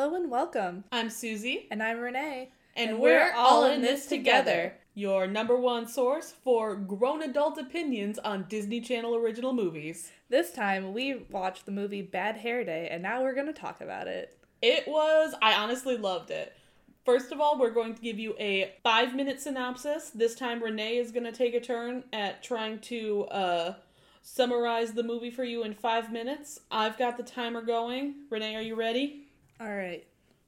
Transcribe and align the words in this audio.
Hello 0.00 0.14
and 0.14 0.30
welcome. 0.30 0.84
I'm 0.90 1.10
Susie, 1.10 1.68
And 1.70 1.82
I'm 1.82 2.00
Renee. 2.00 2.48
and, 2.74 2.98
we're, 2.98 3.34
all 3.34 3.66
in 3.66 3.82
this 3.82 4.06
together. 4.06 4.72
Your 4.94 5.26
number 5.26 5.58
one 5.58 5.86
source 5.86 6.32
for 6.42 6.74
grown 6.74 7.20
adult 7.20 7.58
opinions 7.58 8.18
on 8.18 8.46
Disney 8.48 8.80
Channel 8.80 9.14
original 9.14 9.52
movies. 9.52 10.10
This 10.30 10.52
time 10.52 10.94
we 10.94 11.26
watched 11.28 11.66
the 11.66 11.72
movie 11.72 12.00
Bad 12.00 12.38
Hair 12.38 12.64
Day, 12.64 12.88
and 12.90 13.02
now 13.02 13.22
we're 13.22 13.34
going 13.34 13.48
to 13.48 13.52
talk 13.52 13.82
about 13.82 14.08
it. 14.08 14.38
It 14.62 14.88
was, 14.88 15.34
I 15.42 15.52
honestly 15.52 15.98
loved 15.98 16.30
it. 16.30 16.56
First 17.04 17.30
of 17.30 17.38
all, 17.38 17.58
we're 17.58 17.68
going 17.68 17.94
to 17.94 18.00
give 18.00 18.18
you 18.18 18.34
a 18.38 18.72
five 18.82 19.14
minute 19.14 19.38
synopsis. 19.38 20.08
This 20.08 20.34
time, 20.34 20.62
Renee 20.62 20.96
is 20.96 21.12
going 21.12 21.24
to 21.24 21.32
take 21.32 21.52
a 21.52 21.60
turn 21.60 22.04
at 22.10 22.42
trying 22.42 22.78
to 22.78 23.24
uh, 23.24 23.74
summarize 24.22 24.94
the 24.94 25.02
movie 25.02 25.30
for 25.30 25.44
you 25.44 25.62
in 25.62 25.74
five 25.74 26.10
minutes. 26.10 26.60
I've 26.70 26.96
got 26.96 27.18
the 27.18 27.22
timer 27.22 27.60
going. 27.60 28.14
Renee, 28.30 28.56
are 28.56 28.62
you 28.62 28.76
ready? 28.76 29.26
All 29.60 29.74
right. 29.74 30.06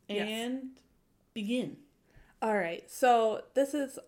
Yes. 0.09 0.29
And 0.29 0.71
begin. 1.35 1.77
All 2.41 2.57
right. 2.57 2.91
So 2.91 3.43
this 3.55 3.75
is 3.75 3.99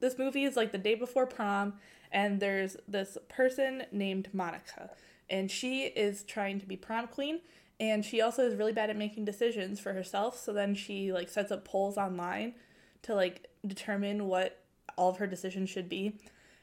this 0.00 0.18
movie 0.18 0.44
is 0.44 0.56
like 0.56 0.72
the 0.72 0.78
day 0.78 0.94
before 0.94 1.26
prom, 1.26 1.74
and 2.10 2.40
there's 2.40 2.76
this 2.88 3.16
person 3.28 3.84
named 3.92 4.28
Monica, 4.32 4.90
and 5.28 5.50
she 5.50 5.84
is 5.84 6.24
trying 6.24 6.58
to 6.60 6.66
be 6.66 6.76
prom 6.76 7.06
queen, 7.06 7.40
and 7.78 8.04
she 8.04 8.20
also 8.20 8.42
is 8.44 8.56
really 8.56 8.72
bad 8.72 8.90
at 8.90 8.96
making 8.96 9.24
decisions 9.24 9.78
for 9.78 9.92
herself. 9.92 10.38
So 10.38 10.52
then 10.52 10.74
she 10.74 11.12
like 11.12 11.28
sets 11.28 11.52
up 11.52 11.64
polls 11.64 11.96
online 11.96 12.54
to 13.02 13.14
like 13.14 13.48
determine 13.66 14.26
what 14.26 14.58
all 14.96 15.10
of 15.10 15.18
her 15.18 15.26
decisions 15.26 15.70
should 15.70 15.88
be. 15.88 16.18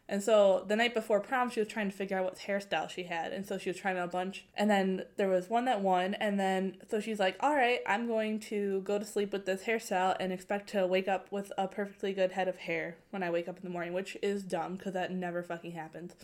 And 0.10 0.24
so 0.24 0.64
the 0.66 0.76
night 0.78 0.94
before 0.94 1.20
prom, 1.20 1.50
she 1.50 1.60
was 1.60 1.68
trying 1.68 1.92
to 1.92 1.96
figure 1.96 2.18
out 2.18 2.24
what 2.24 2.38
hairstyle 2.38 2.90
she 2.90 3.04
had. 3.04 3.34
And 3.34 3.46
so 3.46 3.58
she 3.58 3.70
was 3.70 3.78
trying 3.78 3.98
a 3.98 4.08
bunch. 4.08 4.46
And 4.56 4.70
then 4.70 5.04
there 5.18 5.28
was 5.28 5.50
one 5.50 5.66
that 5.66 5.82
won. 5.82 6.14
And 6.14 6.40
then, 6.40 6.78
so 6.90 7.02
she's 7.02 7.20
like, 7.20 7.36
all 7.42 7.54
right, 7.54 7.80
I'm 7.86 8.08
going 8.08 8.40
to 8.42 8.82
go 8.82 8.98
to 8.98 9.04
sleep 9.04 9.34
with 9.34 9.46
this 9.46 9.64
hairstyle 9.64 10.16
and 10.20 10.32
expect 10.32 10.70
to 10.70 10.88
wake 10.88 11.10
up 11.10 11.30
with 11.32 11.52
a 11.58 11.68
perfectly 11.68 12.14
good 12.14 12.32
head 12.32 12.48
of 12.48 12.58
hair 12.58 12.96
when 13.10 13.22
I 13.22 13.30
wake 13.30 13.50
up 13.50 13.58
in 13.58 13.64
the 13.64 13.70
morning, 13.70 13.92
which 13.92 14.16
is 14.22 14.44
dumb 14.44 14.78
because 14.78 14.94
that 14.94 15.12
never 15.12 15.44
fucking 15.44 15.74
happens. 15.74 16.16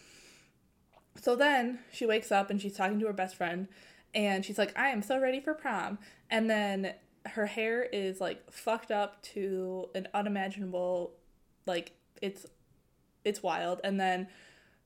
So 1.22 1.36
then 1.36 1.80
she 1.92 2.06
wakes 2.06 2.32
up 2.32 2.50
and 2.50 2.62
she's 2.62 2.78
talking 2.78 3.00
to 3.02 3.08
her 3.08 3.14
best 3.14 3.36
friend. 3.36 3.68
And 4.16 4.46
she's 4.46 4.58
like, 4.58 4.78
I 4.78 4.90
am 4.90 5.02
so 5.02 5.20
ready 5.20 5.42
for 5.42 5.54
prom. 5.54 5.98
And 6.30 6.50
then 6.50 6.94
her 7.26 7.48
hair 7.48 7.84
is 7.84 8.22
like 8.22 8.50
fucked 8.50 8.92
up 8.92 9.22
to 9.24 9.90
an 9.94 10.08
unimaginable, 10.14 11.16
like, 11.66 11.92
it's 12.22 12.46
it's 13.24 13.44
wild. 13.44 13.80
And 13.84 14.00
then 14.00 14.28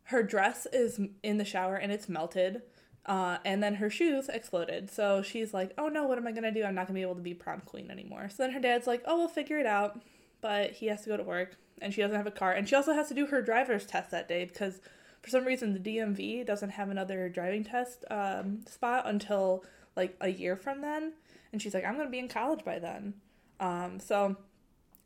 her 0.06 0.24
dress 0.24 0.66
is 0.72 1.00
in 1.24 1.38
the 1.38 1.46
shower 1.46 1.76
and 1.76 1.92
it's 1.92 2.08
melted. 2.08 2.62
Uh, 3.06 3.38
and 3.46 3.64
then 3.64 3.76
her 3.76 3.90
shoes 3.90 4.30
exploded. 4.30 4.92
So 4.92 5.22
she's 5.22 5.54
like, 5.54 5.74
oh 5.78 5.88
no, 5.88 6.06
what 6.06 6.18
am 6.18 6.28
I 6.28 6.32
gonna 6.32 6.52
do? 6.52 6.64
I'm 6.64 6.76
not 6.76 6.88
gonna 6.88 6.98
be 6.98 7.02
able 7.02 7.16
to 7.16 7.22
be 7.22 7.34
prom 7.34 7.62
queen 7.62 7.90
anymore. 7.90 8.30
So 8.30 8.44
then 8.44 8.52
her 8.52 8.60
dad's 8.60 8.88
like, 8.88 9.02
oh, 9.06 9.18
we'll 9.18 9.28
figure 9.30 9.60
it 9.60 9.66
out. 9.66 10.02
But 10.42 10.72
he 10.72 10.88
has 10.88 11.02
to 11.04 11.10
go 11.10 11.18
to 11.18 11.24
work 11.24 11.56
and 11.82 11.94
she 11.94 12.02
doesn't 12.02 12.16
have 12.16 12.28
a 12.28 12.32
car. 12.32 12.52
And 12.52 12.68
she 12.68 12.76
also 12.76 12.94
has 12.94 13.08
to 13.08 13.14
do 13.14 13.28
her 13.28 13.42
driver's 13.42 13.86
test 13.86 14.12
that 14.12 14.28
day 14.28 14.46
because 14.46 14.82
for 15.22 15.30
some 15.30 15.46
reason 15.46 15.74
the 15.74 15.80
DMV 15.80 16.46
doesn't 16.46 16.72
have 16.72 16.90
another 16.90 17.30
driving 17.30 17.64
test 17.64 18.04
um, 18.12 18.66
spot 18.68 19.08
until 19.08 19.64
like 19.96 20.16
a 20.22 20.30
year 20.30 20.56
from 20.56 20.82
then. 20.82 21.14
And 21.52 21.62
she's 21.62 21.74
like, 21.74 21.86
I'm 21.86 21.98
gonna 21.98 22.10
be 22.10 22.20
in 22.20 22.28
college 22.28 22.64
by 22.66 22.80
then. 22.80 23.14
Um, 23.60 24.00
so, 24.00 24.36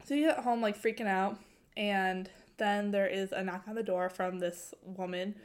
so 0.06 0.16
you 0.16 0.28
get 0.28 0.40
home 0.40 0.62
like 0.62 0.82
freaking 0.82 1.08
out 1.08 1.38
and 1.78 2.30
then 2.62 2.92
there 2.92 3.08
is 3.08 3.32
a 3.32 3.44
knock 3.44 3.64
on 3.68 3.76
the 3.76 3.84
door 3.84 4.10
from 4.10 4.40
this 4.40 4.74
woman 4.84 5.36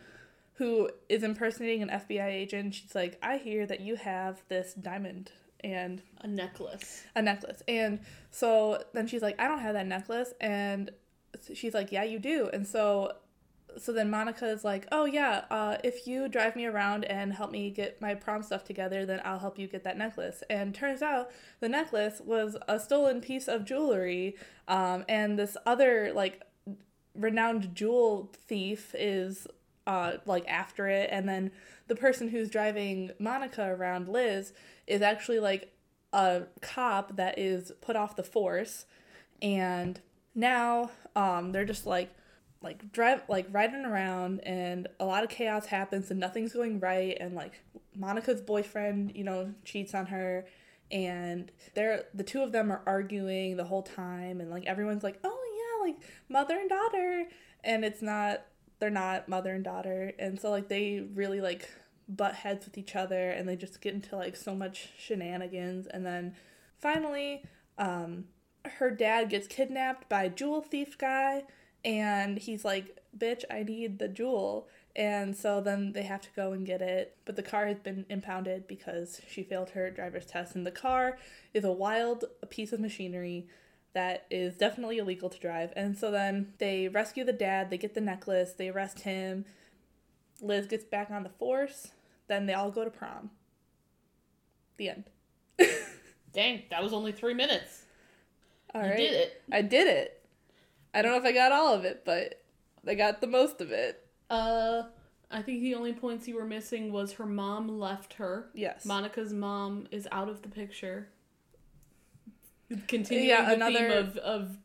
who 0.55 0.91
is 1.09 1.23
impersonating 1.23 1.83
an 1.83 1.89
FBI 1.89 2.27
agent. 2.29 2.75
She's 2.75 2.95
like, 2.95 3.19
I 3.23 3.39
hear 3.39 3.67
that 3.67 3.81
you 3.81 3.97
have 3.97 4.43
this 4.49 4.75
diamond 4.75 5.33
and 5.65 6.03
A 6.21 6.27
necklace. 6.27 7.05
a 7.15 7.23
necklace. 7.23 7.63
And 7.67 8.01
so 8.31 8.83
then 8.93 9.07
she's 9.07 9.23
like, 9.23 9.41
I 9.41 9.49
don't 9.49 9.61
have 9.61 9.75
that 9.75 9.87
necklace. 9.87 10.33
And 10.41 10.91
she's 11.55 11.75
like, 11.75 11.91
Yeah, 11.93 12.05
you 12.05 12.19
do. 12.19 12.51
And 12.53 12.67
so 12.67 13.13
so 13.79 13.93
then 13.93 14.09
Monica 14.09 14.49
is 14.49 14.65
like, 14.65 14.87
Oh 14.93 15.05
yeah, 15.05 15.45
uh, 15.51 15.77
if 15.85 16.07
you 16.07 16.29
drive 16.29 16.57
me 16.57 16.65
around 16.67 17.05
and 17.05 17.33
help 17.33 17.51
me 17.51 17.71
get 17.71 18.01
my 18.01 18.15
prom 18.15 18.43
stuff 18.43 18.65
together, 18.65 19.05
then 19.05 19.21
I'll 19.25 19.39
help 19.39 19.59
you 19.59 19.67
get 19.67 19.85
that 19.85 19.99
necklace. 19.99 20.43
And 20.49 20.75
turns 20.75 21.03
out 21.03 21.31
the 21.61 21.69
necklace 21.69 22.23
was 22.25 22.57
a 22.69 22.79
stolen 22.81 23.21
piece 23.21 23.49
of 23.49 23.65
jewelry. 23.65 24.37
Um, 24.69 25.05
and 25.09 25.39
this 25.39 25.57
other 25.67 26.13
like 26.15 26.43
renowned 27.19 27.75
jewel 27.75 28.33
thief 28.47 28.95
is 28.99 29.47
uh 29.87 30.15
like 30.27 30.47
after 30.49 30.89
it. 30.89 31.09
And 31.13 31.29
then 31.29 31.51
the 31.89 31.97
person 31.97 32.29
who's 32.29 32.51
driving 32.51 33.13
Monica 33.19 33.65
around 33.65 34.09
Liz 34.09 34.53
is 34.87 35.03
actually 35.03 35.39
like 35.39 35.73
a 36.13 36.45
cop 36.61 37.17
that 37.17 37.39
is 37.39 37.73
put 37.81 37.97
off 37.97 38.17
the 38.17 38.23
force. 38.23 38.87
And 39.43 40.01
now 40.35 40.91
um 41.15 41.53
they're 41.53 41.65
just 41.65 41.87
like 41.87 42.15
like 42.63 42.91
drive 42.93 43.23
like 43.29 43.47
riding 43.53 43.85
around 43.85 44.41
and 44.41 44.89
a 44.99 45.05
lot 45.05 45.23
of 45.23 45.31
chaos 45.31 45.67
happens 45.67 46.11
and 46.11 46.19
nothing's 46.19 46.53
going 46.53 46.81
right 46.81 47.17
and 47.21 47.35
like 47.35 47.63
Monica's 47.95 48.43
boyfriend, 48.43 49.13
you 49.15 49.25
know, 49.25 49.55
cheats 49.65 49.95
on 49.95 50.07
her. 50.07 50.47
And 50.91 51.51
they're 51.75 52.05
the 52.15 52.23
two 52.23 52.43
of 52.43 52.53
them 52.53 52.71
are 52.71 52.83
arguing 52.87 53.57
the 53.57 53.65
whole 53.65 53.83
time 53.83 54.41
and 54.41 54.51
like 54.51 54.67
everyone's 54.67 55.03
like, 55.03 55.19
"Oh 55.25 55.46
like 55.87 55.97
mother 56.29 56.59
and 56.59 56.69
daughter." 56.69 57.27
And 57.65 57.85
it's 57.85 58.03
not 58.03 58.43
they're 58.79 58.91
not 58.91 59.29
mother 59.29 59.55
and 59.55 59.65
daughter. 59.65 60.13
And 60.19 60.41
so 60.41 60.51
like 60.51 60.69
they 60.69 61.01
really 61.15 61.41
like 61.41 61.69
butt 62.09 62.35
heads 62.35 62.65
with 62.65 62.79
each 62.79 62.95
other 62.95 63.31
and 63.31 63.49
they 63.49 63.57
just 63.57 63.81
get 63.81 63.95
into 63.95 64.17
like 64.17 64.37
so 64.37 64.55
much 64.55 64.91
shenanigans. 64.99 65.87
And 65.87 66.05
then 66.05 66.35
finally 66.79 67.43
um 67.79 68.25
her 68.65 68.91
dad 68.91 69.31
gets 69.31 69.47
kidnapped 69.47 70.09
by 70.09 70.29
jewel 70.29 70.61
thief 70.61 70.99
guy. 70.99 71.45
And 71.85 72.39
he's 72.39 72.65
like 72.65 72.99
bitch 73.17 73.45
i 73.51 73.63
need 73.63 73.99
the 73.99 74.09
jewel. 74.09 74.69
And 74.95 75.37
so 75.37 75.61
then 75.61 75.93
they 75.93 76.05
have 76.05 76.23
to 76.23 76.29
go 76.35 76.53
and 76.53 76.65
get 76.67 76.81
it. 76.81 77.17
But 77.27 77.37
the 77.37 77.43
car 77.43 77.67
has 77.67 77.79
been 77.79 78.07
impounded 78.09 78.67
because 78.67 79.21
she 79.29 79.43
failed 79.43 79.71
her 79.71 79.91
driver's 79.91 80.25
test. 80.25 80.55
And 80.55 80.67
the 80.67 80.71
car 80.71 81.19
is 81.53 81.65
a 81.65 81.73
wild 81.73 82.25
piece 82.49 82.73
of 82.73 82.81
machinery 82.81 83.47
that 83.97 84.27
is 84.31 84.57
definitely 84.57 84.99
illegal 84.99 85.31
to 85.31 85.39
drive 85.39 85.73
and 85.75 85.97
so 85.97 86.11
then 86.11 86.53
they 86.59 86.87
rescue 86.87 87.25
the 87.25 87.33
dad 87.33 87.71
they 87.71 87.79
get 87.79 87.95
the 87.95 88.01
necklace 88.01 88.53
they 88.53 88.69
arrest 88.69 89.01
him 89.01 89.45
liz 90.43 90.67
gets 90.67 90.85
back 90.85 91.11
on 91.11 91.23
the 91.23 91.31
force 91.31 91.89
then 92.29 92.45
they 92.45 92.53
all 92.53 92.71
go 92.71 92.85
to 92.85 92.91
prom 92.91 93.31
the 94.77 94.91
end 94.91 95.05
Dang, 96.35 96.65
that 96.69 96.83
was 96.83 96.93
only 96.93 97.13
three 97.13 97.33
minutes. 97.33 97.85
all 98.75 98.83
you 98.83 98.89
right 98.91 98.99
did 98.99 99.13
it. 99.15 99.43
i 99.51 99.63
did 99.63 99.87
it 99.89 100.23
i 100.93 101.01
don't 101.01 101.13
know 101.13 101.19
if 101.19 101.25
i 101.25 101.33
got 101.33 101.51
all 101.53 101.73
of 101.75 101.85
it 101.87 102.03
but 102.05 102.43
i 102.87 102.95
got 102.95 103.21
the 103.23 103.27
most 103.27 103.61
of 103.63 103.71
it 103.73 104.07
Uh, 104.29 104.83
I 105.31 105.41
think 105.43 105.61
the 105.63 105.75
only 105.75 105.93
points 105.93 106.29
you 106.29 106.37
were 106.37 106.45
missing 106.45 106.93
was 106.93 107.13
her 107.15 107.27
mom 107.27 107.81
left 107.81 108.13
her. 108.15 108.51
yes 108.55 108.85
Monica's 108.85 109.33
mom 109.33 109.87
is 109.91 110.07
out 110.13 110.29
of 110.29 110.43
the 110.43 110.49
picture. 110.49 111.09
Continuing 112.89 113.29
Yeah, 113.29 113.45
the 113.49 113.55
another- 113.55 113.79
theme 113.79 113.91
of, 113.93 114.17
of 114.19 114.57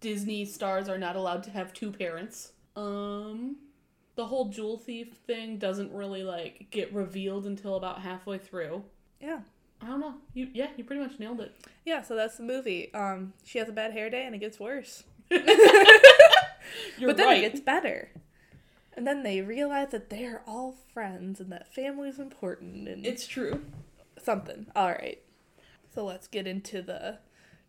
Disney 0.00 0.44
stars 0.44 0.88
are 0.88 0.98
not 0.98 1.16
allowed 1.16 1.42
to 1.44 1.50
have 1.50 1.72
two 1.72 1.90
parents. 1.92 2.52
Um, 2.76 3.56
the 4.16 4.26
whole 4.26 4.48
jewel 4.48 4.78
thief 4.78 5.14
thing 5.26 5.58
doesn't 5.58 5.92
really 5.92 6.22
like 6.22 6.66
get 6.70 6.92
revealed 6.92 7.46
until 7.46 7.74
about 7.76 8.00
halfway 8.00 8.38
through. 8.38 8.84
yeah 9.20 9.40
I 9.80 9.86
don't 9.86 10.00
know. 10.00 10.14
You 10.34 10.48
yeah, 10.52 10.68
you 10.76 10.82
pretty 10.84 11.02
much 11.02 11.18
nailed 11.20 11.40
it. 11.40 11.54
yeah 11.84 12.02
so 12.02 12.14
that's 12.16 12.36
the 12.36 12.42
movie 12.42 12.92
um 12.94 13.32
she 13.44 13.58
has 13.60 13.68
a 13.68 13.72
bad 13.72 13.92
hair 13.92 14.10
day 14.10 14.24
and 14.26 14.34
it 14.34 14.38
gets 14.38 14.58
worse 14.58 15.04
but 15.28 15.44
then 17.16 17.26
right. 17.26 17.38
it 17.38 17.52
gets 17.52 17.60
better. 17.60 18.10
And 18.96 19.06
then 19.06 19.22
they 19.22 19.40
realize 19.40 19.90
that 19.90 20.10
they're 20.10 20.42
all 20.46 20.74
friends 20.92 21.38
and 21.40 21.52
that 21.52 21.72
family 21.72 22.08
is 22.08 22.18
important 22.18 22.88
and 22.88 23.06
It's 23.06 23.26
true. 23.26 23.62
something. 24.20 24.66
All 24.74 24.88
right. 24.88 25.20
So 25.94 26.04
let's 26.04 26.26
get 26.26 26.46
into 26.48 26.82
the 26.82 27.18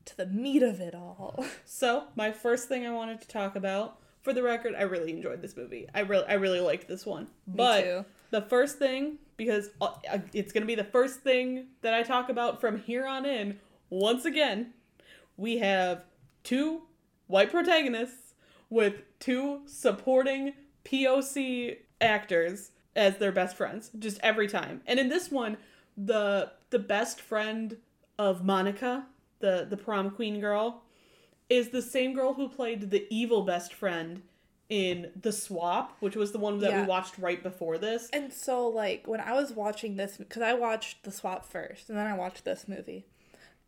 to 0.05 0.17
the 0.17 0.25
meat 0.25 0.63
of 0.63 0.79
it 0.79 0.95
all. 0.95 1.45
So, 1.65 2.05
my 2.15 2.31
first 2.31 2.67
thing 2.67 2.85
I 2.85 2.91
wanted 2.91 3.21
to 3.21 3.27
talk 3.27 3.55
about, 3.55 3.99
for 4.21 4.33
the 4.33 4.43
record, 4.43 4.73
I 4.77 4.81
really 4.81 5.11
enjoyed 5.11 5.41
this 5.41 5.55
movie. 5.55 5.87
I 5.93 6.01
really, 6.01 6.25
I 6.27 6.33
really 6.33 6.59
liked 6.59 6.87
this 6.87 7.05
one. 7.05 7.27
but 7.47 7.81
too. 7.83 8.05
the 8.31 8.41
first 8.41 8.77
thing, 8.79 9.17
because 9.37 9.69
uh, 9.79 9.91
uh, 10.11 10.17
it's 10.33 10.51
gonna 10.51 10.65
be 10.65 10.75
the 10.75 10.83
first 10.83 11.21
thing 11.21 11.67
that 11.81 11.93
I 11.93 12.03
talk 12.03 12.29
about 12.29 12.59
from 12.59 12.79
here 12.79 13.05
on 13.05 13.25
in. 13.25 13.59
Once 13.89 14.25
again, 14.25 14.73
we 15.37 15.59
have 15.59 16.03
two 16.43 16.81
white 17.27 17.51
protagonists 17.51 18.33
with 18.69 18.95
two 19.19 19.61
supporting 19.65 20.53
POC 20.83 21.77
actors 22.01 22.71
as 22.95 23.17
their 23.17 23.31
best 23.31 23.55
friends, 23.55 23.91
just 23.97 24.19
every 24.21 24.47
time. 24.47 24.81
And 24.85 24.99
in 24.99 25.09
this 25.09 25.31
one, 25.31 25.57
the 25.95 26.51
the 26.69 26.79
best 26.79 27.21
friend 27.21 27.77
of 28.17 28.43
Monica, 28.43 29.05
the 29.39 29.65
the 29.69 29.77
prom 29.77 30.11
queen 30.11 30.39
girl, 30.39 30.83
is 31.49 31.69
the 31.69 31.81
same 31.81 32.13
girl 32.13 32.33
who 32.33 32.47
played 32.49 32.89
the 32.91 33.07
evil 33.09 33.43
best 33.43 33.73
friend 33.73 34.21
in 34.69 35.11
The 35.19 35.31
Swap, 35.31 35.97
which 35.99 36.15
was 36.15 36.31
the 36.31 36.37
one 36.37 36.59
that 36.59 36.69
Yeah. 36.71 36.81
we 36.81 36.87
watched 36.87 37.17
right 37.17 37.41
before 37.41 37.77
this. 37.79 38.07
And 38.13 38.31
so 38.31 38.67
like 38.67 39.07
when 39.07 39.19
I 39.19 39.33
was 39.33 39.51
watching 39.51 39.95
this 39.95 40.21
cuz 40.29 40.43
I 40.43 40.53
watched 40.53 41.03
The 41.03 41.11
Swap 41.11 41.45
first 41.45 41.89
and 41.89 41.97
then 41.97 42.05
I 42.07 42.15
watched 42.15 42.45
this 42.45 42.67
movie. 42.67 43.05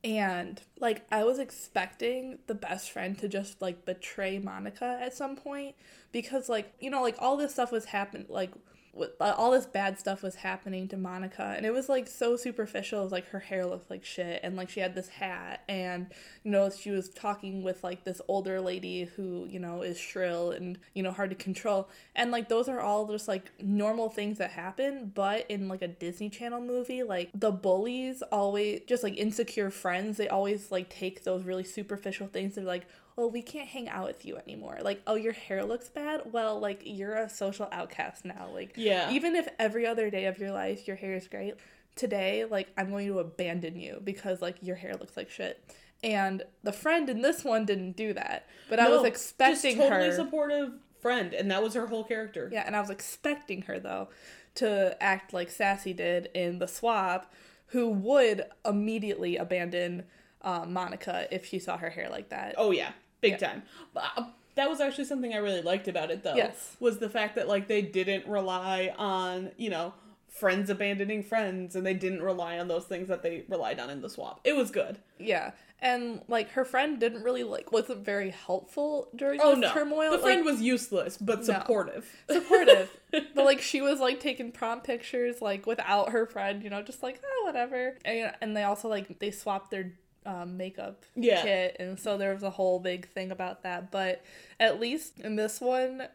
And 0.03 0.61
like 0.79 1.05
I 1.11 1.23
was 1.23 1.39
expecting 1.39 2.39
the 2.47 2.55
best 2.55 2.91
friend 2.91 3.17
to 3.19 3.27
just 3.27 3.61
like 3.61 3.85
betray 3.85 4.39
Monica 4.39 4.99
at 5.01 5.13
some 5.15 5.35
point 5.35 5.75
because 6.11 6.49
like 6.49 6.73
you 6.79 6.89
know 6.89 7.01
like 7.01 7.15
all 7.19 7.37
this 7.37 7.53
stuff 7.53 7.71
was 7.71 7.85
happening 7.85 8.25
like 8.29 8.51
Uh, 8.93 9.33
all 9.37 9.51
this 9.51 9.65
bad 9.65 9.97
stuff 9.97 10.21
was 10.21 10.35
happening 10.35 10.85
to 10.85 10.97
Monica 10.97 11.53
and 11.55 11.65
it 11.65 11.71
was 11.71 11.87
like 11.87 12.09
so 12.09 12.35
superficial 12.35 13.01
was 13.01 13.11
like 13.11 13.25
her 13.29 13.39
hair 13.39 13.65
looked 13.65 13.89
like 13.89 14.03
shit 14.03 14.41
and 14.43 14.57
like 14.57 14.69
she 14.69 14.81
had 14.81 14.93
this 14.95 15.07
hat 15.07 15.63
and 15.69 16.07
you 16.43 16.51
know 16.51 16.69
she 16.69 16.91
was 16.91 17.07
talking 17.07 17.63
with 17.63 17.85
like 17.85 18.03
this 18.03 18.19
older 18.27 18.59
lady 18.59 19.05
who 19.15 19.47
you 19.49 19.59
know 19.59 19.81
is 19.81 19.97
shrill 19.97 20.51
and 20.51 20.77
you 20.93 21.01
know 21.01 21.11
hard 21.11 21.29
to 21.29 21.37
control 21.37 21.87
and 22.17 22.31
like 22.31 22.49
those 22.49 22.67
are 22.67 22.81
all 22.81 23.07
just 23.07 23.29
like 23.29 23.49
normal 23.61 24.09
things 24.09 24.39
that 24.39 24.51
happen 24.51 25.09
but 25.15 25.45
in 25.49 25.69
like 25.69 25.81
a 25.81 25.87
Disney 25.87 26.29
Channel 26.29 26.59
movie 26.59 27.01
like 27.01 27.29
the 27.33 27.51
bullies 27.51 28.21
always 28.23 28.81
just 28.87 29.03
like 29.03 29.15
insecure 29.15 29.71
friends 29.71 30.17
they 30.17 30.27
always 30.27 30.69
like 30.69 30.89
take 30.89 31.23
those 31.23 31.45
really 31.45 31.63
superficial 31.63 32.27
things 32.27 32.55
they're 32.55 32.65
like 32.65 32.85
well, 33.15 33.29
we 33.29 33.41
can't 33.41 33.67
hang 33.67 33.89
out 33.89 34.07
with 34.07 34.25
you 34.25 34.37
anymore. 34.37 34.79
Like, 34.81 35.01
oh, 35.05 35.15
your 35.15 35.33
hair 35.33 35.63
looks 35.63 35.89
bad. 35.89 36.21
Well, 36.31 36.59
like 36.59 36.81
you're 36.85 37.15
a 37.15 37.29
social 37.29 37.67
outcast 37.71 38.25
now. 38.25 38.49
Like, 38.53 38.73
Yeah. 38.75 39.11
Even 39.11 39.35
if 39.35 39.47
every 39.59 39.85
other 39.85 40.09
day 40.09 40.25
of 40.25 40.37
your 40.37 40.51
life 40.51 40.87
your 40.87 40.95
hair 40.97 41.15
is 41.15 41.27
great, 41.27 41.55
today, 41.95 42.45
like 42.45 42.69
I'm 42.77 42.89
going 42.89 43.07
to 43.07 43.19
abandon 43.19 43.79
you 43.79 44.01
because 44.03 44.41
like 44.41 44.57
your 44.61 44.75
hair 44.75 44.93
looks 44.95 45.17
like 45.17 45.29
shit. 45.29 45.63
And 46.03 46.43
the 46.63 46.73
friend 46.73 47.09
in 47.09 47.21
this 47.21 47.43
one 47.43 47.65
didn't 47.65 47.95
do 47.95 48.13
that, 48.13 48.47
but 48.69 48.79
I 48.79 48.89
was 48.89 49.03
expecting 49.05 49.75
just 49.75 49.89
totally 49.89 50.07
her. 50.09 50.15
supportive 50.15 50.73
friend, 50.99 51.31
and 51.33 51.51
that 51.51 51.61
was 51.61 51.75
her 51.75 51.85
whole 51.87 52.03
character. 52.03 52.49
Yeah, 52.51 52.63
and 52.65 52.75
I 52.75 52.79
was 52.79 52.89
expecting 52.89 53.63
her 53.63 53.79
though 53.79 54.09
to 54.55 54.97
act 55.01 55.31
like 55.31 55.51
Sassy 55.51 55.93
did 55.93 56.29
in 56.33 56.57
the 56.57 56.67
swap, 56.67 57.31
who 57.67 57.87
would 57.89 58.45
immediately 58.65 59.37
abandon 59.37 60.05
um, 60.43 60.73
Monica 60.73 61.27
if 61.31 61.45
she 61.45 61.59
saw 61.59 61.77
her 61.77 61.89
hair 61.89 62.07
like 62.09 62.29
that. 62.29 62.55
Oh 62.57 62.71
yeah, 62.71 62.91
big 63.21 63.33
Yeah. 63.33 63.37
time. 63.37 63.63
But 63.93 64.03
uh, 64.17 64.23
that 64.55 64.69
was 64.69 64.81
actually 64.81 65.05
something 65.05 65.33
I 65.33 65.37
really 65.37 65.61
liked 65.61 65.87
about 65.87 66.11
it, 66.11 66.23
though. 66.23 66.35
Yes. 66.35 66.75
was 66.79 66.99
the 66.99 67.09
fact 67.09 67.35
that 67.35 67.47
like 67.47 67.67
they 67.67 67.81
didn't 67.81 68.27
rely 68.27 68.93
on 68.97 69.51
you 69.57 69.69
know 69.69 69.93
friends 70.27 70.69
abandoning 70.69 71.23
friends, 71.23 71.75
and 71.75 71.85
they 71.85 71.93
didn't 71.93 72.21
rely 72.21 72.57
on 72.59 72.67
those 72.67 72.85
things 72.85 73.07
that 73.09 73.21
they 73.21 73.43
relied 73.49 73.79
on 73.79 73.89
in 73.89 74.01
the 74.01 74.09
swap. 74.09 74.39
It 74.43 74.55
was 74.55 74.71
good. 74.71 74.97
Yeah, 75.19 75.51
and 75.81 76.21
like 76.27 76.51
her 76.51 76.63
friend 76.65 76.99
didn't 76.99 77.23
really 77.23 77.43
like 77.43 77.71
wasn't 77.71 78.03
very 78.05 78.29
helpful 78.31 79.09
during 79.15 79.39
Oh 79.41 79.51
this 79.51 79.59
no, 79.59 79.73
turmoil. 79.73 80.11
the 80.11 80.17
friend 80.19 80.45
like, 80.45 80.53
was 80.53 80.61
useless 80.61 81.17
but 81.17 81.43
supportive. 81.45 82.09
supportive, 82.29 82.89
but 83.11 83.45
like 83.45 83.61
she 83.61 83.81
was 83.81 83.99
like 83.99 84.19
taking 84.19 84.51
prom 84.51 84.81
pictures 84.81 85.41
like 85.41 85.65
without 85.65 86.11
her 86.11 86.25
friend, 86.25 86.63
you 86.63 86.69
know, 86.69 86.81
just 86.81 87.03
like 87.03 87.21
oh 87.23 87.45
whatever. 87.45 87.97
And 88.05 88.31
and 88.41 88.55
they 88.57 88.63
also 88.63 88.87
like 88.87 89.19
they 89.19 89.31
swapped 89.31 89.69
their 89.71 89.93
um, 90.25 90.57
makeup 90.57 91.03
Yeah. 91.15 91.41
kit, 91.41 91.77
and 91.79 91.99
so 91.99 92.17
there 92.17 92.33
was 92.33 92.43
a 92.43 92.49
whole 92.49 92.79
big 92.79 93.07
thing 93.09 93.31
about 93.31 93.63
that. 93.63 93.91
But 93.91 94.23
at 94.59 94.79
least 94.79 95.19
in 95.19 95.35
this 95.35 95.59
one. 95.61 96.07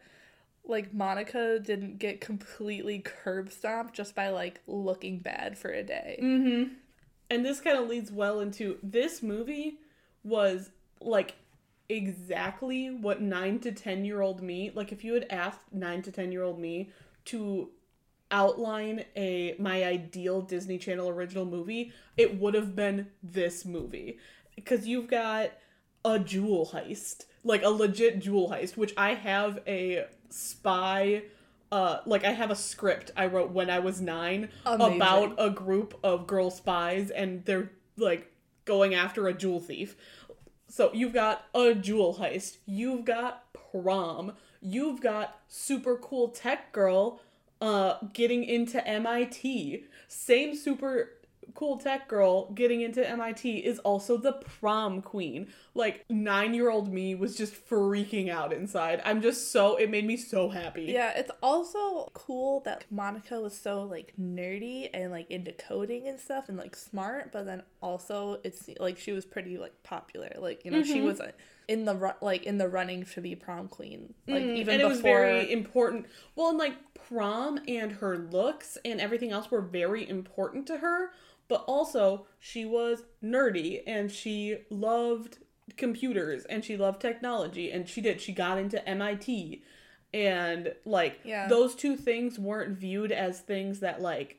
Like 0.69 0.93
Monica 0.93 1.59
didn't 1.59 1.97
get 1.97 2.19
completely 2.19 2.99
curb 2.99 3.49
stomped 3.51 3.93
just 3.93 4.13
by 4.15 4.27
like 4.27 4.59
looking 4.67 5.19
bad 5.19 5.57
for 5.57 5.69
a 5.71 5.81
day. 5.81 6.19
Mm-hmm. 6.21 6.73
And 7.29 7.45
this 7.45 7.61
kind 7.61 7.77
of 7.77 7.87
leads 7.87 8.11
well 8.11 8.41
into 8.41 8.77
this 8.83 9.23
movie 9.23 9.77
was 10.25 10.69
like 10.99 11.35
exactly 11.87 12.89
what 12.89 13.21
nine 13.21 13.59
to 13.59 13.71
ten 13.71 14.03
year 14.03 14.21
old 14.21 14.41
me 14.41 14.71
like 14.75 14.91
if 14.91 15.03
you 15.03 15.13
had 15.13 15.25
asked 15.29 15.61
nine 15.71 16.01
to 16.01 16.11
ten 16.11 16.31
year 16.31 16.43
old 16.43 16.59
me 16.59 16.89
to 17.25 17.69
outline 18.31 19.05
a 19.15 19.55
my 19.59 19.83
ideal 19.83 20.41
Disney 20.41 20.77
Channel 20.77 21.09
original 21.09 21.45
movie, 21.45 21.91
it 22.15 22.39
would 22.39 22.53
have 22.53 22.75
been 22.75 23.07
this 23.23 23.65
movie 23.65 24.17
because 24.55 24.87
you've 24.87 25.07
got 25.07 25.51
a 26.03 26.19
jewel 26.19 26.69
heist, 26.73 27.25
like 27.43 27.63
a 27.63 27.69
legit 27.69 28.19
jewel 28.19 28.49
heist, 28.49 28.77
which 28.77 28.93
I 28.97 29.13
have 29.13 29.59
a 29.67 30.05
spy. 30.29 31.23
Uh, 31.69 31.99
like 32.05 32.23
I 32.23 32.31
have 32.31 32.49
a 32.49 32.55
script 32.55 33.11
I 33.17 33.25
wrote 33.25 33.51
when 33.51 33.69
I 33.69 33.79
was 33.79 33.99
nine 33.99 34.47
Amazing. 34.65 34.95
about 34.95 35.35
a 35.37 35.49
group 35.49 35.99
of 36.01 36.25
girl 36.25 36.49
spies 36.49 37.09
and 37.09 37.43
they're 37.43 37.71
like 37.97 38.31
going 38.63 38.93
after 38.95 39.27
a 39.27 39.33
jewel 39.33 39.59
thief. 39.59 39.97
So 40.69 40.91
you've 40.93 41.13
got 41.13 41.43
a 41.53 41.73
jewel 41.73 42.15
heist, 42.21 42.57
you've 42.65 43.03
got 43.03 43.43
prom, 43.71 44.33
you've 44.61 45.01
got 45.01 45.39
super 45.49 45.97
cool 45.97 46.29
tech 46.29 46.71
girl 46.71 47.19
uh 47.61 47.95
getting 48.13 48.43
into 48.43 48.85
MIT. 48.87 49.85
Same 50.07 50.55
super 50.55 51.11
cool 51.55 51.77
tech 51.77 52.07
girl 52.09 52.51
getting 52.51 52.81
into 52.81 53.07
MIT 53.09 53.59
is 53.59 53.79
also 53.79 54.17
the 54.17 54.33
prom 54.33 55.01
queen. 55.01 55.47
Like 55.73 56.05
9-year-old 56.11 56.91
me 56.93 57.15
was 57.15 57.35
just 57.37 57.53
freaking 57.69 58.29
out 58.29 58.51
inside. 58.51 59.01
I'm 59.05 59.21
just 59.21 59.51
so 59.51 59.77
it 59.77 59.89
made 59.89 60.05
me 60.05 60.17
so 60.17 60.49
happy. 60.49 60.83
Yeah, 60.83 61.11
it's 61.15 61.31
also 61.41 62.09
cool 62.13 62.59
that 62.65 62.85
Monica 62.91 63.39
was 63.39 63.57
so 63.57 63.83
like 63.83 64.13
nerdy 64.19 64.89
and 64.93 65.11
like 65.11 65.31
into 65.31 65.53
coding 65.53 66.07
and 66.07 66.19
stuff 66.19 66.49
and 66.49 66.57
like 66.57 66.75
smart, 66.75 67.31
but 67.31 67.45
then 67.45 67.63
also 67.81 68.39
it's 68.43 68.69
like 68.79 68.97
she 68.97 69.13
was 69.13 69.25
pretty 69.25 69.57
like 69.57 69.81
popular. 69.83 70.31
Like 70.37 70.65
you 70.65 70.71
know 70.71 70.83
she 70.83 70.99
Mhm. 70.99 71.05
was 71.05 71.19
uh, 71.21 71.31
in 71.67 71.85
the 71.85 71.95
ru- 71.95 72.11
like 72.21 72.43
in 72.43 72.57
the 72.57 72.67
running 72.67 73.03
to 73.05 73.21
be 73.21 73.35
prom 73.35 73.67
queen. 73.67 74.13
Like 74.27 74.43
Mhm, 74.43 74.55
even 74.57 74.73
and 74.75 74.81
it 74.81 74.87
was 74.87 75.01
very 75.01 75.51
important. 75.51 76.05
Well, 76.35 76.49
and 76.49 76.57
like 76.57 76.73
prom 76.93 77.59
and 77.67 77.91
her 77.93 78.17
looks 78.17 78.77
and 78.85 78.99
everything 79.01 79.31
else 79.31 79.51
were 79.51 79.61
very 79.61 80.07
important 80.07 80.65
to 80.67 80.77
her, 80.77 81.11
but 81.47 81.63
also 81.67 82.25
she 82.39 82.65
was 82.65 83.03
nerdy 83.23 83.81
and 83.85 84.11
she 84.11 84.59
loved 84.69 85.39
computers 85.75 86.45
and 86.45 86.63
she 86.63 86.77
loved 86.77 87.01
technology 87.01 87.71
and 87.71 87.87
she 87.89 87.99
did 88.01 88.21
she 88.21 88.31
got 88.31 88.57
into 88.57 88.87
MIT 88.87 89.61
and 90.13 90.73
like 90.85 91.19
Yeah. 91.23 91.47
those 91.49 91.75
two 91.75 91.97
things 91.97 92.39
weren't 92.39 92.77
viewed 92.77 93.11
as 93.11 93.41
things 93.41 93.81
that 93.81 94.01
like 94.01 94.37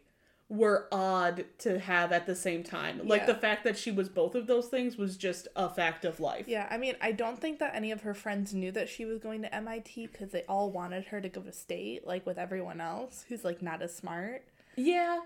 were 0.50 0.88
odd 0.90 1.44
to 1.58 1.78
have 1.78 2.10
at 2.10 2.24
the 2.26 2.34
same 2.34 2.62
time. 2.64 3.06
Like 3.06 3.20
Yeah. 3.22 3.26
the 3.26 3.34
fact 3.34 3.64
that 3.64 3.76
she 3.76 3.90
was 3.90 4.08
both 4.08 4.34
of 4.34 4.46
those 4.46 4.68
things 4.68 4.96
was 4.96 5.18
just 5.18 5.46
a 5.54 5.68
fact 5.68 6.06
of 6.06 6.20
life. 6.20 6.48
yeah, 6.48 6.66
I 6.70 6.78
mean, 6.78 6.96
I 7.02 7.12
don't 7.12 7.38
think 7.38 7.58
that 7.58 7.74
any 7.74 7.90
of 7.90 8.00
her 8.00 8.14
friends 8.14 8.54
knew 8.54 8.72
that 8.72 8.88
she 8.88 9.04
was 9.04 9.18
going 9.18 9.42
to 9.42 9.54
MIT 9.54 10.06
because 10.06 10.30
they 10.32 10.44
all 10.48 10.70
wanted 10.70 11.04
her 11.06 11.20
to 11.20 11.28
go 11.28 11.42
to 11.42 11.52
state, 11.52 12.06
like 12.06 12.24
with 12.24 12.38
everyone 12.38 12.80
else 12.80 13.26
who's 13.28 13.44
like 13.44 13.60
not 13.60 13.82
as 13.82 13.94
smart. 13.94 14.42
Yeah. 14.74 15.20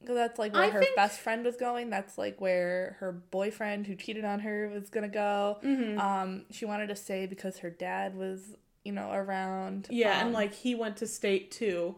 Because 0.00 0.14
that's 0.16 0.38
like 0.38 0.54
where 0.54 0.62
I 0.62 0.70
her 0.70 0.80
think- 0.80 0.96
best 0.96 1.20
friend 1.20 1.44
was 1.44 1.56
going. 1.56 1.90
That's 1.90 2.16
like 2.16 2.40
where 2.40 2.96
her 3.00 3.12
boyfriend 3.12 3.86
who 3.86 3.96
cheated 3.96 4.24
on 4.24 4.40
her 4.40 4.68
was 4.72 4.88
gonna 4.88 5.08
go. 5.08 5.58
Mhm. 5.62 5.98
Um, 5.98 6.46
she 6.50 6.64
wanted 6.64 6.86
to 6.86 6.96
stay 6.96 7.26
because 7.26 7.58
her 7.58 7.70
dad 7.70 8.14
was, 8.16 8.56
you 8.84 8.92
know, 8.92 9.10
around. 9.12 9.88
Yeah, 9.90 10.20
Um, 10.20 10.26
and 10.28 10.32
like 10.32 10.54
he 10.54 10.74
went 10.74 10.96
to 10.98 11.06
state 11.06 11.50
too. 11.50 11.96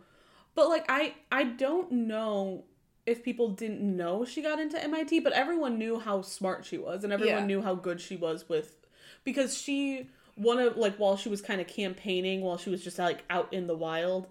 But 0.54 0.68
like 0.68 0.86
I 0.88 1.14
I 1.30 1.44
don't 1.44 1.90
know 1.92 2.64
if 3.06 3.22
people 3.24 3.48
didn't 3.50 3.80
know 3.96 4.24
she 4.24 4.42
got 4.42 4.60
into 4.60 4.82
MIT, 4.82 5.20
but 5.20 5.32
everyone 5.32 5.78
knew 5.78 5.98
how 5.98 6.22
smart 6.22 6.64
she 6.64 6.78
was 6.78 7.02
and 7.04 7.12
everyone 7.12 7.40
Yeah. 7.42 7.46
knew 7.46 7.62
how 7.62 7.74
good 7.74 8.00
she 8.00 8.16
was 8.16 8.48
with 8.48 8.76
because 9.24 9.56
she 9.56 10.08
one 10.36 10.58
of 10.58 10.76
like 10.76 10.96
while 10.96 11.16
she 11.16 11.28
was 11.28 11.40
kind 11.40 11.60
of 11.60 11.66
campaigning 11.66 12.40
while 12.40 12.56
she 12.58 12.70
was 12.70 12.82
just 12.82 12.98
like 12.98 13.24
out 13.30 13.52
in 13.52 13.66
the 13.66 13.76
wild 13.76 14.28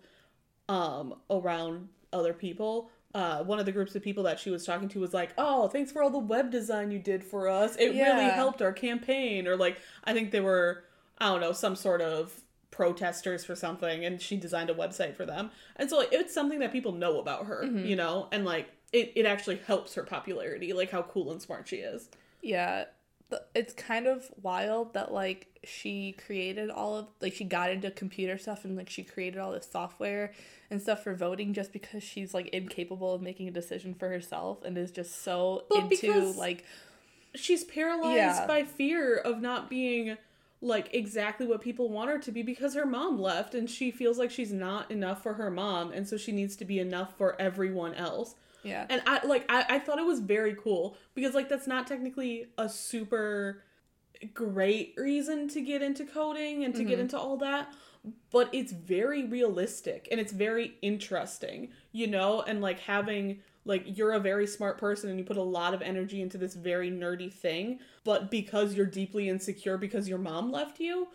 um 0.68 1.16
around 1.30 1.90
other 2.14 2.34
people 2.34 2.90
uh, 3.16 3.44
one 3.44 3.60
of 3.60 3.66
the 3.66 3.72
groups 3.72 3.96
of 3.96 4.04
people 4.04 4.24
that 4.24 4.40
she 4.40 4.52
was 4.52 4.64
talking 4.66 4.88
to 4.90 5.00
was 5.00 5.14
like, 5.16 5.32
"Oh, 5.36 5.68
thanks 5.68 5.92
for 5.92 6.04
all 6.04 6.12
the 6.12 6.20
web 6.20 6.52
design 6.52 6.92
you 6.92 7.00
did 7.00 7.24
for 7.24 7.50
us. 7.50 7.76
It 7.76 7.90
really 8.00 8.30
helped 8.30 8.62
our 8.62 8.72
campaign." 8.72 9.48
Or 9.48 9.58
like, 9.58 9.80
I 10.04 10.14
think 10.14 10.30
they 10.32 10.40
were, 10.42 10.84
I 11.18 11.30
don't 11.30 11.42
know, 11.42 11.52
some 11.52 11.76
sort 11.76 12.02
of 12.02 12.40
protesters 12.80 13.44
for 13.44 13.56
something, 13.56 14.06
and 14.06 14.22
she 14.22 14.38
designed 14.38 14.70
a 14.70 14.74
website 14.74 15.14
for 15.16 15.26
them. 15.26 15.52
And 15.76 15.90
so 15.90 15.98
like, 15.98 16.14
it's 16.14 16.34
something 16.34 16.60
that 16.60 16.72
people 16.72 16.94
know 16.94 17.20
about 17.20 17.46
her, 17.48 17.64
Mm-hmm. 17.66 17.86
you 17.86 17.96
know, 17.98 18.30
and 18.32 18.46
like 18.46 18.70
it, 18.94 19.12
it 19.16 19.26
actually 19.26 19.58
helps 19.68 19.96
her 19.96 20.04
popularity, 20.04 20.72
like 20.72 20.90
how 20.90 21.02
cool 21.04 21.32
and 21.32 21.42
smart 21.42 21.68
she 21.68 21.78
is. 21.78 22.10
yeah, 22.42 22.86
it's 23.54 23.74
kind 23.74 24.08
of 24.08 24.32
wild 24.42 24.94
that 24.94 25.12
like 25.14 25.60
she 25.64 26.14
created 26.26 26.70
all 26.72 26.98
of 26.98 27.08
like 27.22 27.34
she 27.34 27.44
got 27.44 27.70
into 27.70 27.92
computer 27.92 28.38
stuff 28.40 28.66
and 28.66 28.76
like 28.76 28.90
she 28.90 29.04
created 29.04 29.40
all 29.40 29.52
this 29.52 29.70
software 29.72 30.32
and 30.72 30.82
stuff 30.82 31.04
for 31.04 31.14
voting 31.14 31.54
just 31.54 31.72
because 31.72 32.02
she's 32.02 32.34
like 32.34 32.48
incapable 32.48 33.14
of 33.14 33.22
making 33.22 33.48
a 33.48 33.52
decision 33.52 33.94
for 33.94 34.10
herself 34.10 34.64
and 34.64 34.76
is 34.80 34.90
just 34.90 35.22
so 35.24 35.66
But 35.70 35.92
into 35.92 36.32
like 36.32 36.64
she's 37.36 37.64
paralyzed 37.64 38.16
Yeah. 38.16 38.48
by 38.48 38.64
fear 38.64 39.16
of 39.18 39.40
not 39.42 39.70
being 39.70 40.18
like 40.62 40.94
exactly 40.94 41.48
what 41.48 41.62
people 41.62 41.90
want 41.90 42.10
her 42.10 42.18
to 42.20 42.32
be 42.32 42.42
because 42.44 42.74
her 42.76 42.86
mom 42.86 43.18
left 43.20 43.56
and 43.56 43.70
she 43.70 43.92
feels 43.92 44.18
like 44.18 44.30
she's 44.30 44.52
not 44.52 44.92
enough 44.92 45.24
for 45.24 45.34
her 45.36 45.50
mom 45.50 45.92
and 45.94 46.08
so 46.08 46.18
she 46.18 46.32
needs 46.34 46.56
to 46.58 46.66
be 46.66 46.80
enough 46.80 47.16
for 47.18 47.40
everyone 47.42 47.94
else 47.94 48.36
yeah 48.64 48.86
and 48.90 49.02
i 49.08 49.26
like 49.26 49.46
i, 49.50 49.64
I 49.70 49.80
thought 49.80 50.00
it 50.00 50.06
was 50.06 50.20
very 50.20 50.54
cool 50.56 50.98
because 51.16 51.34
like 51.34 51.48
that's 51.48 51.66
not 51.68 51.88
technically 51.88 52.48
a 52.58 52.68
super 52.68 53.64
great 54.34 54.94
reason 54.98 55.48
to 55.48 55.62
get 55.62 55.82
into 55.82 56.04
coding 56.06 56.66
and 56.66 56.76
to 56.76 56.84
get 56.84 56.98
Mhm. 56.98 57.02
into 57.04 57.18
all 57.18 57.38
that 57.38 57.74
but 58.32 58.50
it's 58.54 58.72
very 58.72 59.26
realistic 59.26 60.08
and 60.12 60.20
it's 60.20 60.32
very 60.34 60.76
interesting 60.82 61.70
you 61.94 62.08
know 62.08 62.42
and 62.42 62.62
like 62.62 62.80
having 62.80 63.40
like 63.66 63.84
you're 63.98 64.14
a 64.14 64.20
very 64.20 64.48
smart 64.48 64.78
person 64.78 65.10
and 65.10 65.20
you 65.20 65.26
put 65.26 65.38
a 65.38 65.42
lot 65.44 65.74
of 65.74 65.82
energy 65.82 66.22
into 66.22 66.38
this 66.38 66.56
very 66.56 66.90
nerdy 66.90 67.32
thing, 67.32 67.80
but 68.04 68.32
because 68.32 68.74
you're 68.74 68.86
deeply 68.86 69.30
insecure 69.30 69.78
because 69.78 70.08
your 70.10 70.18
mom 70.18 70.52
left 70.52 70.80
you, 70.80 71.08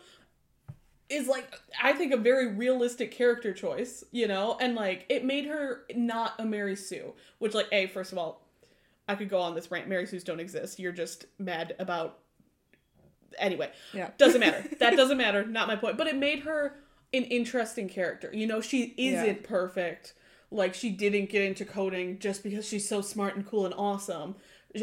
is 1.09 1.27
like 1.27 1.53
I 1.83 1.93
think 1.93 2.13
a 2.13 2.17
very 2.17 2.53
realistic 2.55 3.11
character 3.11 3.53
choice, 3.53 4.03
you 4.11 4.27
know? 4.27 4.57
And 4.59 4.73
like 4.75 5.05
it 5.09 5.23
made 5.25 5.45
her 5.45 5.83
not 5.95 6.33
a 6.39 6.45
Mary 6.45 6.75
Sue, 6.75 7.13
which 7.39 7.53
like 7.53 7.67
A, 7.71 7.87
first 7.87 8.11
of 8.11 8.17
all, 8.17 8.41
I 9.07 9.15
could 9.15 9.29
go 9.29 9.39
on 9.39 9.53
this 9.53 9.69
rant. 9.69 9.87
Mary 9.87 10.07
Sue's 10.07 10.23
don't 10.23 10.39
exist. 10.39 10.79
You're 10.79 10.91
just 10.91 11.25
mad 11.37 11.75
about 11.77 12.19
anyway. 13.37 13.71
Yeah. 13.93 14.09
Doesn't 14.17 14.39
matter. 14.39 14.63
that 14.79 14.95
doesn't 14.97 15.17
matter. 15.17 15.45
Not 15.45 15.67
my 15.67 15.75
point. 15.75 15.97
But 15.97 16.07
it 16.07 16.15
made 16.15 16.39
her 16.39 16.75
an 17.13 17.23
interesting 17.25 17.87
character. 17.87 18.31
You 18.33 18.47
know, 18.47 18.61
she 18.61 18.93
isn't 18.97 19.25
Yeah. 19.41 19.47
perfect. 19.47 20.13
Like 20.51 20.73
she 20.73 20.89
didn't 20.89 21.29
get 21.29 21.41
into 21.43 21.65
coding 21.65 22.19
just 22.19 22.43
because 22.43 22.67
she's 22.67 22.87
so 22.87 23.01
smart 23.01 23.35
and 23.35 23.45
cool 23.45 23.65
and 23.65 23.73
awesome. 23.77 24.35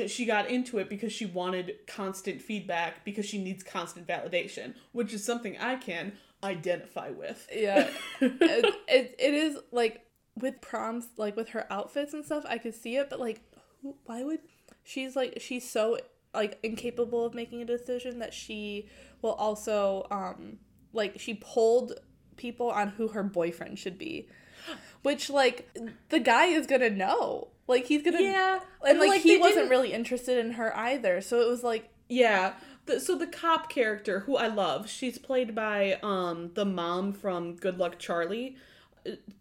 She- 0.07 0.25
got 0.25 0.49
into 0.49 0.79
it 0.79 0.89
because 0.89 1.13
she 1.13 1.27
wanted 1.27 1.75
constant 1.87 2.41
feedback 2.41 3.05
because 3.05 3.27
she 3.27 3.43
needs 3.43 3.63
constant 3.63 4.07
validation, 4.07 4.75
which 4.93 5.13
is 5.13 5.23
something 5.23 5.59
I 5.59 5.77
can 5.77 6.13
identify 6.43 7.11
with. 7.11 7.47
Yeah. 7.53 7.91
it, 8.21 8.75
it, 8.89 9.15
it 9.19 9.35
is 9.35 9.59
like 9.71 10.07
with 10.41 10.61
proms, 10.61 11.09
like 11.17 11.37
with 11.37 11.51
her 11.51 11.71
outfits 11.71 12.15
and 12.15 12.25
stuff, 12.25 12.45
I 12.49 12.59
could 12.59 12.75
see 12.75 12.97
it, 12.97 13.11
but 13.11 13.21
like, 13.21 13.43
who, 13.83 13.97
why 14.07 14.23
would 14.23 14.41
she's 14.83 15.15
like, 15.15 15.39
she's 15.41 15.69
so 15.69 15.99
like 16.35 16.59
incapable 16.63 17.25
of 17.25 17.35
making 17.35 17.61
a 17.61 17.67
decision 17.67 18.19
that 18.21 18.33
she 18.33 18.89
will 19.21 19.33
also, 19.33 20.07
um, 20.11 20.59
like, 20.93 21.21
she 21.21 21.35
pulled 21.35 21.93
people 22.37 22.71
on 22.71 22.89
who 22.89 23.09
her 23.09 23.23
boyfriend 23.23 23.79
should 23.79 23.99
be. 23.99 24.29
Which, 25.03 25.29
like, 25.31 25.77
the 26.11 26.21
guy 26.21 26.47
is 26.47 26.67
gonna 26.67 26.91
know. 26.91 27.49
Like, 27.67 27.87
he's 27.87 28.03
gonna. 28.03 28.21
Yeah, 28.23 28.61
And, 28.87 28.99
like, 28.99 29.23
he 29.23 29.39
wasn't 29.39 29.71
really 29.71 29.93
interested 29.93 30.39
in 30.39 30.53
her 30.53 30.77
either. 30.77 31.21
So 31.21 31.41
it 31.41 31.49
was 31.49 31.63
like, 31.63 31.89
Yeah. 32.09 32.55
The, 32.87 32.99
so 32.99 33.17
the 33.17 33.29
cop 33.29 33.69
character, 33.69 34.21
who 34.21 34.37
I 34.37 34.49
love, 34.49 34.89
she's 34.89 35.17
played 35.17 35.55
by 35.55 35.99
um 36.03 36.51
the 36.55 36.65
mom 36.65 37.13
from 37.13 37.55
Good 37.55 37.79
Luck 37.79 37.99
Charlie. 37.99 38.57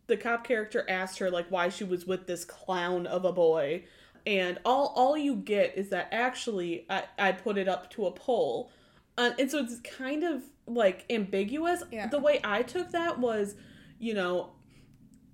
The 0.08 0.18
cop 0.18 0.44
character 0.44 0.86
asked 0.88 1.18
her 1.20 1.30
like 1.32 1.48
why 1.50 1.70
she 1.70 1.84
was 1.84 2.06
with 2.06 2.28
this 2.28 2.46
clown 2.46 3.08
of 3.08 3.25
a 3.25 3.32
boy, 3.32 3.86
and 4.28 4.60
all 4.63 4.94
all 4.96 5.18
you 5.18 5.36
get 5.36 5.75
is 5.75 5.90
that 5.90 6.10
actually 6.12 6.86
I 6.90 7.04
I 7.18 7.32
put 7.32 7.58
it 7.58 7.68
up 7.68 7.90
to 7.92 8.06
a 8.06 8.12
poll, 8.12 8.72
uh, 9.18 9.32
and 9.40 9.50
so 9.50 9.58
it's 9.60 9.80
kind 9.80 10.24
of 10.24 10.44
like 10.68 11.06
ambiguous. 11.10 11.82
Yeah. 11.92 12.08
The 12.08 12.20
way 12.20 12.40
I 12.44 12.62
took 12.62 12.92
that 12.92 13.20
was, 13.20 13.56
you 14.00 14.13
know, 14.13 14.51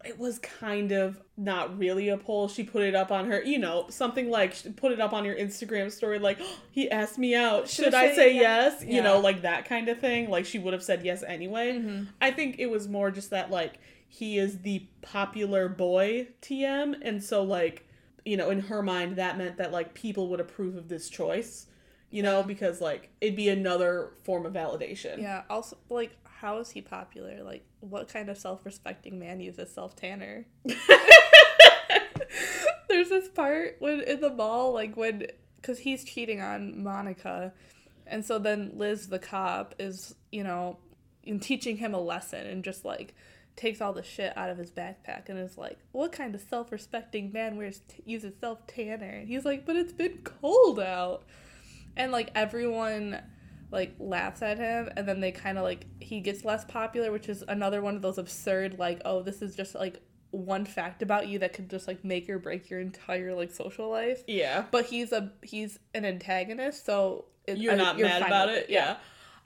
it 0.06 0.18
was 0.18 0.39
kind 0.39 0.92
of 0.92 1.22
not 1.36 1.77
really 1.77 2.10
a 2.10 2.18
poll. 2.18 2.48
She 2.48 2.63
put 2.63 2.84
it 2.84 2.96
up 2.96 3.12
on 3.12 3.30
her, 3.30 3.42
you 3.44 3.60
know, 3.60 3.88
something 3.89 4.30
like 4.30 4.75
put 4.75 4.92
it 4.92 5.00
up 5.00 5.13
on 5.13 5.25
your 5.25 5.36
Instagram 5.36 5.92
story, 5.92 6.20
like 6.20 6.39
he 6.72 6.89
asked 6.89 7.18
me 7.18 7.36
out. 7.36 7.68
Should 7.68 7.86
Should 7.86 7.94
I 7.94 8.13
say 8.13 8.36
yes? 8.36 8.77
yes? 8.82 8.94
You 8.94 9.01
know, 9.01 9.20
like 9.20 9.42
that 9.42 9.66
kind 9.66 9.89
of 9.89 10.00
thing. 10.00 10.30
Like 10.30 10.46
she 10.46 10.60
would 10.60 10.74
have 10.74 10.84
said 10.84 11.04
yes 11.04 11.24
anyway. 11.24 11.74
Mm-hmm. 11.74 12.04
I 12.22 12.32
think 12.32 12.58
it 12.60 12.68
was 12.68 12.88
more 12.88 13.12
just 13.12 13.32
that 13.32 13.51
like 13.51 13.80
he 14.08 14.38
is 14.38 14.60
the 14.60 14.86
popular 15.01 15.68
boy 15.68 16.27
TM, 16.42 16.96
and 17.01 17.24
so 17.24 17.44
like 17.44 17.86
you 18.25 18.36
know, 18.36 18.50
in 18.50 18.60
her 18.60 18.84
mind, 18.84 19.16
that 19.16 19.38
meant 19.38 19.58
that 19.58 19.72
like 19.72 19.94
people 19.94 20.27
would 20.30 20.39
approve 20.39 20.75
of 20.75 20.89
this 20.89 21.10
choice. 21.10 21.68
You 22.10 22.24
know, 22.24 22.42
because 22.42 22.80
like 22.80 23.10
it'd 23.20 23.36
be 23.36 23.50
another 23.50 24.12
form 24.24 24.46
of 24.46 24.54
validation. 24.54 25.22
Yeah. 25.22 25.44
Also, 25.50 25.77
like, 25.89 26.16
how 26.39 26.60
is 26.60 26.70
he 26.70 26.82
popular? 26.82 27.44
Like, 27.44 27.65
what 27.79 28.08
kind 28.08 28.29
of 28.29 28.38
self-respecting 28.38 29.17
man 29.17 29.39
uses 29.39 29.74
self 29.74 29.96
tanner? 29.96 30.46
There's 32.89 33.10
this 33.10 33.27
part 33.29 33.77
when 33.79 34.01
in 34.01 34.22
the 34.22 34.29
mall, 34.29 34.74
like 34.74 34.96
when, 34.96 35.27
because 35.56 35.79
he's 35.79 36.03
cheating 36.03 36.39
on 36.41 36.84
Monica, 36.84 37.53
and 38.06 38.24
so 38.24 38.38
then 38.39 38.74
Liz, 38.75 39.08
the 39.08 39.20
cop, 39.20 39.74
is 39.79 40.13
you 40.32 40.44
know, 40.44 40.77
in 41.24 41.39
teaching 41.39 41.77
him 41.77 41.94
a 41.94 42.00
lesson 42.00 42.46
and 42.46 42.63
just 42.63 42.86
like 42.86 43.15
takes 43.56 43.82
all 43.82 43.94
the 43.94 44.03
shit 44.03 44.38
out 44.38 44.51
of 44.51 44.58
his 44.60 44.70
backpack 44.70 45.29
and 45.29 45.39
is 45.39 45.58
like, 45.58 45.79
"What 45.91 46.12
kind 46.12 46.36
of 46.36 46.41
self-respecting 46.41 47.32
man 47.32 47.58
wears 47.58 47.82
t- 47.88 48.03
uses 48.06 48.36
self 48.39 48.67
tanner?" 48.67 49.10
And 49.10 49.27
he's 49.27 49.44
like, 49.46 49.65
"But 49.65 49.75
it's 49.75 49.94
been 49.94 50.20
cold 50.24 50.79
out." 50.79 51.24
and 51.98 52.12
like 52.12 52.32
everyone 52.36 53.20
like 53.71 53.93
laughs 54.00 54.41
at 54.41 54.57
him 54.57 54.89
and 54.95 55.07
then 55.07 55.19
they 55.19 55.31
kind 55.31 55.57
of 55.57 55.63
like 55.63 55.86
he 56.00 56.19
gets 56.21 56.45
less 56.45 56.63
popular 56.65 57.12
which 57.12 57.27
is 57.27 57.43
another 57.47 57.81
one 57.81 57.95
of 57.95 58.01
those 58.01 58.17
absurd 58.17 58.77
like 58.79 59.01
oh 59.05 59.21
this 59.21 59.41
is 59.41 59.55
just 59.55 59.75
like 59.75 60.01
one 60.31 60.65
fact 60.65 61.01
about 61.01 61.27
you 61.27 61.39
that 61.39 61.53
could 61.53 61.69
just 61.69 61.88
like 61.88 62.03
make 62.03 62.29
or 62.29 62.39
break 62.39 62.69
your 62.69 62.79
entire 62.79 63.33
like 63.33 63.51
social 63.51 63.89
life 63.89 64.21
Yeah. 64.27 64.65
but 64.71 64.86
he's 64.86 65.12
a 65.12 65.31
he's 65.43 65.79
an 65.93 66.05
antagonist 66.05 66.86
so 66.86 67.25
it, 67.45 67.57
You're 67.57 67.74
I- 67.74 67.77
not 67.77 67.97
mad 68.00 68.21
about 68.21 68.50
it, 68.50 68.69
yeah. 68.69 68.97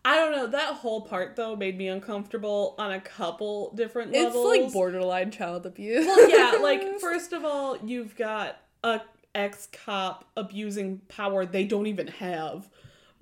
I 0.04 0.16
don't 0.16 0.32
know. 0.32 0.48
That 0.48 0.74
whole 0.78 1.02
part 1.02 1.36
though 1.36 1.56
made 1.56 1.78
me 1.78 1.88
uncomfortable 1.88 2.74
on 2.80 2.92
a 2.92 3.00
couple 3.00 3.72
different 3.76 4.16
it's 4.16 4.34
levels. 4.34 4.48
like 4.48 4.74
borderline 4.74 5.30
child 5.30 5.68
abuse 5.68 6.08
Well, 6.08 6.28
yeah, 6.28 6.58
like 6.60 7.00
first 7.00 7.34
of 7.34 7.46
all, 7.46 7.78
you've 7.86 8.16
got 8.16 8.58
a 8.84 9.02
ex 9.36 9.68
cop 9.86 10.26
abusing 10.36 11.02
power 11.08 11.46
they 11.46 11.66
don't 11.66 11.86
even 11.86 12.08
have. 12.08 12.68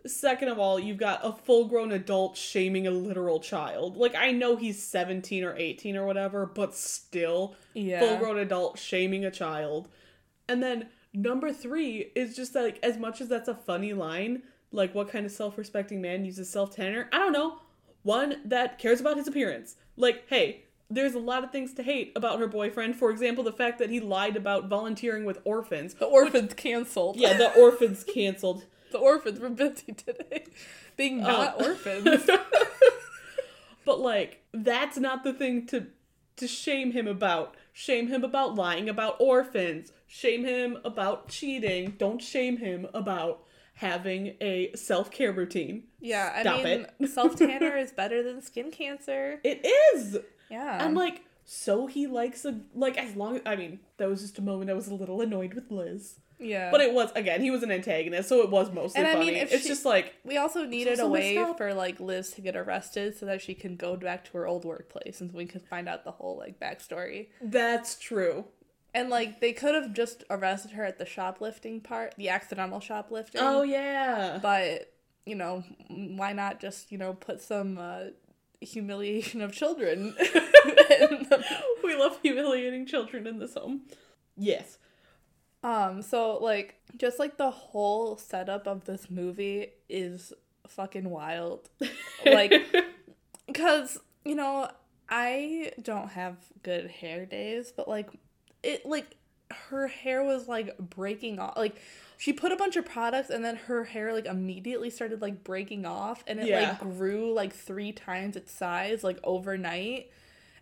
Second 0.05 0.49
of 0.49 0.59
all, 0.59 0.79
you've 0.79 0.97
got 0.97 1.19
a 1.23 1.31
full 1.31 1.65
grown 1.65 1.91
adult 1.91 2.37
shaming 2.37 2.87
a 2.87 2.91
literal 2.91 3.39
child. 3.39 3.97
Like 3.97 4.15
I 4.15 4.31
know 4.31 4.55
he's 4.55 4.81
17 4.81 5.43
or 5.43 5.55
18 5.55 5.95
or 5.97 6.05
whatever, 6.05 6.45
but 6.45 6.75
still 6.75 7.55
yeah 7.73 7.99
full 7.99 8.17
grown 8.17 8.37
adult 8.37 8.79
shaming 8.79 9.25
a 9.25 9.31
child. 9.31 9.89
And 10.47 10.63
then 10.63 10.87
number 11.13 11.51
3 11.51 12.11
is 12.15 12.35
just 12.35 12.55
like 12.55 12.79
as 12.81 12.97
much 12.97 13.21
as 13.21 13.27
that's 13.27 13.49
a 13.49 13.55
funny 13.55 13.93
line, 13.93 14.43
like 14.71 14.95
what 14.95 15.09
kind 15.09 15.25
of 15.25 15.31
self-respecting 15.31 16.01
man 16.01 16.25
uses 16.25 16.49
self-tanner? 16.49 17.09
I 17.11 17.17
don't 17.17 17.33
know. 17.33 17.59
One 18.03 18.37
that 18.45 18.79
cares 18.79 19.01
about 19.01 19.17
his 19.17 19.27
appearance. 19.27 19.75
Like, 19.97 20.23
hey, 20.29 20.63
there's 20.89 21.13
a 21.13 21.19
lot 21.19 21.43
of 21.43 21.51
things 21.51 21.73
to 21.73 21.83
hate 21.83 22.11
about 22.15 22.39
her 22.39 22.47
boyfriend. 22.47 22.95
For 22.95 23.11
example, 23.11 23.43
the 23.43 23.51
fact 23.51 23.77
that 23.79 23.89
he 23.89 23.99
lied 23.99 24.35
about 24.35 24.67
volunteering 24.67 25.25
with 25.25 25.39
orphans. 25.43 25.93
the 25.93 26.05
orphans 26.05 26.53
canceled 26.53 27.17
Yeah, 27.17 27.33
the 27.37 27.53
orphans 27.53 28.03
canceled. 28.13 28.65
The 28.91 28.97
orphans 28.97 29.39
were 29.39 29.49
busy 29.49 29.93
today 29.93 30.45
being 30.97 31.23
uh, 31.23 31.27
not 31.27 31.55
Oh. 31.59 31.65
orphans 31.69 32.29
but 33.85 33.99
like 33.99 34.43
that's 34.53 34.97
not 34.97 35.23
the 35.23 35.33
thing 35.33 35.65
to 35.67 35.87
to 36.37 36.47
shame 36.47 36.93
him 36.93 37.05
about. 37.05 37.55
Shame 37.73 38.07
him 38.07 38.23
about 38.23 38.55
lying 38.55 38.87
about 38.87 39.17
orphans. 39.19 39.91
Shame 40.07 40.45
him 40.45 40.77
about 40.85 41.27
cheating. 41.27 41.95
Don't 41.97 42.21
shame 42.21 42.57
him 42.57 42.87
about 42.93 43.43
having 43.73 44.35
a 44.39 44.71
self-care 44.75 45.31
routine. 45.33 45.83
yeah 46.01 46.31
i 46.35 46.41
Stop 46.41 46.63
mean 46.63 46.85
it. 46.99 47.07
self 47.09 47.35
tanner 47.35 47.75
is 47.77 47.91
better 47.91 48.21
than 48.23 48.41
skin 48.41 48.71
cancer 48.71 49.39
It 49.43 49.65
is. 49.95 50.17
yeah 50.49 50.85
And 50.85 50.95
like 50.95 51.23
so 51.45 51.87
he 51.87 52.05
likes 52.07 52.45
a 52.45 52.59
like 52.73 52.97
as 52.97 53.15
long 53.15 53.39
I 53.45 53.55
mean, 53.55 53.79
that 53.97 54.07
was 54.09 54.21
just 54.21 54.37
a 54.37 54.41
moment 54.41 54.69
I 54.69 54.73
was 54.73 54.87
a 54.87 54.93
little 54.95 55.19
annoyed 55.21 55.53
with 55.53 55.71
Liz. 55.71 56.19
Yeah 56.39 56.71
But 56.71 56.81
it 56.81 56.93
was 56.93 57.11
again, 57.15 57.41
he 57.41 57.51
was 57.51 57.63
an 57.63 57.71
antagonist, 57.71 58.29
so 58.29 58.41
it 58.41 58.49
was 58.49 58.71
mostly 58.71 58.99
And 58.99 59.07
I 59.07 59.13
funny. 59.13 59.25
mean, 59.27 59.35
if 59.35 59.51
it's 59.53 59.63
she- 59.63 59.69
just 59.69 59.85
like 59.85 60.13
We 60.23 60.37
also 60.37 60.65
needed 60.65 60.99
a 60.99 61.07
way 61.07 61.35
for 61.57 61.73
like 61.73 61.99
Liz 61.99 62.31
to 62.31 62.41
get 62.41 62.55
arrested 62.55 63.17
so 63.17 63.25
that 63.25 63.41
she 63.41 63.53
can 63.53 63.75
go 63.75 63.95
back 63.95 64.23
to 64.25 64.31
her 64.37 64.47
old 64.47 64.65
workplace 64.65 65.21
and 65.21 65.33
we 65.33 65.45
could 65.45 65.63
find 65.67 65.87
out 65.89 66.03
the 66.05 66.11
whole 66.11 66.37
like 66.37 66.59
backstory. 66.59 67.27
that's 67.41 67.95
true. 67.99 68.45
And 68.93 69.09
like 69.09 69.39
they 69.39 69.53
could 69.53 69.75
have 69.75 69.93
just 69.93 70.23
arrested 70.31 70.71
her 70.71 70.83
at 70.83 70.97
the 70.97 71.05
shoplifting 71.05 71.79
part, 71.81 72.15
the 72.17 72.29
accidental 72.29 72.79
shoplifting. 72.79 73.41
Oh 73.43 73.61
yeah. 73.63 74.39
But 74.41 74.91
you 75.25 75.35
know, 75.35 75.63
why 75.89 76.33
not 76.33 76.59
just 76.59 76.91
you 76.91 76.97
know 76.97 77.13
put 77.13 77.39
some 77.41 77.77
uh, 77.77 78.05
humiliation 78.61 79.41
of 79.41 79.51
children? 79.51 80.15
the- 80.17 81.45
we 81.83 81.95
love 81.95 82.17
humiliating 82.23 82.85
children 82.85 83.27
in 83.27 83.39
this 83.39 83.53
home. 83.53 83.81
Yes. 84.37 84.77
Um. 85.63 86.01
So 86.01 86.37
like, 86.37 86.75
just 86.97 87.19
like 87.19 87.37
the 87.37 87.51
whole 87.51 88.17
setup 88.17 88.67
of 88.67 88.85
this 88.85 89.09
movie 89.09 89.69
is 89.89 90.33
fucking 90.67 91.09
wild. 91.09 91.69
Like, 92.25 92.53
because 93.47 93.97
you 94.25 94.35
know 94.35 94.69
i 95.09 95.71
don't 95.81 96.09
have 96.09 96.35
good 96.61 96.87
hair 96.91 97.25
days 97.25 97.73
but 97.75 97.87
like 97.87 98.11
it 98.61 98.85
like 98.85 99.15
her 99.71 99.87
hair 99.87 100.23
was 100.23 100.47
like 100.47 100.77
breaking 100.77 101.39
off 101.39 101.57
like 101.57 101.81
she 102.17 102.31
put 102.31 102.51
a 102.51 102.55
bunch 102.55 102.75
of 102.75 102.85
products 102.85 103.29
and 103.31 103.43
then 103.43 103.55
her 103.55 103.85
hair 103.85 104.13
like 104.13 104.25
immediately 104.27 104.89
started 104.91 105.19
like 105.21 105.43
breaking 105.43 105.83
off 105.85 106.23
and 106.27 106.39
it 106.39 106.47
Yeah. 106.47 106.71
like 106.71 106.79
grew 106.79 107.33
like 107.33 107.53
three 107.53 107.91
times 107.91 108.35
its 108.35 108.51
size 108.53 109.03
like 109.03 109.17
overnight 109.23 110.11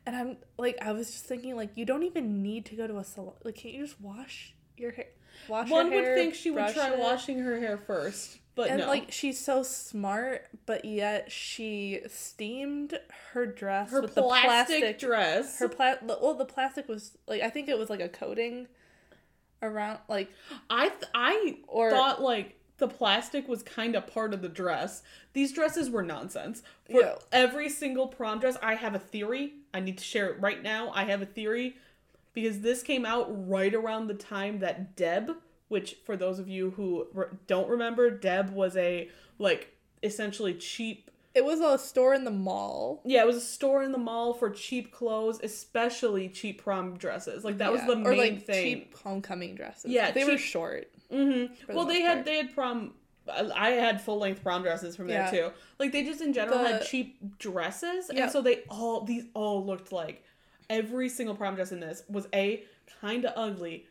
and 0.06 0.16
i'm 0.16 0.38
like 0.58 0.78
i 0.82 0.94
was 0.94 1.12
just 1.12 1.26
thinking 1.26 1.56
like 1.58 1.76
you 1.76 1.84
don't 1.84 2.04
even 2.04 2.42
need 2.42 2.64
to 2.68 2.76
go 2.76 2.88
to 2.88 3.00
a 3.00 3.04
salon 3.04 3.34
like 3.44 3.56
can't 3.56 3.74
you 3.74 3.82
just 3.86 4.00
wash 4.00 4.54
your 4.78 4.92
hair 4.92 5.08
wash 5.48 5.70
One 5.70 5.92
your 5.92 6.02
would 6.04 6.16
think 6.16 6.34
she 6.36 6.52
would 6.52 6.74
try 6.74 6.92
it? 6.94 7.00
washing 7.00 7.40
her 7.40 7.60
hair 7.60 7.78
first, 7.78 8.38
but 8.56 8.70
and 8.70 8.80
no. 8.80 8.88
like 8.88 9.12
she's 9.12 9.40
so 9.40 9.64
smart, 9.64 10.48
but 10.66 10.84
yet 10.86 11.32
she 11.32 12.02
steamed 12.08 12.98
her 13.34 13.46
dress 13.46 13.92
her 13.92 14.02
with 14.02 14.14
plastic, 14.16 14.78
the 14.82 14.82
plastic. 14.82 15.00
dress. 15.00 15.60
Her 15.60 15.70
pla- 15.70 15.96
well, 16.04 16.34
the 16.34 16.46
plastic 16.46 16.88
was 16.88 17.18
like 17.28 17.42
I 17.42 17.50
think 17.50 17.70
it 17.70 17.78
was 17.78 17.90
like 17.90 18.00
a 18.02 18.10
coating 18.10 18.68
around 19.62 20.00
like 20.08 20.30
I 20.70 20.90
th- 20.90 21.04
I 21.14 21.58
Or- 21.68 21.90
thought 21.90 22.22
like 22.22 22.54
the 22.78 22.88
plastic 22.88 23.48
was 23.48 23.64
kind 23.64 23.96
of 23.96 24.06
part 24.06 24.34
of 24.36 24.42
the 24.44 24.50
dress. 24.50 25.02
These 25.34 25.52
dresses 25.52 25.90
were 25.90 26.04
nonsense. 26.04 26.62
For 26.86 27.02
Yeah. 27.02 27.16
every 27.32 27.70
single 27.70 28.08
prom 28.08 28.40
dress, 28.40 28.56
I 28.62 28.76
have 28.76 28.94
a 28.94 29.00
theory. 29.00 29.54
I 29.74 29.80
need 29.80 29.98
to 29.98 30.04
share 30.04 30.28
it 30.30 30.40
right 30.40 30.62
now. 30.62 30.92
I 30.94 31.06
have 31.06 31.24
a 31.24 31.26
theory 31.26 31.78
because 32.42 32.62
this 32.62 32.84
came 32.84 33.04
out 33.04 33.26
right 33.50 33.74
around 33.74 34.06
the 34.06 34.14
time 34.14 34.60
that 34.60 34.96
Deb, 34.96 35.32
which 35.70 35.96
for 36.06 36.16
those 36.16 36.38
of 36.38 36.48
you 36.48 36.70
who 36.78 37.08
re- 37.12 37.26
don't 37.48 37.68
remember, 37.68 38.12
Deb 38.12 38.52
was 38.52 38.78
a 38.78 39.10
like 39.40 39.74
essentially 40.04 40.54
cheap 40.54 41.10
it 41.34 41.44
was 41.46 41.60
a 41.60 41.78
store 41.80 42.14
in 42.14 42.24
the 42.26 42.32
mall. 42.32 43.02
yeah, 43.06 43.22
it 43.22 43.26
was 43.28 43.36
a 43.38 43.42
store 43.42 43.82
in 43.84 43.92
the 43.92 43.98
mall 43.98 44.34
for 44.34 44.50
cheap 44.52 44.92
clothes, 44.92 45.40
especially 45.44 46.30
cheap 46.30 46.62
prom 46.64 46.96
dresses. 46.98 47.44
Like 47.44 47.58
that 47.58 47.72
was 47.72 47.82
Yeah. 47.82 47.88
the 47.88 47.94
or 47.94 48.12
main 48.12 48.18
like 48.18 48.46
thing. 48.46 48.64
cheap 48.64 48.98
homecoming 48.98 49.56
dresses. 49.56 49.90
Yeah, 49.92 50.12
they 50.12 50.26
were 50.26 50.38
short. 50.38 50.92
Mm-hmm. 51.12 51.54
the 51.68 51.76
Well, 51.76 51.86
they 51.86 52.02
had 52.02 52.18
part. 52.18 52.26
they 52.26 52.38
had 52.38 52.54
prom. 52.54 52.94
I 53.56 53.72
had 53.72 54.00
full 54.02 54.20
length 54.20 54.42
prom 54.44 54.62
dresses 54.62 54.96
from 54.96 55.08
there 55.08 55.24
Yeah. 55.24 55.32
too. 55.32 55.52
Like 55.80 55.92
they 55.92 56.04
just 56.04 56.22
in 56.22 56.34
general 56.34 56.60
had 56.60 56.84
cheap 56.86 57.38
dresses, 57.40 58.10
Yeah. 58.14 58.24
and 58.24 58.32
so 58.32 58.42
they 58.42 58.64
all 58.70 59.02
these 59.02 59.26
all 59.34 59.66
looked 59.66 59.92
like 59.92 60.24
every 60.70 61.10
single 61.10 61.36
prom 61.36 61.56
dress 61.56 61.72
in 61.72 61.80
this 61.80 62.04
was 62.10 62.28
a 62.34 62.64
kind 63.02 63.26
of 63.26 63.34
ugly, 63.36 63.86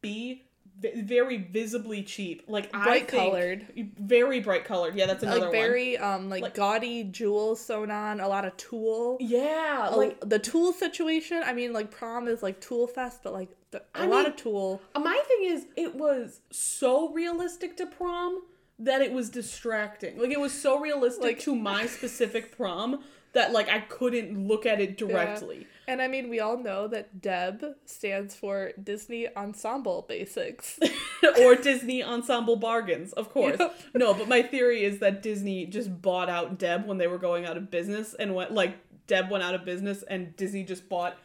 b 0.00 0.44
v- 0.80 1.00
very 1.02 1.36
visibly 1.38 2.02
cheap. 2.02 2.44
Like 2.48 2.70
Bright 2.72 3.08
think- 3.10 3.22
colored. 3.22 3.66
very 3.98 4.40
bright 4.40 4.64
colored. 4.64 4.94
Yeah, 4.94 5.06
that's 5.06 5.22
another 5.22 5.40
one. 5.40 5.48
Like 5.50 5.60
very 5.60 5.98
um 5.98 6.28
like, 6.30 6.42
Like- 6.42 6.54
gaudy 6.54 7.04
jewels 7.04 7.60
sewn 7.60 7.90
on, 7.90 8.20
a 8.20 8.28
lot 8.28 8.44
of 8.44 8.56
tulle. 8.56 9.16
Yeah, 9.20 9.88
A- 9.90 9.96
like 9.96 10.20
the 10.20 10.38
tulle 10.38 10.72
situation. 10.72 11.42
I 11.44 11.52
mean, 11.52 11.72
like 11.72 11.90
prom 11.90 12.28
is 12.28 12.42
like 12.42 12.60
tulle 12.60 12.86
fest, 12.86 13.20
but 13.22 13.32
like 13.32 13.50
the, 13.70 13.78
a 13.94 14.02
I 14.02 14.06
lot 14.06 14.18
mean- 14.22 14.26
of 14.26 14.36
tulle. 14.36 14.80
My 14.96 15.22
thing 15.28 15.50
is, 15.50 15.66
it 15.76 15.94
was 15.94 16.40
so 16.50 17.12
realistic 17.12 17.76
to 17.78 17.86
prom 17.86 18.42
that 18.80 19.02
it 19.02 19.12
was 19.12 19.28
distracting. 19.28 20.16
Like 20.18 20.30
it 20.30 20.38
was 20.40 20.52
so 20.52 20.78
realistic 20.78 21.22
Like- 21.24 21.38
to 21.40 21.54
my 21.56 21.86
specific 21.86 22.56
prom 22.56 23.02
that 23.32 23.52
like 23.52 23.68
I 23.68 23.80
couldn't 23.80 24.46
look 24.46 24.64
at 24.64 24.80
it 24.80 24.96
directly. 24.96 25.66
And 25.88 26.02
I 26.02 26.06
mean, 26.06 26.28
we 26.28 26.38
all 26.38 26.58
know 26.58 26.86
that 26.88 27.22
DEB 27.22 27.64
stands 27.86 28.34
for 28.34 28.72
Disney 28.80 29.26
Ensemble 29.34 30.04
Basics. 30.06 30.78
or 31.40 31.54
Disney 31.54 32.04
ensemble 32.04 32.56
bargains, 32.56 33.14
of 33.14 33.30
course. 33.30 33.56
Yep. 33.58 33.80
No, 33.94 34.12
but 34.12 34.28
my 34.28 34.42
theory 34.42 34.84
is 34.84 34.98
that 34.98 35.22
Disney 35.22 35.64
just 35.64 36.02
bought 36.02 36.28
out 36.28 36.58
Deb 36.58 36.86
when 36.86 36.98
they 36.98 37.06
were 37.06 37.16
going 37.16 37.46
out 37.46 37.56
of 37.56 37.70
business 37.70 38.12
and 38.12 38.34
went 38.34 38.52
like 38.52 38.76
Deb 39.06 39.30
went 39.30 39.42
out 39.42 39.54
of 39.54 39.64
business 39.64 40.02
and 40.02 40.36
Disney 40.36 40.62
just 40.62 40.90
bought 40.90 41.16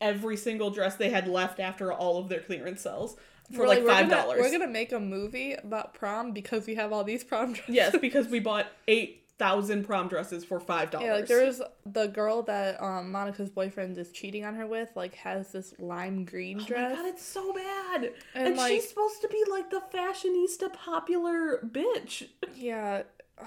every 0.00 0.36
single 0.36 0.70
dress 0.70 0.94
they 0.94 1.10
had 1.10 1.26
left 1.26 1.58
after 1.58 1.92
all 1.92 2.18
of 2.18 2.28
their 2.28 2.40
clearance 2.40 2.80
sales 2.80 3.16
for 3.52 3.60
We're 3.60 3.66
like 3.66 3.82
we're 3.82 3.88
five 3.88 4.08
dollars. 4.08 4.40
We're 4.40 4.52
gonna 4.52 4.68
make 4.70 4.92
a 4.92 5.00
movie 5.00 5.54
about 5.54 5.94
prom 5.94 6.32
because 6.32 6.66
we 6.66 6.76
have 6.76 6.92
all 6.92 7.04
these 7.04 7.24
prom 7.24 7.52
dresses. 7.54 7.74
Yes, 7.74 7.96
because 8.00 8.28
we 8.28 8.40
bought 8.40 8.66
eight 8.88 9.21
thousand 9.38 9.84
prom 9.84 10.08
dresses 10.08 10.44
for 10.44 10.60
five 10.60 10.90
dollars. 10.90 11.06
Yeah, 11.06 11.14
like 11.14 11.26
there 11.26 11.44
was 11.46 11.60
the 11.86 12.06
girl 12.06 12.42
that 12.42 12.80
um, 12.82 13.10
Monica's 13.10 13.50
boyfriend 13.50 13.96
is 13.98 14.10
cheating 14.12 14.44
on 14.44 14.54
her 14.54 14.66
with, 14.66 14.90
like 14.94 15.14
has 15.16 15.50
this 15.52 15.74
lime 15.78 16.24
green 16.24 16.60
Oh 16.60 16.64
dress. 16.64 16.90
my 16.90 16.96
god, 16.96 17.06
it's 17.06 17.24
so 17.24 17.52
bad. 17.52 18.12
And, 18.34 18.48
And, 18.48 18.56
like- 18.56 18.72
she's 18.72 18.88
supposed 18.88 19.20
to 19.22 19.28
be 19.28 19.42
like 19.50 19.70
the 19.70 19.82
fashionista 19.92 20.72
popular 20.72 21.58
bitch. 21.64 22.28
Yeah. 22.54 23.02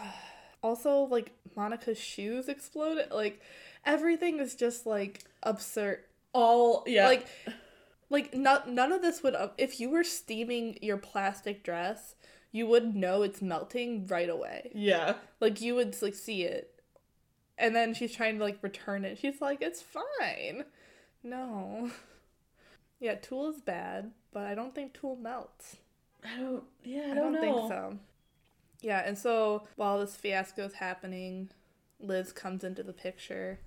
Also, 0.62 1.02
like 1.02 1.32
Monica's 1.56 2.00
shoes 2.00 2.48
exploded. 2.50 3.12
Like 3.12 3.40
everything 3.86 4.40
is 4.40 4.56
just 4.56 4.88
like 4.88 5.24
absurd. 5.44 6.00
All 6.34 6.84
yeah. 6.88 7.06
Like, 7.06 7.28
like 8.10 8.34
not 8.34 8.68
none 8.68 8.92
of 8.92 9.04
this 9.04 9.22
would. 9.22 9.36
If 9.60 9.80
you 9.80 9.92
were 9.92 10.04
steaming 10.04 10.80
your 10.82 10.98
plastic 10.98 11.64
dress, 11.64 12.16
you 12.56 12.66
would 12.66 12.96
know 12.96 13.22
it's 13.22 13.42
melting 13.42 14.08
right 14.08 14.30
away. 14.30 14.72
yeah. 14.74 15.16
Like 15.42 15.60
you 15.60 15.76
would 15.76 16.02
like 16.02 16.16
see 16.16 16.44
it. 16.44 16.72
And 17.58 17.76
then 17.76 17.94
she's 17.94 18.14
trying 18.14 18.38
to 18.38 18.44
like 18.44 18.60
return 18.62 19.04
it. 19.04 19.18
She's 19.18 19.42
like, 19.42 19.62
"It's 19.62 19.82
fine." 19.82 20.64
No. 21.22 21.92
Yeah, 22.98 23.16
Tulle 23.16 23.50
is 23.50 23.60
bad, 23.60 24.12
but 24.32 24.46
I 24.46 24.56
don't 24.56 24.74
think 24.74 24.94
Tulle 24.94 25.18
melts. 25.18 25.76
I 26.24 26.40
don't 26.40 26.64
yeah, 26.86 27.08
I, 27.08 27.12
I 27.12 27.14
don't, 27.16 27.34
don't, 27.34 27.42
think 27.42 27.68
so. 27.68 28.00
Yeah, 28.82 29.04
and 29.06 29.18
so 29.18 29.68
while 29.76 30.00
this 30.00 30.16
fiasco 30.16 30.64
is 30.64 30.76
happening, 30.76 31.50
Liz 32.00 32.32
comes 32.32 32.64
into 32.64 32.84
the 32.84 32.94
picture, 32.94 33.60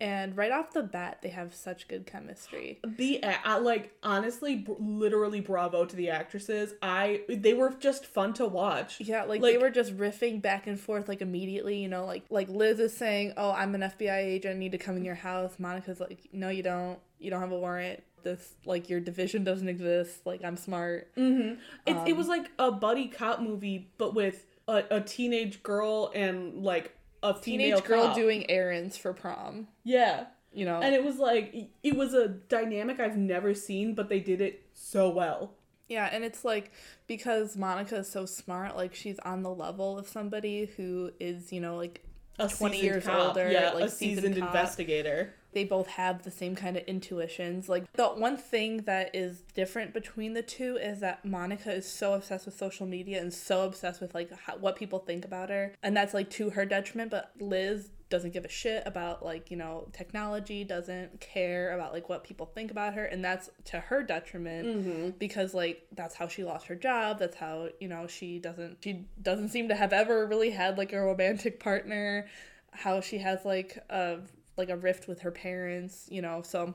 and 0.00 0.36
right 0.36 0.50
off 0.50 0.72
the 0.72 0.82
bat, 0.82 1.18
they 1.22 1.28
have 1.28 1.54
such 1.54 1.86
good 1.88 2.06
chemistry. 2.06 2.80
The 2.84 3.22
I, 3.22 3.58
like 3.58 3.92
honestly 4.02 4.56
br- 4.56 4.72
literally 4.78 5.40
bravo 5.40 5.84
to 5.84 5.94
the 5.96 6.10
actresses. 6.10 6.74
I 6.82 7.22
they 7.28 7.54
were 7.54 7.70
just 7.78 8.06
fun 8.06 8.32
to 8.34 8.46
watch. 8.46 9.00
Yeah, 9.00 9.24
like, 9.24 9.40
Like- 9.40 9.52
they 9.54 9.58
were 9.58 9.70
just 9.70 9.96
riffing 9.96 10.40
back 10.42 10.66
and 10.66 10.78
forth 10.80 11.08
like 11.08 11.20
immediately, 11.20 11.76
you 11.82 11.88
know, 11.88 12.04
like 12.06 12.24
like 12.30 12.48
Liz 12.48 12.80
is 12.80 12.96
saying, 12.96 13.34
"Oh, 13.36 13.50
I'm 13.52 13.74
an 13.74 13.82
FBI 13.82 14.16
agent. 14.18 14.56
I 14.56 14.58
need 14.58 14.72
to 14.72 14.78
come 14.78 14.96
in 14.96 15.04
your 15.04 15.14
house." 15.14 15.58
Monica's 15.58 16.00
like, 16.00 16.28
"No, 16.32 16.48
you 16.48 16.62
don't. 16.62 16.98
You 17.18 17.30
don't 17.30 17.40
have 17.40 17.52
a 17.52 17.58
warrant. 17.58 18.02
This 18.22 18.54
like 18.64 18.88
your 18.90 19.00
division 19.00 19.44
doesn't 19.44 19.68
exist. 19.68 20.24
Like 20.26 20.44
I'm 20.44 20.56
smart." 20.56 21.14
Mhm. 21.16 21.58
It 21.86 21.90
it 22.06 22.12
Um, 22.12 22.16
was 22.16 22.28
like 22.28 22.50
a 22.58 22.70
buddy 22.72 23.08
cop 23.08 23.40
movie 23.40 23.90
but 23.98 24.14
with 24.14 24.46
a, 24.68 24.84
a 24.90 25.00
teenage 25.00 25.62
girl 25.62 26.10
and 26.14 26.62
like 26.62 26.94
a 27.22 27.34
Teenage 27.40 27.84
girl 27.84 28.06
cop. 28.06 28.16
doing 28.16 28.48
errands 28.50 28.96
for 28.96 29.12
prom. 29.12 29.68
Yeah. 29.84 30.26
You 30.52 30.64
know, 30.64 30.80
And 30.80 30.94
it 30.94 31.04
was 31.04 31.18
like 31.18 31.54
it 31.82 31.94
was 31.96 32.12
a 32.12 32.26
dynamic 32.28 32.98
I've 32.98 33.16
never 33.16 33.54
seen, 33.54 33.94
but 33.94 34.08
they 34.08 34.18
did 34.20 34.40
it 34.40 34.64
so 34.72 35.08
well. 35.08 35.52
Yeah, 35.88 36.08
and 36.12 36.24
it's 36.24 36.44
like 36.44 36.72
because 37.06 37.56
Monica 37.56 37.96
is 37.98 38.08
so 38.10 38.26
smart, 38.26 38.76
like 38.76 38.94
she's 38.94 39.18
on 39.20 39.42
the 39.42 39.50
level 39.50 39.96
of 39.98 40.08
somebody 40.08 40.66
who 40.76 41.12
is, 41.20 41.52
you 41.52 41.60
know, 41.60 41.76
like 41.76 42.02
A 42.38 42.48
20 42.48 42.74
seasoned 42.76 42.82
years 42.82 43.04
cop. 43.04 43.28
older, 43.28 43.50
yeah, 43.50 43.70
like 43.72 43.84
a 43.84 43.88
seasoned 43.88 44.18
seasoned 44.34 44.38
investigator. 44.38 45.34
They 45.52 45.64
both 45.64 45.88
have 45.88 46.22
the 46.22 46.30
same 46.30 46.54
kind 46.54 46.76
of 46.76 46.84
intuitions. 46.84 47.68
Like 47.68 47.92
the 47.94 48.06
one 48.08 48.36
thing 48.36 48.82
that 48.82 49.14
is 49.14 49.42
different 49.54 49.92
between 49.92 50.34
the 50.34 50.42
two 50.42 50.76
is 50.76 51.00
that 51.00 51.24
Monica 51.24 51.72
is 51.72 51.88
so 51.90 52.14
obsessed 52.14 52.46
with 52.46 52.56
social 52.56 52.86
media 52.86 53.20
and 53.20 53.32
so 53.32 53.64
obsessed 53.64 54.00
with 54.00 54.14
like 54.14 54.30
how, 54.46 54.56
what 54.58 54.76
people 54.76 55.00
think 55.00 55.24
about 55.24 55.50
her, 55.50 55.74
and 55.82 55.96
that's 55.96 56.14
like 56.14 56.30
to 56.30 56.50
her 56.50 56.64
detriment. 56.64 57.10
But 57.10 57.32
Liz 57.40 57.90
doesn't 58.10 58.32
give 58.32 58.44
a 58.44 58.48
shit 58.48 58.82
about 58.86 59.24
like 59.24 59.50
you 59.50 59.56
know 59.56 59.88
technology, 59.92 60.64
doesn't 60.64 61.20
care 61.20 61.72
about 61.74 61.92
like 61.92 62.08
what 62.08 62.24
people 62.24 62.46
think 62.46 62.70
about 62.70 62.94
her, 62.94 63.04
and 63.04 63.24
that's 63.24 63.50
to 63.66 63.80
her 63.80 64.02
detriment 64.02 64.66
Mm-hmm. 64.68 65.10
because 65.18 65.54
like 65.54 65.86
that's 65.92 66.14
how 66.14 66.28
she 66.28 66.44
lost 66.44 66.66
her 66.66 66.74
job. 66.76 67.18
That's 67.18 67.36
how 67.36 67.68
you 67.80 67.88
know 67.88 68.06
she 68.06 68.38
doesn't 68.38 68.78
she 68.82 69.04
doesn't 69.20 69.48
seem 69.50 69.68
to 69.68 69.74
have 69.74 69.92
ever 69.92 70.26
really 70.26 70.50
had 70.50 70.78
like 70.78 70.92
a 70.92 71.00
romantic 71.00 71.58
partner. 71.60 72.26
How 72.72 73.00
she 73.00 73.18
has 73.18 73.44
like 73.44 73.78
a 73.90 74.18
like 74.60 74.70
a 74.70 74.76
rift 74.76 75.08
with 75.08 75.20
her 75.22 75.30
parents, 75.32 76.06
you 76.10 76.22
know, 76.22 76.42
so 76.42 76.74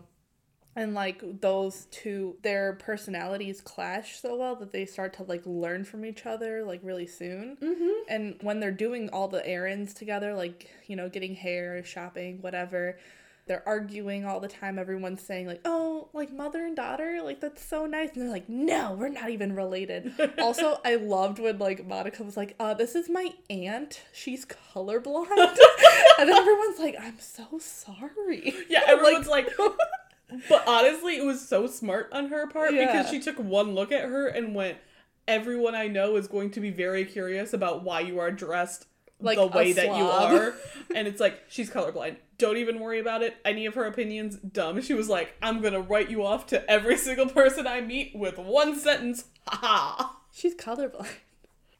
and 0.76 0.94
like 0.94 1.24
those 1.40 1.86
two 1.90 2.36
their 2.42 2.74
personalities 2.74 3.62
clash 3.62 4.20
so 4.20 4.36
well 4.36 4.58
that 4.58 4.74
they 4.74 4.86
start 4.86 5.14
to 5.14 5.24
like 5.24 5.42
learn 5.46 5.86
from 5.86 6.04
each 6.04 6.26
other 6.26 6.66
like 6.66 6.82
really 6.84 7.08
soon 7.08 7.56
Mm-hmm. 7.62 7.92
and 8.10 8.36
when 8.42 8.60
they're 8.60 8.72
doing 8.72 9.08
all 9.12 9.30
the 9.30 9.46
errands 9.48 9.94
together 9.94 10.34
like 10.34 10.70
you 10.88 10.98
know 10.98 11.08
getting 11.08 11.34
hair 11.34 11.82
shopping 11.86 12.42
whatever 12.42 13.00
they're 13.48 13.68
arguing 13.68 14.26
all 14.26 14.40
the 14.40 14.48
time. 14.48 14.80
Everyone's 14.80 15.22
saying 15.22 15.48
like 15.48 15.62
oh 15.66 16.10
like 16.14 16.32
mother 16.34 16.66
and 16.66 16.76
daughter 16.76 17.22
like 17.24 17.42
that's 17.42 17.64
so 17.64 17.86
nice. 17.86 18.10
And 18.14 18.24
they're 18.24 18.30
like 18.30 18.50
no 18.50 18.94
we're 18.94 19.10
not 19.10 19.30
even 19.30 19.56
related. 19.56 20.14
Also 20.40 20.80
i 20.84 20.96
loved 20.96 21.40
when 21.40 21.58
like 21.58 21.86
monica 21.88 22.24
was 22.24 22.36
like 22.38 22.56
uh 22.60 22.74
this 22.74 22.96
is 22.96 23.10
my 23.10 23.34
aunt. 23.50 24.02
She's 24.12 24.46
colorblind. 24.46 25.58
And 26.18 26.30
then 26.30 26.38
everyone's 26.38 26.80
like 26.80 26.96
i'm 27.00 27.20
so 27.20 27.60
sorry. 27.60 28.54
Yeah, 28.70 28.84
everyone's 28.88 29.28
like, 29.28 29.50
but 30.50 30.68
honestly, 30.68 31.18
it 31.18 31.26
was 31.26 31.46
so 31.48 31.68
smart 31.68 32.10
on 32.12 32.28
her 32.30 32.48
part 32.48 32.72
because 32.72 33.10
she 33.10 33.20
took 33.20 33.38
one 33.38 33.76
look 33.76 33.92
at 33.92 34.06
her 34.06 34.28
and 34.28 34.56
went, 34.56 34.78
"Everyone 35.28 35.76
I 35.76 35.88
know 35.88 36.16
is 36.16 36.28
going 36.28 36.52
to 36.52 36.60
be 36.60 36.72
very 36.72 37.06
curious 37.06 37.54
about 37.54 37.84
why 37.84 38.00
you 38.02 38.20
are 38.20 38.32
dressed 38.32 38.88
Like 39.20 39.38
the 39.38 39.48
way 39.48 39.74
that 39.74 39.86
you 39.86 40.06
are." 40.06 40.54
And 40.96 41.08
it's 41.08 41.20
like 41.20 41.44
she's 41.48 41.70
colorblind. 41.70 42.16
Don't 42.38 42.58
even 42.58 42.80
worry 42.80 43.00
about 43.00 43.22
it. 43.24 43.38
Any 43.46 43.66
of 43.66 43.76
her 43.76 43.86
opinions, 43.86 44.38
dumb. 44.38 44.82
She 44.82 44.94
was 44.94 45.10
like, 45.10 45.36
"I'm 45.42 45.62
gonna 45.62 45.82
write 45.82 46.10
you 46.10 46.26
off 46.26 46.48
to 46.48 46.70
every 46.70 46.98
single 47.08 47.28
person 47.28 47.68
I 47.68 47.82
meet 47.82 48.16
with 48.16 48.38
one 48.38 48.78
sentence." 48.78 49.26
Ha 49.48 49.60
ha. 49.62 50.18
she's 50.32 50.56
colorblind 50.56 51.08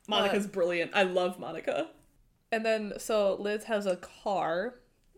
Monica's 0.08 0.46
uh, 0.46 0.50
brilliant. 0.50 0.92
I 0.94 1.04
love 1.04 1.40
Monica. 1.40 1.88
And 2.52 2.66
then 2.66 2.94
so 2.98 3.36
Liz 3.40 3.66
has 3.66 3.86
a 3.86 3.96
car, 3.96 4.76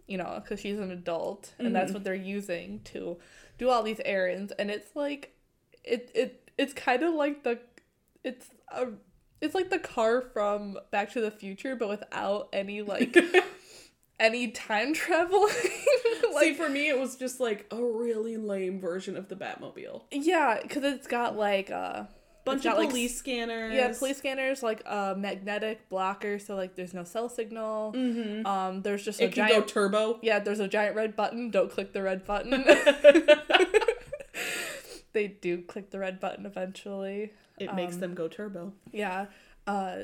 you 0.08 0.18
know, 0.18 0.40
because 0.42 0.60
she's 0.60 0.80
an 0.80 0.92
adult, 0.92 1.54
and 1.60 1.76
that's 1.76 1.88
mm-hmm. 1.88 1.96
what 1.96 2.04
they're 2.04 2.16
using 2.16 2.82
to 2.86 3.18
do 3.58 3.70
all 3.70 3.84
these 3.84 4.02
errands. 4.06 4.54
And 4.58 4.72
it's 4.72 4.96
like, 4.96 5.36
it 5.84 6.12
it 6.16 6.50
it's 6.58 6.74
kind 6.74 7.04
of 7.04 7.14
like 7.14 7.44
the, 7.44 7.60
it's 8.24 8.50
a, 8.72 8.88
it's 9.42 9.54
like 9.54 9.70
the 9.70 9.80
car 9.80 10.22
from 10.22 10.78
Back 10.92 11.12
to 11.14 11.22
the 11.22 11.32
Future, 11.32 11.76
but 11.76 11.90
without 11.90 12.50
any 12.54 12.82
like 12.82 13.14
any 14.20 14.50
time 14.52 14.94
traveling. 14.94 15.50
See, 15.54 16.34
like 16.34 16.56
for 16.56 16.70
me, 16.70 16.88
it 16.90 17.00
was 17.00 17.16
just 17.16 17.40
like 17.40 17.66
a 17.72 17.82
really 17.82 18.38
lame 18.38 18.80
version 18.80 19.16
of 19.18 19.28
the 19.30 19.36
Batmobile. 19.36 20.04
yeah, 20.12 20.60
because 20.62 20.84
it's 20.84 21.08
got 21.08 21.36
like 21.38 21.70
a 21.70 22.10
Bunch 22.46 22.60
It's 22.60 22.64
got, 22.64 22.74
of 22.76 22.80
like, 22.80 22.90
police 22.92 23.14
scanners. 23.18 23.74
yeah 23.74 23.92
police 23.94 24.18
scanners 24.20 24.64
like 24.64 24.82
a 24.86 25.16
magnetic 25.18 25.90
blocker, 25.90 26.40
so 26.40 26.56
like 26.56 26.76
there's 26.76 26.94
no 26.94 27.04
cell 27.04 27.28
signal. 27.28 27.92
Mm-hmm. 27.94 28.46
Um, 28.46 28.82
there's 28.84 29.04
just 29.04 29.20
a 29.20 29.26
It 29.26 29.34
can 29.34 29.50
giant 29.50 29.68
go 29.68 29.74
turbo. 29.74 30.20
yeah, 30.22 30.40
there's 30.40 30.62
a 30.62 30.68
giant 30.70 30.96
red 30.96 31.14
button. 31.18 31.52
Don't 31.52 31.70
click 31.70 31.92
the 31.92 32.02
red 32.02 32.26
button. 32.26 32.52
they 35.14 35.28
do 35.28 35.62
click 35.62 35.90
the 35.92 36.00
red 36.00 36.20
button 36.20 36.46
eventually. 36.46 37.34
It 37.60 37.74
makes 37.76 37.96
Um, 37.96 38.00
them 38.02 38.14
go 38.16 38.28
turbo. 38.28 38.74
Yeah. 38.92 39.26
Uh 39.66 40.04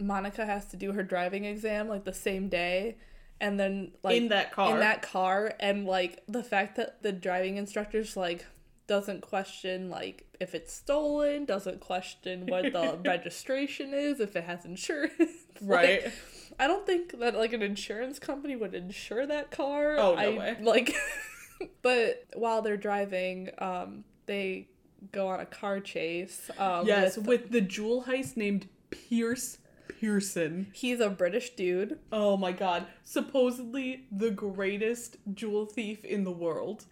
Monica 0.00 0.44
has 0.44 0.66
to 0.66 0.76
do 0.76 0.92
her 0.92 1.02
driving 1.04 1.44
exam 1.44 1.86
like 1.88 2.04
the 2.04 2.12
same 2.14 2.48
day 2.48 2.96
and 3.40 3.58
then 3.58 3.92
like 4.02 4.16
in 4.16 4.28
that 4.28 4.52
car. 4.52 4.72
in 4.72 4.80
that 4.80 5.02
car 5.02 5.52
and 5.60 5.86
like 5.86 6.22
the 6.28 6.42
fact 6.42 6.76
that 6.76 7.02
the 7.02 7.12
driving 7.12 7.56
instructor's 7.56 8.16
like 8.16 8.46
doesn't 8.86 9.22
question 9.22 9.88
like 9.88 10.26
if 10.40 10.54
it's 10.54 10.72
stolen, 10.72 11.44
doesn't 11.44 11.80
question 11.80 12.46
what 12.46 12.72
the 12.72 12.98
registration 13.04 13.94
is, 13.94 14.20
if 14.20 14.36
it 14.36 14.44
has 14.44 14.64
insurance. 14.64 15.12
Like, 15.60 15.70
right. 15.70 16.12
I 16.58 16.66
don't 16.66 16.84
think 16.84 17.20
that 17.20 17.36
like 17.36 17.52
an 17.52 17.62
insurance 17.62 18.18
company 18.18 18.56
would 18.56 18.74
insure 18.74 19.24
that 19.24 19.52
car. 19.52 19.96
Oh, 19.96 20.16
no 20.16 20.20
I, 20.20 20.28
way. 20.36 20.56
Like, 20.60 20.92
but 21.82 22.24
while 22.34 22.60
they're 22.60 22.76
driving, 22.76 23.50
um, 23.58 24.02
they 24.26 24.66
go 25.12 25.28
on 25.28 25.38
a 25.38 25.46
car 25.46 25.78
chase. 25.78 26.50
Um, 26.58 26.88
yes, 26.88 27.16
with- 27.16 27.26
with 27.26 27.50
the 27.52 27.60
jewel 27.60 28.02
heist 28.08 28.36
named 28.36 28.68
Pierce 28.90 29.58
Pearson. 30.04 30.68
he's 30.72 31.00
a 31.00 31.10
British 31.10 31.50
dude. 31.50 31.98
Oh 32.12 32.36
my 32.36 32.52
god. 32.52 32.86
Supposedly 33.04 34.06
the 34.12 34.30
greatest 34.30 35.16
jewel 35.32 35.66
thief 35.66 36.04
in 36.04 36.24
the 36.24 36.32
world. 36.32 36.84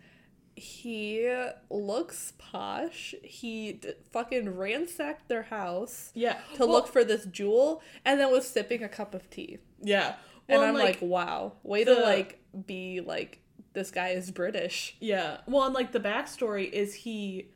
He 0.55 1.35
looks 1.71 2.35
posh. 2.39 3.15
He 3.23 3.73
d- 3.73 3.93
fucking 4.11 4.55
ransacked 4.57 5.29
their 5.29 5.45
house 5.45 6.11
Yeah. 6.15 6.39
to 6.57 6.61
Well, 6.67 6.69
look 6.71 6.89
for 6.89 7.05
this 7.05 7.25
jewel, 7.25 7.83
and 8.05 8.21
then 8.21 8.31
was 8.31 8.47
sipping 8.47 8.83
a 8.83 8.89
cup 8.89 9.15
of 9.15 9.29
tea. 9.31 9.59
Yeah. 9.81 10.17
And 10.49 10.61
I'm 10.61 10.75
like, 10.75 10.99
wow, 11.01 11.53
way 11.63 11.85
to 11.85 11.95
like 11.95 12.41
be 12.67 13.01
like 13.01 13.39
this 13.73 13.91
guy 13.91 14.09
is 14.11 14.31
British. 14.31 14.97
Yeah. 15.01 15.39
Well, 15.47 15.65
and 15.65 15.75
like 15.75 15.93
the 15.93 16.01
backstory 16.01 16.71
is 16.71 16.93
he 16.95 17.49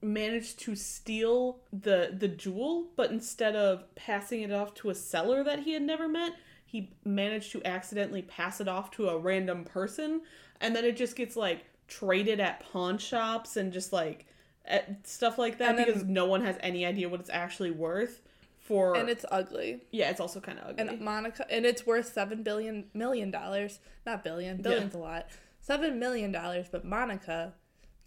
managed 0.00 0.58
to 0.60 0.74
steal 0.76 1.58
the 1.72 2.14
the 2.16 2.28
jewel, 2.28 2.88
but 2.96 3.10
instead 3.10 3.56
of 3.56 3.84
passing 3.94 4.42
it 4.42 4.52
off 4.52 4.74
to 4.74 4.90
a 4.90 4.94
seller 4.94 5.42
that 5.44 5.60
he 5.60 5.72
had 5.72 5.82
never 5.82 6.08
met, 6.08 6.32
he 6.64 6.92
managed 7.04 7.52
to 7.52 7.64
accidentally 7.64 8.22
pass 8.22 8.60
it 8.60 8.68
off 8.68 8.90
to 8.92 9.08
a 9.08 9.18
random 9.18 9.64
person, 9.64 10.22
and 10.60 10.74
then 10.76 10.84
it 10.84 10.96
just 10.96 11.16
gets 11.16 11.36
like 11.36 11.64
traded 11.88 12.38
at 12.40 12.60
pawn 12.60 12.98
shops 12.98 13.56
and 13.56 13.72
just 13.72 13.92
like 13.92 14.26
at 14.66 15.06
stuff 15.06 15.38
like 15.38 15.58
that 15.58 15.70
And 15.70 15.78
then- 15.78 15.86
because 15.86 16.04
no 16.04 16.26
one 16.26 16.42
has 16.44 16.56
any 16.60 16.84
idea 16.84 17.08
what 17.08 17.20
it's 17.20 17.30
actually 17.30 17.70
worth. 17.70 18.22
For 18.60 18.94
And 18.98 19.08
it's 19.08 19.24
ugly. 19.30 19.80
yeah, 19.92 20.10
it's 20.10 20.20
also 20.20 20.40
kind 20.40 20.58
of 20.58 20.68
ugly. 20.78 20.88
And 20.88 21.00
Monica, 21.00 21.46
and 21.50 21.64
it's 21.64 21.86
worth 21.86 22.12
seven 22.12 22.42
billion 22.42 22.84
million 22.92 23.30
dollars. 23.30 23.78
Not 24.04 24.22
billion. 24.22 24.60
Billion's 24.60 24.94
a 24.94 24.98
lot. 24.98 25.26
Seven 25.62 25.98
million 25.98 26.32
dollars, 26.32 26.66
but 26.70 26.84
Monica 26.84 27.54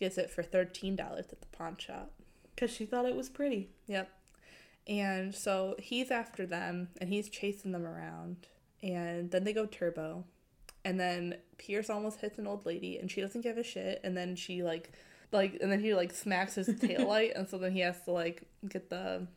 gets 0.01 0.17
it 0.17 0.29
for 0.29 0.43
thirteen 0.43 0.97
dollars 0.97 1.27
at 1.31 1.39
the 1.39 1.47
pawn 1.47 1.77
shop. 1.77 2.11
Because 2.53 2.75
she 2.75 2.85
thought 2.85 3.05
it 3.05 3.15
was 3.15 3.29
pretty. 3.29 3.69
Yep. 3.87 4.09
And 4.87 5.33
so 5.33 5.75
he's 5.79 6.11
after 6.11 6.45
them, 6.45 6.89
and 6.99 7.09
he's 7.09 7.29
chasing 7.29 7.71
them 7.71 7.85
around, 7.85 8.47
and 8.81 9.31
then 9.31 9.43
they 9.43 9.53
go 9.53 9.65
turbo, 9.65 10.25
and 10.83 10.99
then 10.99 11.35
Pierce 11.57 11.89
almost 11.89 12.19
hits 12.19 12.39
an 12.39 12.47
old 12.47 12.65
lady, 12.65 12.97
and 12.97 13.09
she 13.09 13.21
doesn't 13.21 13.41
give 13.41 13.57
a 13.57 13.63
shit, 13.63 14.01
and 14.03 14.17
then 14.17 14.35
she 14.35 14.63
like, 14.63 14.91
like, 15.31 15.59
and 15.61 15.71
then 15.71 15.79
he 15.79 15.93
like 15.93 16.11
smacks 16.11 16.55
his 16.55 16.67
taillight, 16.81 17.37
and 17.37 17.47
so 17.47 17.57
then 17.57 17.71
he 17.71 17.81
has 17.81 18.01
to 18.03 18.11
like 18.11 18.43
get 18.67 18.89
the, 18.89 19.27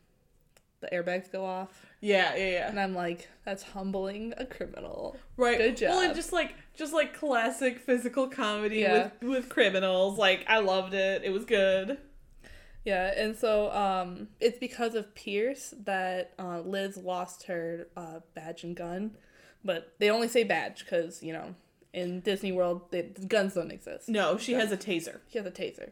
the 0.89 0.95
airbags 0.95 1.31
go 1.31 1.45
off, 1.45 1.85
Yeah, 2.01 2.35
yeah, 2.35 2.49
yeah. 2.51 2.69
and 2.69 2.79
I'm 2.79 2.93
like, 2.95 3.27
that's 3.45 3.63
humbling 3.63 4.33
a 4.37 4.45
criminal. 4.45 5.17
Right. 5.37 5.57
Good 5.57 5.77
job. 5.77 5.89
Well, 5.91 6.01
and 6.01 6.15
just 6.15 6.31
like 6.33 6.53
just 6.75 6.93
like 6.93 7.13
classic 7.17 7.79
physical 7.79 8.27
comedy 8.27 8.77
Yeah. 8.79 9.09
with 9.21 9.29
with 9.29 9.49
criminals. 9.49 10.17
Like 10.17 10.45
I 10.47 10.59
loved 10.59 10.93
it. 10.93 11.23
It 11.23 11.31
was 11.31 11.45
good. 11.45 11.97
Yeah, 12.83 13.11
and 13.17 13.35
so 13.35 13.71
um, 13.71 14.27
it's 14.39 14.59
because 14.59 14.93
of 14.93 15.15
Pierce 15.15 15.73
that 15.85 16.33
uh, 16.37 16.59
Liz 16.61 16.97
lost 16.97 17.43
her 17.47 17.87
uh, 17.97 18.19
badge 18.35 18.63
and 18.63 18.75
gun, 18.75 19.17
but 19.63 19.95
they 19.97 20.11
only 20.11 20.27
say 20.27 20.43
badge 20.43 20.83
because 20.85 21.23
you 21.23 21.33
know 21.33 21.55
in 21.93 22.19
Disney 22.19 22.51
World 22.51 22.81
they, 22.91 23.03
guns 23.27 23.55
don't 23.55 23.71
exist. 23.71 24.07
No, 24.07 24.37
she 24.37 24.53
has 24.53 24.71
a 24.71 24.77
taser. 24.77 25.21
She 25.31 25.39
has 25.39 25.47
a 25.47 25.51
taser, 25.51 25.91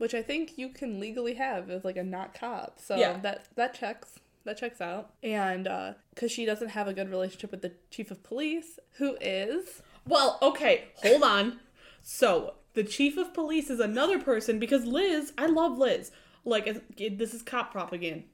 which 0.00 0.14
I 0.14 0.22
think 0.22 0.56
you 0.56 0.70
can 0.70 0.98
legally 0.98 1.34
have 1.34 1.68
as 1.68 1.84
like 1.84 1.98
a 1.98 2.02
not 2.02 2.32
cop. 2.32 2.78
So 2.80 2.96
Yeah. 2.96 3.18
that 3.20 3.44
that 3.56 3.74
checks 3.74 4.18
that 4.44 4.56
checks 4.56 4.80
out, 4.80 5.10
and 5.22 5.68
uh 5.68 5.92
because 6.14 6.32
she 6.32 6.46
doesn't 6.46 6.70
have 6.70 6.88
a 6.88 6.94
good 6.94 7.10
relationship 7.10 7.50
with 7.50 7.60
the 7.60 7.72
chief 7.90 8.10
of 8.10 8.22
police, 8.22 8.78
who 8.92 9.16
is 9.20 9.82
Well, 10.06 10.38
okay, 10.40 10.84
hold 11.02 11.22
on. 11.22 11.60
So 12.02 12.54
the 12.72 12.82
chief 12.82 13.18
of 13.18 13.34
police 13.34 13.68
is 13.68 13.78
another 13.80 14.18
person 14.18 14.58
because 14.58 14.86
Liz, 14.86 15.34
I 15.36 15.46
love 15.46 15.76
Liz. 15.76 16.10
Like 16.46 16.66
it- 16.66 17.18
this 17.18 17.34
is 17.34 17.42
cop 17.42 17.70
propaganda, 17.70 18.24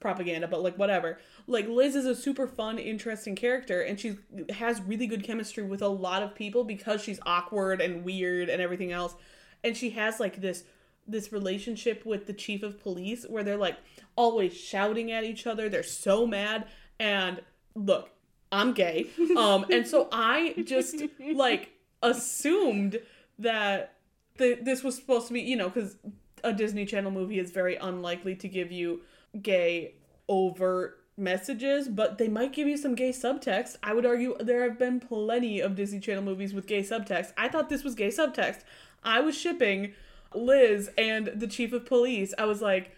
propaganda, 0.00 0.48
but 0.48 0.62
like 0.62 0.76
whatever. 0.76 1.18
Like 1.46 1.68
Liz 1.68 1.94
is 1.94 2.06
a 2.06 2.16
super 2.16 2.48
fun, 2.48 2.80
interesting 2.80 3.36
character, 3.36 3.80
and 3.80 4.00
she 4.00 4.16
has 4.50 4.80
really 4.82 5.06
good 5.06 5.22
chemistry 5.22 5.62
with 5.62 5.80
a 5.82 5.88
lot 5.88 6.24
of 6.24 6.34
people 6.34 6.64
because 6.64 7.00
she's 7.00 7.20
awkward 7.24 7.80
and 7.80 8.02
weird 8.04 8.48
and 8.48 8.60
everything 8.60 8.90
else. 8.90 9.14
And 9.62 9.76
she 9.76 9.90
has 9.90 10.18
like 10.18 10.40
this 10.40 10.64
this 11.06 11.32
relationship 11.32 12.04
with 12.04 12.26
the 12.26 12.32
chief 12.32 12.62
of 12.62 12.80
police 12.80 13.24
where 13.28 13.42
they're 13.42 13.56
like 13.56 13.76
always 14.16 14.54
shouting 14.54 15.12
at 15.12 15.24
each 15.24 15.46
other. 15.46 15.68
They're 15.68 15.82
so 15.82 16.26
mad. 16.26 16.66
And 16.98 17.40
look, 17.74 18.10
I'm 18.50 18.72
gay. 18.72 19.06
Um, 19.36 19.66
and 19.70 19.86
so 19.86 20.08
I 20.12 20.54
just 20.64 21.02
like 21.34 21.70
assumed 22.02 23.00
that 23.38 23.94
the, 24.38 24.58
this 24.60 24.82
was 24.82 24.96
supposed 24.96 25.28
to 25.28 25.34
be, 25.34 25.40
you 25.40 25.56
know, 25.56 25.68
because 25.68 25.96
a 26.44 26.52
Disney 26.52 26.84
Channel 26.84 27.10
movie 27.10 27.38
is 27.38 27.50
very 27.50 27.76
unlikely 27.76 28.34
to 28.36 28.48
give 28.48 28.70
you 28.70 29.02
gay 29.40 29.94
overt 30.28 31.02
messages, 31.16 31.88
but 31.88 32.18
they 32.18 32.28
might 32.28 32.52
give 32.52 32.68
you 32.68 32.76
some 32.76 32.94
gay 32.94 33.10
subtext. 33.10 33.76
I 33.82 33.94
would 33.94 34.04
argue 34.04 34.36
there 34.38 34.62
have 34.64 34.78
been 34.78 35.00
plenty 35.00 35.60
of 35.60 35.74
Disney 35.74 36.00
Channel 36.00 36.22
movies 36.22 36.52
with 36.52 36.66
gay 36.66 36.82
subtext. 36.82 37.32
I 37.36 37.48
thought 37.48 37.68
this 37.68 37.84
was 37.84 37.94
gay 37.94 38.08
subtext. 38.08 38.60
I 39.02 39.20
was 39.20 39.36
shipping 39.36 39.94
Liz 40.38 40.90
and 40.98 41.28
the 41.34 41.46
chief 41.46 41.72
of 41.72 41.86
police. 41.86 42.32
I 42.38 42.44
was 42.44 42.60
like, 42.62 42.92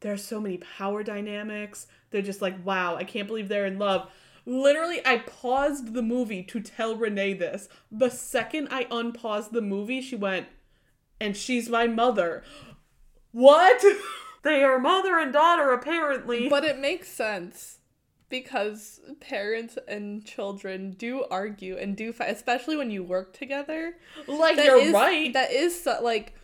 there's 0.00 0.24
so 0.24 0.40
many 0.40 0.58
power 0.58 1.02
dynamics. 1.02 1.86
They're 2.10 2.22
just 2.22 2.40
like, 2.42 2.64
wow, 2.64 2.96
I 2.96 3.04
can't 3.04 3.26
believe 3.26 3.48
they're 3.48 3.66
in 3.66 3.78
love. 3.78 4.10
Literally, 4.46 5.00
I 5.04 5.18
paused 5.18 5.92
the 5.92 6.02
movie 6.02 6.42
to 6.44 6.60
tell 6.60 6.96
Renee 6.96 7.34
this. 7.34 7.68
The 7.92 8.08
second 8.08 8.68
I 8.70 8.86
unpaused 8.90 9.52
the 9.52 9.60
movie, 9.60 10.00
she 10.00 10.16
went, 10.16 10.46
and 11.20 11.36
she's 11.36 11.68
my 11.68 11.86
mother. 11.86 12.42
What? 13.32 13.84
they 14.42 14.62
are 14.62 14.78
mother 14.78 15.18
and 15.18 15.32
daughter, 15.32 15.72
apparently. 15.72 16.48
But 16.48 16.64
it 16.64 16.78
makes 16.78 17.08
sense 17.08 17.78
because 18.30 19.00
parents 19.20 19.78
and 19.86 20.24
children 20.24 20.92
do 20.92 21.24
argue 21.30 21.76
and 21.76 21.96
do 21.96 22.12
fight, 22.12 22.30
especially 22.30 22.76
when 22.76 22.90
you 22.90 23.02
work 23.02 23.36
together. 23.36 23.94
like, 24.26 24.56
That 24.56 24.64
you're 24.66 24.78
is- 24.78 24.92
right. 24.94 25.32
That 25.32 25.50
is 25.52 25.82
so, 25.82 25.98
like. 26.02 26.34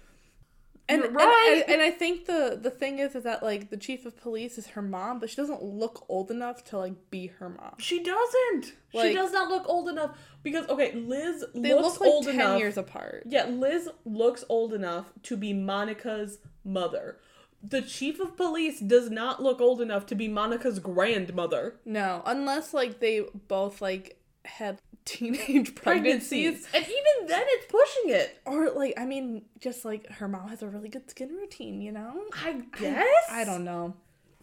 And, 0.89 0.99
You're 0.99 1.07
and- 1.09 1.17
right. 1.17 1.63
and, 1.67 1.75
and 1.75 1.83
I 1.83 1.91
think 1.91 2.27
the 2.27 2.59
the 2.61 2.71
thing 2.71 2.99
is 2.99 3.15
is 3.15 3.23
that 3.25 3.43
like 3.43 3.71
the 3.71 3.77
chief 3.79 4.05
of 4.05 4.17
police 4.19 4.59
is 4.59 4.67
her 4.69 4.83
mom, 4.83 5.19
but 5.19 5.31
she 5.31 5.37
doesn't 5.37 5.63
look 5.63 6.05
old 6.11 6.31
enough 6.31 6.63
to 6.65 6.79
like 6.79 7.11
be 7.11 7.29
her 7.39 7.49
mom. 7.49 7.75
she 7.79 8.03
doesn't. 8.03 8.75
she 8.93 9.15
does 9.15 9.33
not 9.33 9.49
look 9.49 9.67
old 9.67 9.89
enough. 9.89 10.17
Because, 10.43 10.69
okay, 10.69 10.93
Liz 10.93 11.43
They 11.55 11.73
looks 11.73 11.95
look 11.95 12.01
like 12.03 12.11
old 12.11 12.25
ten 12.27 12.35
enough. 12.35 12.59
years 12.59 12.77
apart. 12.77 13.23
Yeah, 13.27 13.47
Liz 13.47 13.89
looks 14.05 14.45
old 14.51 14.75
enough 14.75 15.07
to 15.23 15.37
be 15.39 15.55
Monica's 15.55 16.39
mother. 16.65 17.19
The 17.67 17.81
chief 17.81 18.21
of 18.21 18.37
police 18.37 18.79
does 18.79 19.09
not 19.09 19.43
look 19.43 19.63
old 19.63 19.81
enough 19.81 20.05
to 20.09 20.15
be 20.15 20.29
Monica's 20.29 20.81
grandmother. 20.81 21.77
No, 21.87 22.23
unless 22.27 22.75
like 22.75 23.01
they 23.01 23.23
both 23.49 23.81
like 23.81 24.19
had 24.45 24.79
teenage 25.05 25.75
pregnancies. 25.75 26.67
And 26.75 26.85
even 26.85 27.29
then, 27.29 27.45
it's 27.47 27.67
pushing 27.67 28.11
it. 28.11 28.41
Or 28.45 28.71
like 28.71 28.95
I 28.99 29.05
mean, 29.05 29.43
just 29.61 29.85
like 29.85 30.11
her 30.13 30.29
mom 30.29 30.49
has 30.49 30.63
a 30.63 30.69
really 30.69 30.89
good 30.89 31.11
skin 31.11 31.31
routine, 31.31 31.81
you 31.81 31.93
know? 31.93 32.25
I 32.35 32.63
guess. 32.79 33.25
I 33.31 33.45
don't 33.45 33.65
know. 33.65 33.95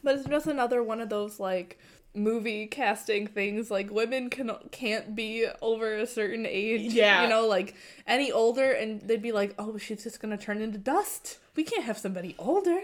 But 0.04 0.16
it's 0.16 0.28
just 0.28 0.48
another 0.48 0.82
one 0.82 1.00
of 1.00 1.10
those 1.10 1.40
like 1.40 1.80
movie 2.14 2.68
casting 2.68 3.26
things 3.26 3.72
like 3.72 3.90
women 3.90 4.30
can 4.30 4.52
can't 4.72 5.16
be 5.16 5.48
over 5.62 5.96
a 5.96 6.08
certain 6.08 6.46
age. 6.46 6.94
Yeah. 6.94 7.24
You 7.24 7.30
know, 7.30 7.48
like 7.48 7.76
any 8.08 8.32
older 8.32 8.72
and 8.72 9.02
they'd 9.02 9.22
be 9.22 9.32
like, 9.32 9.54
"Oh, 9.58 9.78
she's 9.78 10.04
just 10.04 10.22
to 10.22 10.38
turn 10.38 10.62
into 10.62 10.78
dust. 10.78 11.38
We 11.56 11.64
can't 11.64 11.84
have 11.84 11.98
somebody 11.98 12.36
older." 12.38 12.82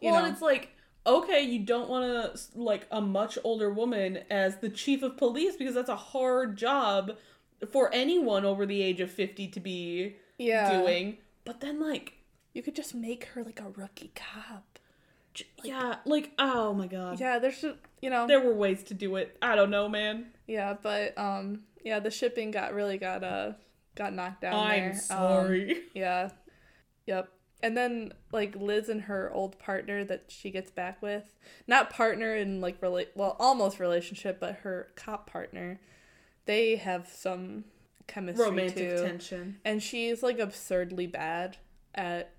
You 0.00 0.10
well, 0.10 0.20
know? 0.20 0.24
and 0.24 0.32
it's 0.32 0.42
like, 0.42 0.70
okay, 1.06 1.40
you 1.42 1.60
don't 1.60 1.88
want 1.88 2.04
to, 2.04 2.40
like, 2.58 2.86
a 2.90 3.00
much 3.00 3.38
older 3.44 3.70
woman 3.72 4.20
as 4.30 4.56
the 4.58 4.68
chief 4.68 5.02
of 5.02 5.16
police 5.16 5.56
because 5.56 5.74
that's 5.74 5.88
a 5.88 5.96
hard 5.96 6.56
job, 6.56 7.12
for 7.70 7.92
anyone 7.92 8.44
over 8.44 8.66
the 8.66 8.82
age 8.82 9.00
of 9.00 9.10
50 9.10 9.48
to 9.48 9.60
be 9.60 10.16
yeah. 10.38 10.78
doing. 10.80 11.18
But 11.44 11.60
then, 11.60 11.80
like, 11.80 12.14
You 12.54 12.62
could 12.62 12.74
just 12.76 12.94
make 12.94 13.24
her 13.34 13.42
like 13.42 13.60
a 13.60 13.68
rookie 13.70 14.12
cop. 14.14 14.78
j- 15.34 15.46
yeah, 15.64 15.96
like, 16.04 16.32
oh 16.38 16.74
my 16.74 16.86
god. 16.86 17.18
Yeah, 17.20 17.38
there's 17.38 17.60
just 17.60 17.76
you 18.00 18.10
know 18.10 18.26
There 18.26 18.40
were 18.40 18.54
ways 18.54 18.82
to 18.84 18.94
do 18.94 19.16
it. 19.16 19.36
I 19.40 19.54
don't 19.56 19.70
know, 19.70 19.88
man. 19.88 20.26
yeah, 20.46 20.74
but 20.80 21.16
um 21.16 21.62
yeah, 21.84 21.98
the 22.00 22.10
shipping 22.10 22.50
got 22.50 22.74
really 22.74 22.98
got 22.98 23.24
uh 23.24 23.52
got 23.94 24.12
knocked 24.12 24.42
down 24.42 24.54
I'm 24.54 24.80
there. 24.80 24.90
Um, 24.90 24.96
sorry. 24.98 25.82
yeah. 25.94 26.30
Yep. 27.06 27.28
And 27.62 27.76
then 27.76 28.12
like 28.32 28.56
Liz 28.56 28.88
and 28.88 29.02
her 29.02 29.30
old 29.32 29.58
partner 29.58 30.04
that 30.04 30.24
she 30.28 30.50
gets 30.50 30.70
back 30.70 31.00
with, 31.00 31.36
not 31.68 31.90
partner 31.90 32.34
in 32.34 32.60
like 32.60 32.80
rela- 32.80 33.06
well 33.14 33.36
almost 33.38 33.78
relationship, 33.78 34.40
but 34.40 34.56
her 34.56 34.88
cop 34.96 35.30
partner, 35.30 35.80
they 36.46 36.76
have 36.76 37.06
some 37.08 37.64
chemistry 38.08 38.44
Romantic 38.44 38.96
too. 38.96 39.04
tension. 39.04 39.58
And 39.64 39.80
she's 39.82 40.22
like 40.22 40.40
absurdly 40.40 41.06
bad 41.06 41.56
at 41.94 42.32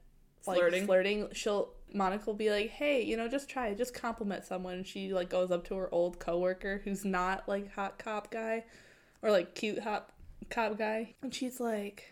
like 0.45 0.57
Flirting. 0.57 0.85
flirting. 0.85 1.27
She'll 1.31 1.69
Monica 1.93 2.25
will 2.25 2.33
be 2.33 2.49
like, 2.49 2.71
"Hey, 2.71 3.03
you 3.03 3.15
know, 3.15 3.27
just 3.29 3.47
try 3.47 3.67
it. 3.67 3.77
Just 3.77 3.93
compliment 3.93 4.43
someone." 4.43 4.73
And 4.73 4.87
she 4.87 5.13
like 5.13 5.29
goes 5.29 5.51
up 5.51 5.63
to 5.67 5.75
her 5.75 5.93
old 5.93 6.19
coworker 6.19 6.81
who's 6.83 7.05
not 7.05 7.47
like 7.47 7.71
hot 7.73 7.97
cop 7.97 8.29
guy 8.31 8.65
or 9.21 9.31
like 9.31 9.55
cute 9.55 9.79
hot 9.79 10.09
cop 10.49 10.77
guy, 10.77 11.13
and 11.21 11.33
she's 11.33 11.59
like, 11.61 12.11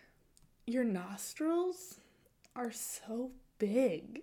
"Your 0.65 0.83
nostrils 0.85 1.95
are 2.55 2.71
so 2.71 3.31
big." 3.59 4.21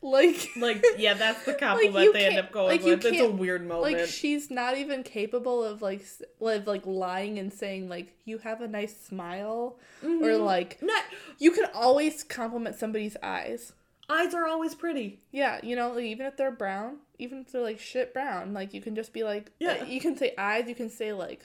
Like 0.00 0.50
Like, 0.56 0.84
yeah, 0.96 1.14
that's 1.14 1.44
the 1.44 1.54
compliment 1.54 2.04
you 2.04 2.12
they 2.12 2.26
end 2.26 2.38
up 2.38 2.52
going 2.52 2.68
like, 2.68 2.84
with. 2.84 3.04
It's 3.04 3.20
a 3.20 3.28
weird 3.30 3.66
moment. 3.66 3.82
like 3.98 4.06
she's 4.06 4.48
not 4.48 4.76
even 4.78 5.02
capable 5.02 5.64
of 5.64 5.82
like 5.82 6.04
of 6.40 6.66
like 6.68 6.86
lying 6.86 7.36
and 7.40 7.52
saying 7.52 7.88
like 7.88 8.14
you 8.24 8.38
have 8.38 8.60
a 8.60 8.68
nice 8.68 8.96
smile 8.96 9.76
or 10.04 10.08
Mhm. 10.08 10.44
like 10.44 10.78
Not, 10.80 11.02
you 11.38 11.50
can 11.50 11.64
always 11.74 12.22
compliment 12.22 12.76
somebody's 12.76 13.16
eyes. 13.24 13.72
eyes 14.08 14.34
are 14.34 14.46
always 14.46 14.76
pretty. 14.76 15.18
Yeah, 15.32 15.58
you 15.64 15.74
know, 15.74 15.90
like, 15.92 16.04
even 16.04 16.26
if 16.26 16.36
they're 16.36 16.52
brown, 16.52 16.98
even 17.18 17.40
if 17.40 17.50
they're 17.50 17.60
like 17.60 17.80
shit 17.80 18.14
brown, 18.14 18.54
like 18.54 18.72
you 18.72 18.80
can 18.80 18.94
just 18.94 19.12
be 19.12 19.24
like, 19.24 19.50
Yeah. 19.58 19.78
like, 19.80 19.88
you 19.88 20.00
can 20.00 20.16
say 20.16 20.32
eyes, 20.38 20.68
you 20.68 20.76
can 20.76 20.90
say 20.90 21.12
like 21.12 21.42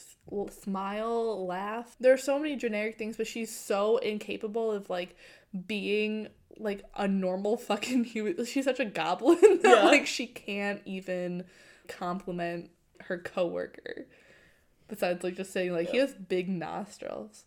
smile, 0.62 1.46
laugh. 1.48 1.96
There 2.00 2.14
are 2.14 2.18
so 2.18 2.38
many 2.40 2.56
generic 2.56 2.98
things, 2.98 3.18
but 3.18 3.28
she's 3.28 3.56
so 3.58 3.98
incapable 3.98 4.72
of 4.72 4.90
like 4.92 5.16
being 5.68 6.28
like 6.58 6.84
a 6.96 7.08
normal 7.08 7.58
fucking 7.58 8.04
human. 8.06 8.46
She's 8.46 8.66
such 8.66 8.80
a 8.80 8.86
goblin 8.86 9.38
that 9.42 9.60
Yeah. 9.64 9.84
like 9.86 10.06
she 10.08 10.28
can't 10.28 10.82
even 10.86 11.46
compliment 11.88 12.70
her 13.02 13.18
coworker. 13.18 14.06
Besides 14.88 15.24
like 15.24 15.36
just 15.38 15.52
saying 15.52 15.72
like 15.74 15.90
he 15.90 15.98
has 15.98 16.14
big 16.14 16.50
nostrils. 16.50 17.46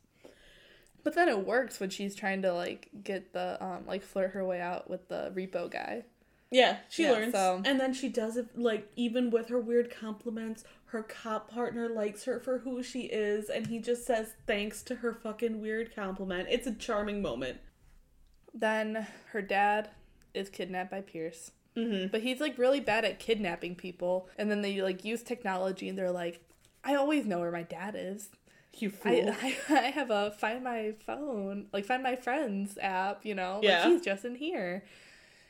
But 1.05 1.15
then 1.15 1.29
it 1.29 1.47
works 1.47 1.79
when 1.79 1.91
she's 1.91 2.17
trying 2.17 2.43
to 2.43 2.53
like 2.53 2.89
get 3.05 3.33
the 3.33 3.63
um 3.65 3.87
like 3.87 4.03
flirt 4.03 4.33
her 4.33 4.45
way 4.45 4.61
out 4.61 4.91
with 4.91 5.09
the 5.09 5.33
repo 5.37 5.71
guy. 5.71 6.05
Yeah, 6.51 6.77
she 6.89 7.03
Yeah, 7.03 7.13
learns. 7.13 7.33
so- 7.33 7.61
And 7.65 7.79
then 7.81 7.93
she 7.93 8.09
does 8.09 8.37
it, 8.37 8.57
like, 8.57 8.89
even 8.95 9.31
with 9.31 9.49
her 9.49 9.59
weird 9.59 9.91
compliments, 9.91 10.63
her 10.87 11.03
cop 11.03 11.51
partner 11.51 11.89
likes 11.89 12.23
her 12.25 12.39
for 12.39 12.59
who 12.59 12.85
she 12.85 13.01
is, 13.01 13.51
and 13.51 13.67
he 13.67 13.81
just 13.81 14.07
says 14.07 14.35
thanks 14.47 14.85
to 14.85 14.95
her 14.97 15.13
fucking 15.13 15.61
weird 15.61 15.93
compliment. 15.97 16.47
It's 16.49 16.69
a 16.69 16.73
charming 16.73 17.21
moment. 17.21 17.59
Then 18.59 19.07
her 19.33 19.43
dad 19.43 19.91
is 20.33 20.49
kidnapped 20.49 20.91
by 20.91 21.03
Pierce. 21.03 21.51
Mm-hmm. 21.77 22.09
But 22.09 22.23
he's 22.23 22.41
like 22.41 22.57
really 22.57 22.81
bad 22.81 23.05
at 23.05 23.19
kidnapping 23.19 23.75
people. 23.75 24.29
And 24.39 24.51
then 24.51 24.63
they 24.63 24.81
like 24.81 25.05
use 25.05 25.23
technology 25.23 25.89
and 25.89 25.99
they're 25.99 26.11
like, 26.11 26.41
I 26.83 26.95
always 26.95 27.27
know 27.27 27.41
where 27.41 27.53
my 27.53 27.65
dad 27.65 27.95
is. 27.99 28.31
You 28.79 28.91
fool. 28.91 29.31
I, 29.31 29.57
I, 29.69 29.75
I 29.75 29.91
have 29.91 30.11
a 30.11 30.31
find 30.33 30.65
my 30.65 30.95
phone, 31.05 31.67
like 31.73 31.85
find 31.85 32.03
my 32.03 32.17
friends 32.17 32.79
app, 32.81 33.25
you 33.25 33.35
know? 33.35 33.61
Yeah. 33.63 33.81
Like 33.81 33.93
he's 33.93 34.03
just 34.03 34.25
in 34.25 34.35
here. 34.35 34.85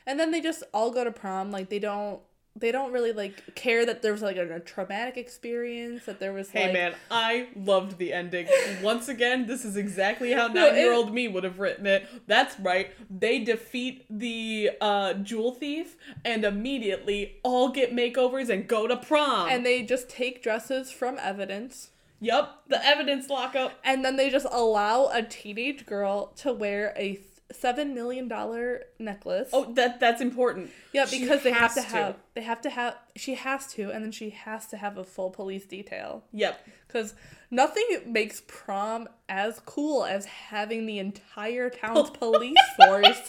And 0.05 0.19
then 0.19 0.31
they 0.31 0.41
just 0.41 0.63
all 0.73 0.91
go 0.91 1.03
to 1.03 1.11
prom. 1.11 1.51
Like 1.51 1.69
they 1.69 1.79
don't 1.79 2.21
they 2.59 2.71
don't 2.71 2.91
really 2.91 3.11
like 3.11 3.55
care 3.55 3.85
that 3.85 4.01
there 4.01 4.11
was 4.11 4.21
like 4.21 4.37
a, 4.37 4.55
a 4.55 4.59
traumatic 4.59 5.17
experience, 5.17 6.05
that 6.05 6.19
there 6.19 6.33
was 6.33 6.49
Hey 6.49 6.65
like 6.65 6.73
man, 6.73 6.95
I 7.11 7.47
loved 7.55 7.97
the 7.97 8.13
ending. 8.13 8.47
Once 8.81 9.07
again, 9.07 9.45
this 9.45 9.63
is 9.65 9.77
exactly 9.77 10.31
how 10.31 10.47
nine 10.53 10.75
year 10.75 10.93
old 10.93 11.13
me 11.13 11.27
would 11.27 11.43
have 11.43 11.59
written 11.59 11.85
it. 11.85 12.07
That's 12.27 12.59
right. 12.59 12.91
They 13.09 13.39
defeat 13.39 14.05
the 14.09 14.71
uh, 14.81 15.13
jewel 15.15 15.51
thief 15.51 15.95
and 16.25 16.43
immediately 16.43 17.37
all 17.43 17.69
get 17.69 17.93
makeovers 17.93 18.49
and 18.49 18.67
go 18.67 18.87
to 18.87 18.97
prom. 18.97 19.49
and 19.49 19.65
they 19.65 19.83
just 19.83 20.09
take 20.09 20.41
dresses 20.43 20.91
from 20.91 21.17
evidence. 21.19 21.91
Yep, 22.19 22.49
the 22.69 22.83
evidence 22.83 23.29
lockup. 23.29 23.73
And 23.83 24.03
then 24.03 24.15
they 24.15 24.29
just 24.29 24.47
allow 24.49 25.09
a 25.13 25.21
teenage 25.21 25.85
girl 25.85 26.27
to 26.37 26.51
wear 26.51 26.93
a 26.97 27.19
seven 27.51 27.93
million 27.95 28.27
dollar 28.27 28.83
necklace. 28.99 29.49
Oh, 29.53 29.71
that 29.73 29.99
that's 29.99 30.21
important. 30.21 30.69
yeah, 30.93 31.05
she 31.05 31.19
because 31.19 31.43
they 31.43 31.51
have 31.51 31.73
to 31.75 31.81
to. 31.81 31.87
have 31.87 32.15
they 32.33 32.41
have 32.41 32.61
to 32.61 32.69
have 32.69 32.95
she 33.15 33.35
has 33.35 33.67
to, 33.73 33.91
and 33.91 34.03
then 34.03 34.11
she 34.11 34.31
has 34.31 34.67
to 34.67 34.77
have 34.77 34.97
a 34.97 35.03
full 35.03 35.29
police 35.29 35.65
detail. 35.65 36.23
Yep. 36.33 36.67
Because 36.87 37.13
nothing 37.51 37.85
makes 38.05 38.41
prom 38.47 39.07
as 39.29 39.59
cool 39.65 40.05
as 40.05 40.25
having 40.25 40.85
the 40.85 40.99
entire 40.99 41.69
town's 41.69 42.09
police 42.11 42.55
force 42.85 43.21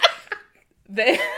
there. 0.88 1.18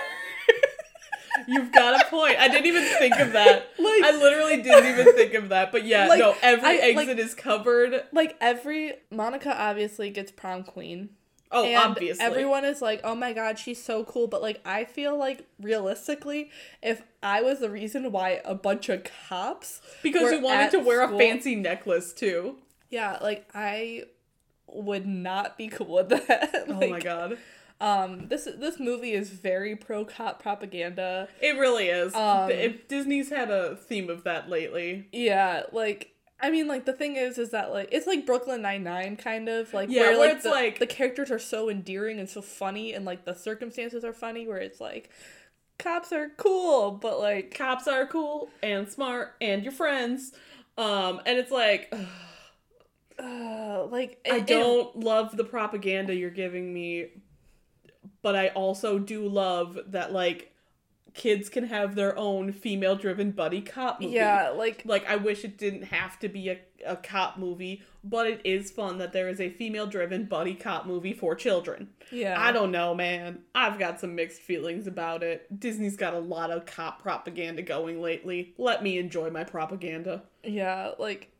You've 1.48 1.72
got 1.72 2.00
a 2.00 2.04
point. 2.10 2.36
I 2.38 2.48
didn't 2.48 2.66
even 2.66 2.84
think 2.98 3.18
of 3.18 3.32
that. 3.32 3.68
Like- 3.78 4.04
I 4.04 4.12
literally 4.18 4.62
didn't 4.62 4.90
even 4.90 5.14
think 5.14 5.34
of 5.34 5.48
that. 5.48 5.72
But 5.72 5.84
yeah, 5.84 6.06
Like, 6.06 6.18
no, 6.20 6.34
every 6.42 6.68
I- 6.68 6.74
exit 6.74 6.96
like- 6.96 7.18
is 7.18 7.34
covered. 7.34 8.04
like 8.12 8.36
every 8.40 8.94
Monica 9.10 9.54
obviously 9.58 10.10
gets 10.10 10.30
prom 10.30 10.62
queen. 10.64 11.10
Oh, 11.52 11.64
and 11.64 11.76
obviously. 11.76 12.24
everyone 12.24 12.64
is 12.64 12.80
like, 12.80 13.00
"Oh 13.02 13.14
my 13.14 13.32
god, 13.32 13.58
she's 13.58 13.82
so 13.82 14.04
cool." 14.04 14.26
But 14.28 14.40
like, 14.42 14.60
I 14.64 14.84
feel 14.84 15.16
like 15.18 15.46
realistically, 15.60 16.50
if 16.82 17.02
I 17.22 17.42
was 17.42 17.58
the 17.60 17.70
reason 17.70 18.12
why 18.12 18.40
a 18.44 18.54
bunch 18.54 18.88
of 18.88 19.04
cops, 19.28 19.80
because 20.02 20.30
you 20.32 20.40
wanted 20.40 20.70
to 20.72 20.78
wear 20.78 21.04
school- 21.06 21.16
a 21.16 21.18
fancy 21.18 21.54
necklace 21.56 22.12
too. 22.12 22.56
yeah, 22.90 23.18
like 23.20 23.48
I 23.54 24.04
would 24.68 25.06
not 25.06 25.58
be 25.58 25.68
cool 25.76 25.94
with 25.94 26.08
that. 26.10 26.64
oh 26.68 26.88
my 26.88 27.00
god. 27.00 27.38
Um, 27.80 28.28
this 28.28 28.44
this 28.44 28.78
movie 28.78 29.12
is 29.12 29.30
very 29.30 29.74
pro 29.74 30.04
cop 30.04 30.42
propaganda. 30.42 31.28
It 31.40 31.58
really 31.58 31.88
is. 31.88 32.14
Um, 32.14 32.50
if 32.50 32.86
Disney's 32.88 33.30
had 33.30 33.50
a 33.50 33.74
theme 33.74 34.10
of 34.10 34.24
that 34.24 34.50
lately. 34.50 35.08
Yeah, 35.12 35.62
like 35.72 36.12
I 36.42 36.50
mean, 36.50 36.66
like 36.68 36.84
the 36.86 36.92
thing 36.92 37.16
is, 37.16 37.38
is 37.38 37.50
that 37.50 37.70
like 37.72 37.88
it's 37.92 38.06
like 38.06 38.24
Brooklyn 38.26 38.62
Nine 38.62 38.82
Nine 38.82 39.16
kind 39.16 39.48
of 39.48 39.72
like 39.74 39.88
Yeah, 39.90 40.00
where, 40.02 40.10
where 40.18 40.26
like 40.28 40.34
it's 40.36 40.44
the, 40.44 40.50
like- 40.50 40.78
the 40.78 40.86
characters 40.86 41.30
are 41.30 41.38
so 41.38 41.68
endearing 41.68 42.18
and 42.18 42.28
so 42.28 42.40
funny, 42.42 42.92
and 42.94 43.04
like 43.04 43.24
the 43.24 43.34
circumstances 43.34 44.04
are 44.04 44.12
funny. 44.12 44.46
Where 44.46 44.58
it's 44.58 44.80
like 44.80 45.10
cops 45.78 46.12
are 46.12 46.30
cool, 46.36 46.92
but 46.92 47.18
like 47.20 47.54
Cops 47.54 47.86
are 47.88 48.06
cool 48.06 48.50
and 48.62 48.88
smart 48.88 49.34
and 49.40 49.62
your 49.62 49.72
friends. 49.72 50.32
Um, 50.78 51.20
and 51.26 51.38
it's 51.38 51.50
like 51.50 51.92
uh, 53.18 53.84
like 53.86 54.18
I 54.30 54.36
it- 54.36 54.40
it- 54.42 54.46
don't 54.46 54.96
love 54.96 55.36
the 55.36 55.44
propaganda 55.44 56.14
you're 56.14 56.30
giving 56.30 56.72
me, 56.72 57.08
but 58.22 58.34
I 58.34 58.48
also 58.48 58.98
do 58.98 59.26
love 59.28 59.78
that 59.88 60.12
like 60.12 60.49
kids 61.14 61.48
can 61.48 61.64
have 61.64 61.94
their 61.94 62.16
own 62.16 62.52
female 62.52 62.96
driven 62.96 63.30
buddy 63.30 63.60
cop 63.60 64.00
movie. 64.00 64.14
yeah, 64.14 64.50
like 64.50 64.82
Like 64.84 65.08
I 65.08 65.16
wish 65.16 65.44
it 65.44 65.58
didn't 65.58 65.84
have 65.84 66.18
to 66.20 66.28
be 66.28 66.50
a, 66.50 66.58
a 66.86 66.96
cop 66.96 67.38
movie, 67.38 67.82
but 68.04 68.26
it 68.26 68.40
is 68.44 68.70
fun 68.70 68.98
that 68.98 69.12
there 69.12 69.28
is 69.28 69.40
a 69.40 69.50
female 69.50 69.86
driven 69.86 70.24
buddy 70.24 70.54
cop 70.54 70.86
movie 70.86 71.12
for 71.12 71.34
children. 71.34 71.88
yeah. 72.10 72.40
I 72.40 72.52
don't 72.52 72.70
know, 72.70 72.94
man. 72.94 73.40
I've 73.54 73.78
got 73.78 74.00
some 74.00 74.14
mixed 74.14 74.40
feelings 74.40 74.86
about 74.86 75.22
it. 75.22 75.60
Disney's 75.60 75.96
got 75.96 76.14
a 76.14 76.18
lot 76.18 76.50
of 76.50 76.66
cop 76.66 77.02
propaganda 77.02 77.62
going 77.62 78.00
lately. 78.00 78.54
Let 78.58 78.82
me 78.82 78.98
enjoy 78.98 79.30
my 79.30 79.44
propaganda. 79.44 80.22
Yeah, 80.44 80.92
like 80.98 81.30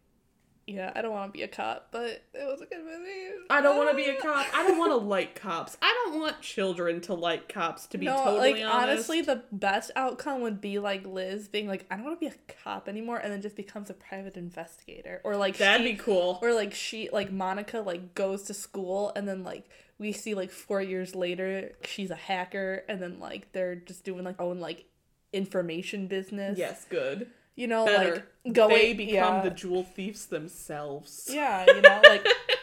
yeah, 0.71 0.93
I 0.95 1.03
don't 1.03 1.13
want 1.13 1.33
to 1.33 1.37
be 1.37 1.43
a 1.43 1.49
cop, 1.49 1.89
but 1.91 2.23
it 2.33 2.47
was 2.47 2.61
a 2.61 2.67
good 2.67 2.85
movie. 2.85 3.45
I 3.51 3.61
don't 3.61 3.77
want 3.77 3.91
to 3.91 3.97
be 3.97 4.05
a 4.05 4.15
cop. 4.21 4.47
I 4.55 4.63
don't 4.67 4.79
want 4.79 4.93
to 4.93 4.97
like 4.97 5.35
cops. 5.35 5.77
I 5.83 6.05
don't 6.07 6.21
want 6.21 6.41
children 6.41 7.01
to 7.03 7.15
like 7.15 7.49
cops, 7.49 7.87
to 7.89 7.99
be 7.99 8.07
no, 8.07 8.17
totally 8.17 8.53
like 8.53 8.63
honest. 8.63 8.75
honestly, 9.11 9.23
the 9.23 9.43
best 9.53 9.91
outcome 9.97 10.41
would 10.43 10.61
be 10.61 10.79
like 10.79 11.05
Liz 11.07 11.49
being 11.49 11.67
like, 11.67 11.87
I 11.91 11.97
don't 11.97 12.05
want 12.05 12.21
to 12.21 12.27
be 12.29 12.33
a 12.33 12.55
cop 12.63 12.89
anymore, 12.89 13.19
and 13.19 13.33
then 13.33 13.43
just 13.43 13.57
becomes 13.57 13.91
a 13.91 13.95
private 13.95 14.37
investigator, 14.37 15.21
or 15.25 15.37
like 15.37 15.57
That'd 15.59 15.87
she, 15.87 15.93
be 15.93 15.99
cool. 15.99 16.39
or 16.43 16.53
like 16.55 16.73
she, 16.75 17.09
like 17.13 17.33
Monica, 17.33 17.81
like 17.81 18.15
goes 18.15 18.45
to 18.45 18.55
school, 18.55 19.13
and 19.17 19.27
then 19.29 19.43
like 19.45 19.69
we 19.99 20.13
see 20.13 20.35
like 20.35 20.51
four 20.51 20.81
years 20.81 21.15
later, 21.15 21.73
she's 21.85 22.11
a 22.11 22.17
hacker, 22.17 22.85
and 22.89 23.03
then 23.03 23.19
like 23.19 23.53
they're 23.53 23.75
just 23.77 24.05
doing 24.05 24.25
like 24.25 24.41
own 24.41 24.61
like 24.61 24.85
information 25.33 26.07
business. 26.07 26.59
Yes, 26.59 26.87
good. 26.89 27.29
You 27.57 27.67
know, 27.67 27.85
Better. 27.87 28.27
like 28.45 28.55
going. 28.55 28.71
they 28.71 28.93
become 28.95 29.15
yeah. 29.37 29.41
the 29.43 29.51
jewel 29.51 29.85
thieves 29.85 30.27
themselves. 30.27 31.29
Yeah, 31.31 31.67
you 31.67 31.81
know, 31.81 32.01
like 32.05 32.27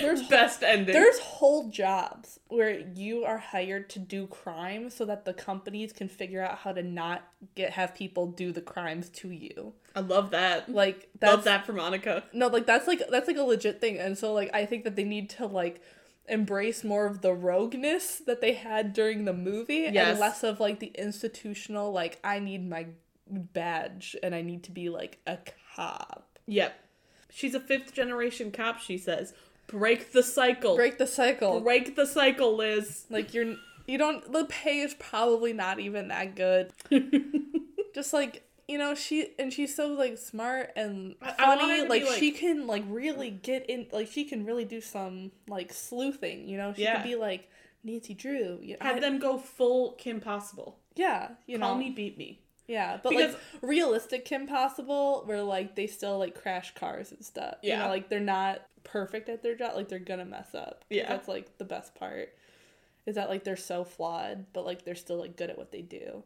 There's 0.00 0.22
Best 0.28 0.62
ending. 0.62 0.92
There's 0.92 1.18
whole 1.18 1.70
jobs 1.70 2.38
where 2.48 2.80
you 2.94 3.24
are 3.24 3.38
hired 3.38 3.88
to 3.90 3.98
do 3.98 4.26
crime 4.26 4.90
so 4.90 5.04
that 5.06 5.24
the 5.24 5.32
companies 5.32 5.92
can 5.92 6.08
figure 6.08 6.42
out 6.42 6.58
how 6.58 6.72
to 6.72 6.82
not 6.82 7.24
get 7.54 7.72
have 7.72 7.94
people 7.94 8.26
do 8.26 8.52
the 8.52 8.60
crimes 8.60 9.08
to 9.10 9.30
you. 9.30 9.72
I 9.94 10.00
love 10.00 10.30
that. 10.30 10.68
Like 10.68 11.08
that's 11.18 11.36
love 11.36 11.44
that 11.44 11.66
for 11.66 11.72
Monica. 11.72 12.24
no, 12.32 12.48
like 12.48 12.66
that's 12.66 12.86
like 12.86 13.02
that's 13.10 13.28
like 13.28 13.36
a 13.36 13.42
legit 13.42 13.80
thing. 13.80 13.98
And 13.98 14.16
so 14.18 14.32
like 14.32 14.50
I 14.54 14.66
think 14.66 14.84
that 14.84 14.96
they 14.96 15.04
need 15.04 15.30
to 15.30 15.46
like 15.46 15.82
embrace 16.28 16.84
more 16.84 17.06
of 17.06 17.22
the 17.22 17.32
rogueness 17.32 18.16
that 18.26 18.42
they 18.42 18.52
had 18.52 18.92
during 18.92 19.24
the 19.24 19.32
movie 19.32 19.88
Yes. 19.90 20.10
and 20.10 20.18
less 20.20 20.42
of 20.44 20.60
like 20.60 20.78
the 20.78 20.92
institutional 20.94 21.90
like 21.90 22.18
I 22.22 22.38
need 22.38 22.68
my 22.68 22.88
badge 23.30 24.16
and 24.22 24.34
I 24.34 24.42
need 24.42 24.64
to 24.64 24.70
be 24.70 24.88
like 24.88 25.18
a 25.26 25.38
cop. 25.76 26.38
Yep. 26.46 26.74
She's 27.30 27.54
a 27.54 27.60
fifth 27.60 27.92
generation 27.92 28.50
cop, 28.50 28.80
she 28.80 28.98
says. 28.98 29.34
Break 29.66 30.12
the 30.12 30.22
cycle. 30.22 30.76
Break 30.76 30.98
the 30.98 31.06
cycle. 31.06 31.60
Break 31.60 31.94
the 31.94 32.06
cycle, 32.06 32.56
Liz. 32.56 33.04
Like 33.10 33.34
you're 33.34 33.54
you 33.86 33.98
don't 33.98 34.32
the 34.32 34.44
pay 34.46 34.80
is 34.80 34.94
probably 34.94 35.52
not 35.52 35.78
even 35.78 36.08
that 36.08 36.34
good. 36.34 36.72
Just 37.94 38.12
like 38.12 38.44
you 38.66 38.76
know, 38.76 38.94
she 38.94 39.28
and 39.38 39.50
she's 39.52 39.74
so 39.74 39.88
like 39.88 40.18
smart 40.18 40.70
and 40.76 41.14
I- 41.22 41.34
I 41.38 41.48
want 41.48 41.60
her 41.62 41.66
funny. 41.68 41.88
Like, 41.88 42.04
like- 42.04 42.18
she 42.18 42.32
can 42.32 42.66
like 42.66 42.84
really 42.88 43.30
get 43.30 43.68
in. 43.68 43.86
Like 43.92 44.08
she 44.08 44.24
can 44.24 44.44
really 44.44 44.64
do 44.64 44.80
some 44.80 45.32
like 45.48 45.72
sleuthing. 45.72 46.48
You 46.48 46.56
know, 46.58 46.72
she 46.74 46.82
Yeah. 46.82 46.96
could 46.96 47.08
be 47.08 47.14
like 47.16 47.48
Nancy 47.84 48.12
Drew. 48.14 48.58
You 48.62 48.76
Have 48.80 48.96
I- 48.96 49.00
them 49.00 49.18
go 49.18 49.38
full 49.38 49.92
Kim 49.92 50.20
Possible. 50.20 50.78
yeah, 50.96 51.30
you 51.46 51.58
Call 51.58 51.74
know, 51.74 51.78
me, 51.80 51.90
beat 51.90 52.18
me. 52.18 52.40
Yeah, 52.68 52.98
but 53.02 53.10
Because- 53.10 53.32
like 53.34 53.40
realistic 53.62 54.24
Kim 54.24 54.46
Possible, 54.46 55.22
where 55.26 55.42
like 55.42 55.74
they 55.74 55.86
still 55.88 56.18
like 56.18 56.40
crash 56.40 56.72
cars 56.74 57.10
and 57.10 57.24
stuff. 57.24 57.56
you 57.62 57.70
Yeah. 57.70 57.82
know, 57.82 57.88
like 57.88 58.08
they're 58.08 58.20
not 58.20 58.62
perfect 58.84 59.28
at 59.28 59.42
their 59.42 59.56
job. 59.56 59.74
Like 59.74 59.88
they're 59.88 59.98
gonna 59.98 60.24
mess 60.24 60.54
up. 60.54 60.84
Yeah. 60.90 61.08
that's 61.08 61.26
like 61.26 61.58
the 61.58 61.64
best 61.64 61.94
part. 61.96 62.34
Is 63.06 63.14
that 63.16 63.28
like 63.30 63.42
they're 63.42 63.56
so 63.56 63.84
flawed, 63.84 64.46
but 64.52 64.64
like 64.66 64.84
they're 64.84 64.94
still 64.94 65.16
like 65.18 65.34
good 65.36 65.50
at 65.50 65.56
what 65.58 65.72
they 65.72 65.82
do. 65.82 66.22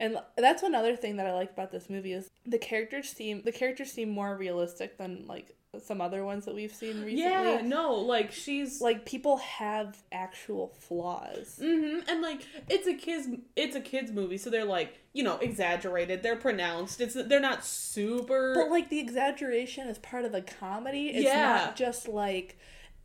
And 0.00 0.18
that's 0.36 0.62
another 0.62 0.96
thing 0.96 1.16
that 1.18 1.26
I 1.26 1.34
like 1.34 1.52
about 1.52 1.70
this 1.70 1.88
movie 1.90 2.12
is 2.14 2.30
the 2.46 2.58
characters 2.58 3.10
seem 3.10 3.42
the 3.42 3.52
characters 3.52 3.92
seem 3.92 4.08
more 4.08 4.34
realistic 4.36 4.96
than 4.96 5.26
like 5.26 5.54
some 5.84 6.00
other 6.00 6.24
ones 6.24 6.46
that 6.46 6.54
we've 6.54 6.74
seen 6.74 7.04
recently. 7.04 7.20
Yeah, 7.22 7.60
no, 7.62 7.94
like 7.94 8.32
she's 8.32 8.80
Like 8.80 9.04
people 9.04 9.36
have 9.36 10.02
actual 10.10 10.68
flaws. 10.68 11.58
Mm-hmm. 11.62 12.08
And 12.08 12.22
like 12.22 12.40
it's 12.68 12.86
a 12.88 12.94
kids 12.94 13.28
it's 13.54 13.76
a 13.76 13.80
kids 13.80 14.10
movie, 14.10 14.38
so 14.38 14.48
they're 14.50 14.64
like, 14.64 14.98
you 15.12 15.22
know, 15.22 15.36
exaggerated, 15.36 16.22
they're 16.22 16.34
pronounced. 16.34 17.00
It's 17.00 17.14
they're 17.14 17.38
not 17.38 17.64
super 17.64 18.54
But 18.54 18.70
like 18.70 18.88
the 18.88 18.98
exaggeration 18.98 19.86
is 19.86 19.98
part 19.98 20.24
of 20.24 20.32
the 20.32 20.42
comedy. 20.42 21.08
It's 21.10 21.24
Yeah. 21.26 21.44
not 21.66 21.76
just 21.76 22.08
like 22.08 22.58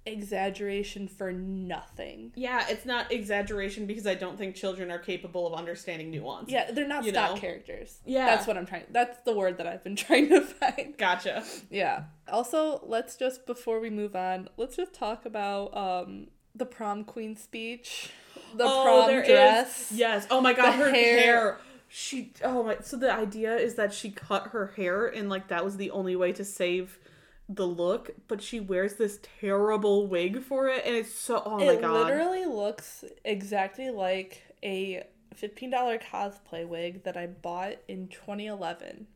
exaggeration 0.06 1.08
for 1.08 1.32
nothing. 1.32 2.32
Yeah, 2.36 2.66
it's 2.70 2.86
not 2.86 3.12
exaggeration 3.12 3.86
because 3.86 4.06
I 4.08 4.16
don't 4.16 4.38
think 4.38 4.56
children 4.56 4.92
are 4.92 5.00
capable 5.00 5.48
of 5.48 5.54
understanding 5.54 6.12
nuance. 6.12 6.50
Yeah, 6.50 6.72
they're 6.72 6.88
not 6.88 7.06
stock 7.06 7.36
know? 7.36 7.42
characters. 7.42 8.00
Yeah. 8.06 8.26
That's 8.28 8.48
what 8.48 8.58
I'm 8.58 8.66
trying 8.66 8.84
that's 8.92 9.18
the 9.26 9.34
word 9.34 9.58
that 9.58 9.68
I've 9.68 9.84
been 9.84 9.96
trying 10.08 10.30
to 10.30 10.42
find. 10.42 10.98
Gotcha. 10.98 11.44
Yeah. 11.70 12.04
Also, 12.32 12.82
let's 12.86 13.16
just 13.16 13.46
before 13.46 13.80
we 13.80 13.90
move 13.90 14.16
on, 14.16 14.50
let's 14.58 14.76
just 14.76 14.94
talk 14.94 15.26
about 15.26 15.76
um 15.76 16.28
the 16.54 16.66
prom 16.66 17.04
queen 17.04 17.36
speech, 17.36 18.10
the 18.56 18.64
prom 18.64 18.68
Oh, 18.68 19.10
is- 19.10 19.28
dress. 19.28 19.92
Yes. 19.94 20.28
Oh 20.30 20.42
my 20.42 20.54
god, 20.54 20.74
her 20.76 20.90
hair. 20.92 21.20
hair. 21.20 21.58
She 21.88 22.34
oh 22.44 22.64
my 22.64 22.78
so 22.82 22.98
the 22.98 23.14
idea 23.14 23.56
is 23.56 23.76
that 23.76 23.94
she 23.94 24.10
cut 24.12 24.48
her 24.48 24.74
hair 24.76 25.08
and 25.08 25.30
like 25.30 25.48
that 25.50 25.64
was 25.64 25.78
the 25.78 25.92
only 25.92 26.16
way 26.16 26.34
to 26.34 26.44
save 26.44 27.00
the 27.48 27.68
look, 27.68 28.12
but 28.28 28.42
she 28.42 28.60
wears 28.60 28.96
this 28.96 29.20
terrible 29.40 30.08
wig 30.08 30.42
for 30.42 30.68
it 30.68 30.84
and 30.86 30.96
it's 30.96 31.14
so 31.14 31.42
oh 31.46 31.58
my 31.58 31.76
god! 31.76 31.84
it 31.84 32.04
literally 32.06 32.46
looks 32.46 33.04
exactly 33.24 33.90
like 33.90 34.42
a 34.64 35.04
$15 35.40 36.02
cosplay 36.02 36.68
wig 36.68 37.04
that 37.04 37.18
I 37.18 37.28
bought 37.28 37.76
in 37.88 38.08
2011. 38.08 39.08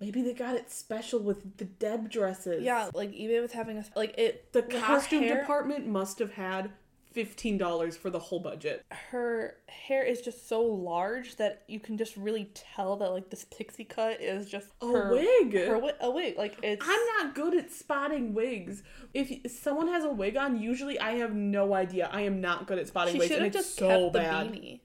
Maybe 0.00 0.22
they 0.22 0.32
got 0.32 0.56
it 0.56 0.70
special 0.70 1.20
with 1.20 1.56
the 1.56 1.64
Deb 1.64 2.10
dresses. 2.10 2.62
Yeah, 2.62 2.90
like 2.94 3.12
eBay 3.12 3.40
was 3.40 3.52
having 3.52 3.78
a 3.78 3.84
like 3.94 4.16
it 4.18 4.52
The 4.52 4.62
costume 4.62 5.22
hair- 5.22 5.40
department 5.40 5.86
must 5.86 6.18
have 6.18 6.32
had 6.32 6.70
fifteen 7.14 7.56
dollars 7.56 7.96
for 7.96 8.10
the 8.10 8.18
whole 8.18 8.40
budget. 8.40 8.84
her 9.10 9.56
hair 9.68 10.02
is 10.04 10.20
just 10.20 10.48
so 10.48 10.60
large 10.62 11.36
that 11.36 11.62
you 11.68 11.80
can 11.80 11.96
just 11.96 12.16
really 12.16 12.50
tell 12.54 12.96
that 12.96 13.10
like 13.10 13.30
this 13.30 13.46
pixie 13.46 13.84
cut 13.84 14.20
is 14.20 14.50
just 14.50 14.68
A 14.82 14.86
her, 14.86 15.10
wig. 15.12 15.54
Her 15.54 15.74
wi- 15.74 15.94
a 16.00 16.10
wig, 16.10 16.36
like 16.36 16.58
it's. 16.62 16.84
I'm 16.86 17.06
not 17.26 17.34
good 17.34 17.54
at 17.54 17.70
spotting 17.70 18.34
wigs. 18.34 18.82
If 19.14 19.50
someone 19.50 19.88
has 19.88 20.04
a 20.04 20.10
wig 20.10 20.36
on, 20.36 20.60
usually 20.60 20.98
I 21.00 21.12
have 21.12 21.34
no 21.34 21.72
idea. 21.72 22.10
I 22.12 22.22
am 22.22 22.40
not 22.40 22.66
good 22.66 22.78
at 22.78 22.88
spotting 22.88 23.12
She 23.14 23.18
wigs, 23.20 23.28
should 23.30 23.42
and 23.42 23.46
have 23.46 23.54
it's 23.56 23.64
just 23.68 23.78
so 23.78 24.10
kept 24.10 24.12
bad. 24.14 24.52
the 24.52 24.56
beanie. 24.58 24.80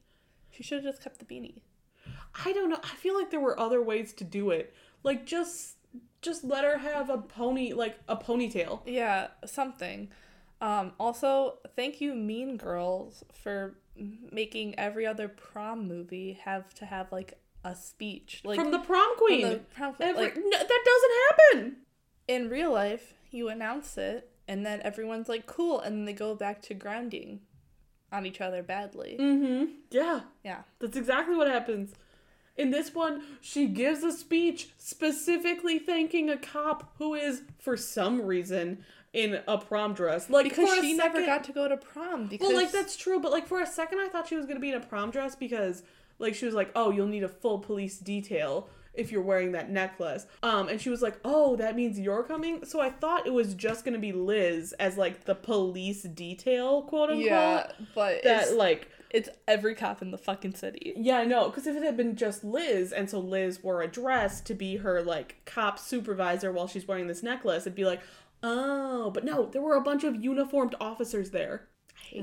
She 0.51 0.63
should 0.63 0.83
have 0.83 0.93
just 0.93 1.03
kept 1.03 1.19
the 1.19 1.25
beanie. 1.25 1.61
I 2.45 2.53
don't 2.53 2.69
know. 2.69 2.79
I 2.83 2.95
feel 2.95 3.17
like 3.17 3.31
there 3.31 3.39
were 3.39 3.59
other 3.59 3.81
ways 3.81 4.13
to 4.13 4.23
do 4.23 4.51
it. 4.51 4.73
Like 5.03 5.25
just 5.25 5.77
just 6.21 6.43
let 6.43 6.63
her 6.65 6.77
have 6.77 7.09
a 7.09 7.17
pony, 7.17 7.73
like 7.73 7.97
a 8.07 8.15
ponytail. 8.15 8.81
Yeah, 8.85 9.27
something. 9.45 10.09
Um, 10.61 10.91
also, 10.99 11.59
thank 11.75 12.01
you, 12.01 12.13
Mean 12.13 12.57
Girls, 12.57 13.23
for 13.43 13.75
making 14.31 14.77
every 14.77 15.05
other 15.05 15.27
prom 15.27 15.87
movie 15.87 16.39
have 16.43 16.73
to 16.75 16.85
have 16.85 17.11
like 17.11 17.37
a 17.63 17.75
speech. 17.75 18.41
Like 18.43 18.59
from 18.59 18.71
the 18.71 18.79
prom 18.79 19.17
queen. 19.17 19.41
the 19.41 19.55
prom. 19.57 19.95
Every- 19.99 20.21
like 20.23 20.35
no, 20.37 20.49
that 20.57 20.85
doesn't 20.85 21.57
happen. 21.61 21.75
in 22.27 22.49
real 22.49 22.71
life, 22.71 23.13
you 23.31 23.49
announce 23.49 23.97
it, 23.97 24.29
and 24.47 24.65
then 24.65 24.81
everyone's 24.83 25.29
like, 25.29 25.45
"Cool," 25.45 25.79
and 25.79 25.95
then 25.97 26.05
they 26.05 26.13
go 26.13 26.35
back 26.35 26.61
to 26.63 26.73
grounding 26.73 27.41
on 28.11 28.25
each 28.25 28.41
other 28.41 28.63
badly. 28.63 29.17
Mm-hmm. 29.19 29.71
Yeah. 29.91 30.21
Yeah. 30.43 30.61
That's 30.79 30.97
exactly 30.97 31.35
what 31.35 31.47
happens. 31.47 31.93
In 32.57 32.71
this 32.71 32.93
one, 32.93 33.21
she 33.39 33.67
gives 33.67 34.03
a 34.03 34.11
speech 34.11 34.69
specifically 34.77 35.79
thanking 35.79 36.29
a 36.29 36.35
cop 36.37 36.91
who 36.97 37.13
is, 37.13 37.43
for 37.59 37.77
some 37.77 38.21
reason, 38.23 38.83
in 39.13 39.39
a 39.47 39.57
prom 39.57 39.93
dress. 39.93 40.29
Like 40.29 40.49
Because 40.49 40.79
she 40.81 40.93
never 40.93 41.25
got 41.25 41.43
to 41.45 41.51
go 41.51 41.67
to 41.67 41.77
prom. 41.77 42.27
Because 42.27 42.47
Well, 42.47 42.57
like 42.57 42.71
that's 42.71 42.95
true, 42.95 43.19
but 43.19 43.31
like 43.31 43.47
for 43.47 43.61
a 43.61 43.65
second, 43.67 43.99
I 43.99 44.07
thought 44.07 44.27
she 44.27 44.35
was 44.35 44.45
gonna 44.45 44.59
be 44.59 44.69
in 44.69 44.75
a 44.75 44.79
prom 44.85 45.11
dress 45.11 45.35
because, 45.35 45.83
like, 46.19 46.35
she 46.35 46.45
was 46.45 46.53
like, 46.53 46.71
"Oh, 46.75 46.91
you'll 46.91 47.07
need 47.07 47.23
a 47.23 47.29
full 47.29 47.59
police 47.59 47.97
detail 47.97 48.69
if 48.93 49.11
you're 49.11 49.21
wearing 49.21 49.53
that 49.53 49.69
necklace." 49.71 50.27
Um, 50.43 50.67
and 50.69 50.79
she 50.79 50.89
was 50.89 51.01
like, 51.01 51.19
"Oh, 51.25 51.55
that 51.55 51.75
means 51.75 51.99
you're 51.99 52.23
coming." 52.23 52.65
So 52.65 52.79
I 52.81 52.89
thought 52.91 53.25
it 53.25 53.33
was 53.33 53.53
just 53.55 53.83
gonna 53.83 53.99
be 53.99 54.11
Liz 54.11 54.73
as 54.73 54.97
like 54.97 55.25
the 55.25 55.35
police 55.35 56.03
detail, 56.03 56.83
quote 56.83 57.09
unquote. 57.09 57.25
yeah, 57.25 57.71
but 57.95 58.23
That 58.23 58.43
it's, 58.43 58.53
like 58.53 58.89
it's 59.09 59.29
every 59.47 59.73
cop 59.73 60.03
in 60.03 60.11
the 60.11 60.17
fucking 60.19 60.53
city. 60.53 60.93
Yeah, 60.95 61.17
I 61.17 61.25
know. 61.25 61.49
Because 61.49 61.65
if 61.65 61.75
it 61.75 61.81
had 61.81 61.97
been 61.97 62.15
just 62.15 62.43
Liz, 62.43 62.91
and 62.91 63.09
so 63.09 63.19
Liz 63.19 63.63
wore 63.63 63.81
a 63.81 63.87
dress 63.87 64.39
to 64.41 64.53
be 64.53 64.77
her 64.77 65.01
like 65.01 65.37
cop 65.45 65.79
supervisor 65.79 66.51
while 66.51 66.67
she's 66.67 66.87
wearing 66.87 67.07
this 67.07 67.23
necklace, 67.23 67.63
it'd 67.63 67.73
be 67.73 67.85
like, 67.85 68.01
oh, 68.43 69.11
but 69.11 69.23
no, 69.25 69.45
there 69.45 69.61
were 69.61 69.75
a 69.75 69.81
bunch 69.81 70.03
of 70.03 70.23
uniformed 70.23 70.75
officers 70.79 71.31
there. 71.31 71.67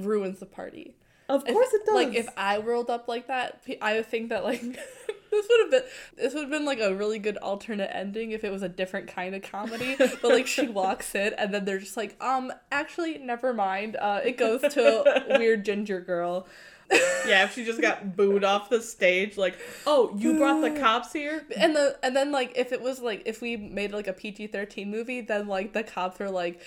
Ruins 0.01 0.39
the 0.41 0.47
party. 0.47 0.97
Of 1.29 1.43
If- 1.47 1.53
course 1.55 1.73
it 1.73 1.85
does. 1.87 1.95
Like 1.95 2.15
if 2.15 2.29
I 2.37 2.59
rolled 2.59 2.91
up 2.91 3.09
like 3.09 3.27
that, 3.29 3.63
I 3.83 3.95
would 3.95 4.07
think 4.07 4.29
that 4.31 4.45
like 4.45 4.61
this 5.31 5.47
would 5.49 5.61
have 5.61 5.71
been 5.71 5.83
this 6.17 6.35
would 6.35 6.43
have 6.43 6.51
been 6.51 6.65
like 6.65 6.81
a 6.81 6.95
really 6.95 7.19
good 7.19 7.37
alternate 7.39 7.91
ending 7.95 8.31
if 8.31 8.45
it 8.45 8.51
was 8.53 8.63
a 8.63 8.69
different 8.69 9.09
kind 9.09 9.35
of 9.35 9.43
comedy. 9.43 9.97
but 9.99 10.23
like 10.25 10.47
she 10.47 10.69
walks 10.83 11.15
in 11.15 11.35
and 11.35 11.53
then 11.53 11.65
they're 11.65 11.79
just 11.81 11.97
like, 11.97 12.17
um, 12.23 12.53
actually, 12.71 13.19
never 13.19 13.53
mind. 13.53 13.97
Uh, 13.97 14.21
it 14.25 14.37
goes 14.37 14.61
to 14.61 15.25
weird 15.39 15.65
ginger 15.65 16.01
girl. 16.01 16.47
yeah, 17.27 17.45
if 17.45 17.55
she 17.55 17.65
just 17.65 17.81
got 17.81 18.17
booed 18.17 18.45
off 18.45 18.71
the 18.71 18.81
stage, 18.81 19.37
like, 19.37 19.59
oh, 19.87 20.15
you 20.17 20.37
brought 20.39 20.61
the 20.61 20.79
cops 20.79 21.13
here. 21.13 21.45
And 21.57 21.75
the 21.75 21.99
and 22.03 22.15
then 22.15 22.31
like 22.33 22.53
if 22.57 22.73
it 22.73 22.81
was 22.81 23.01
like 23.01 23.23
if 23.27 23.41
we 23.41 23.57
made 23.57 23.93
like 23.93 24.07
a 24.07 24.13
PG 24.13 24.49
thirteen 24.49 24.91
movie, 24.91 25.21
then 25.21 25.49
like 25.49 25.73
the 25.73 25.83
cops 25.83 26.21
are 26.21 26.31
like 26.31 26.61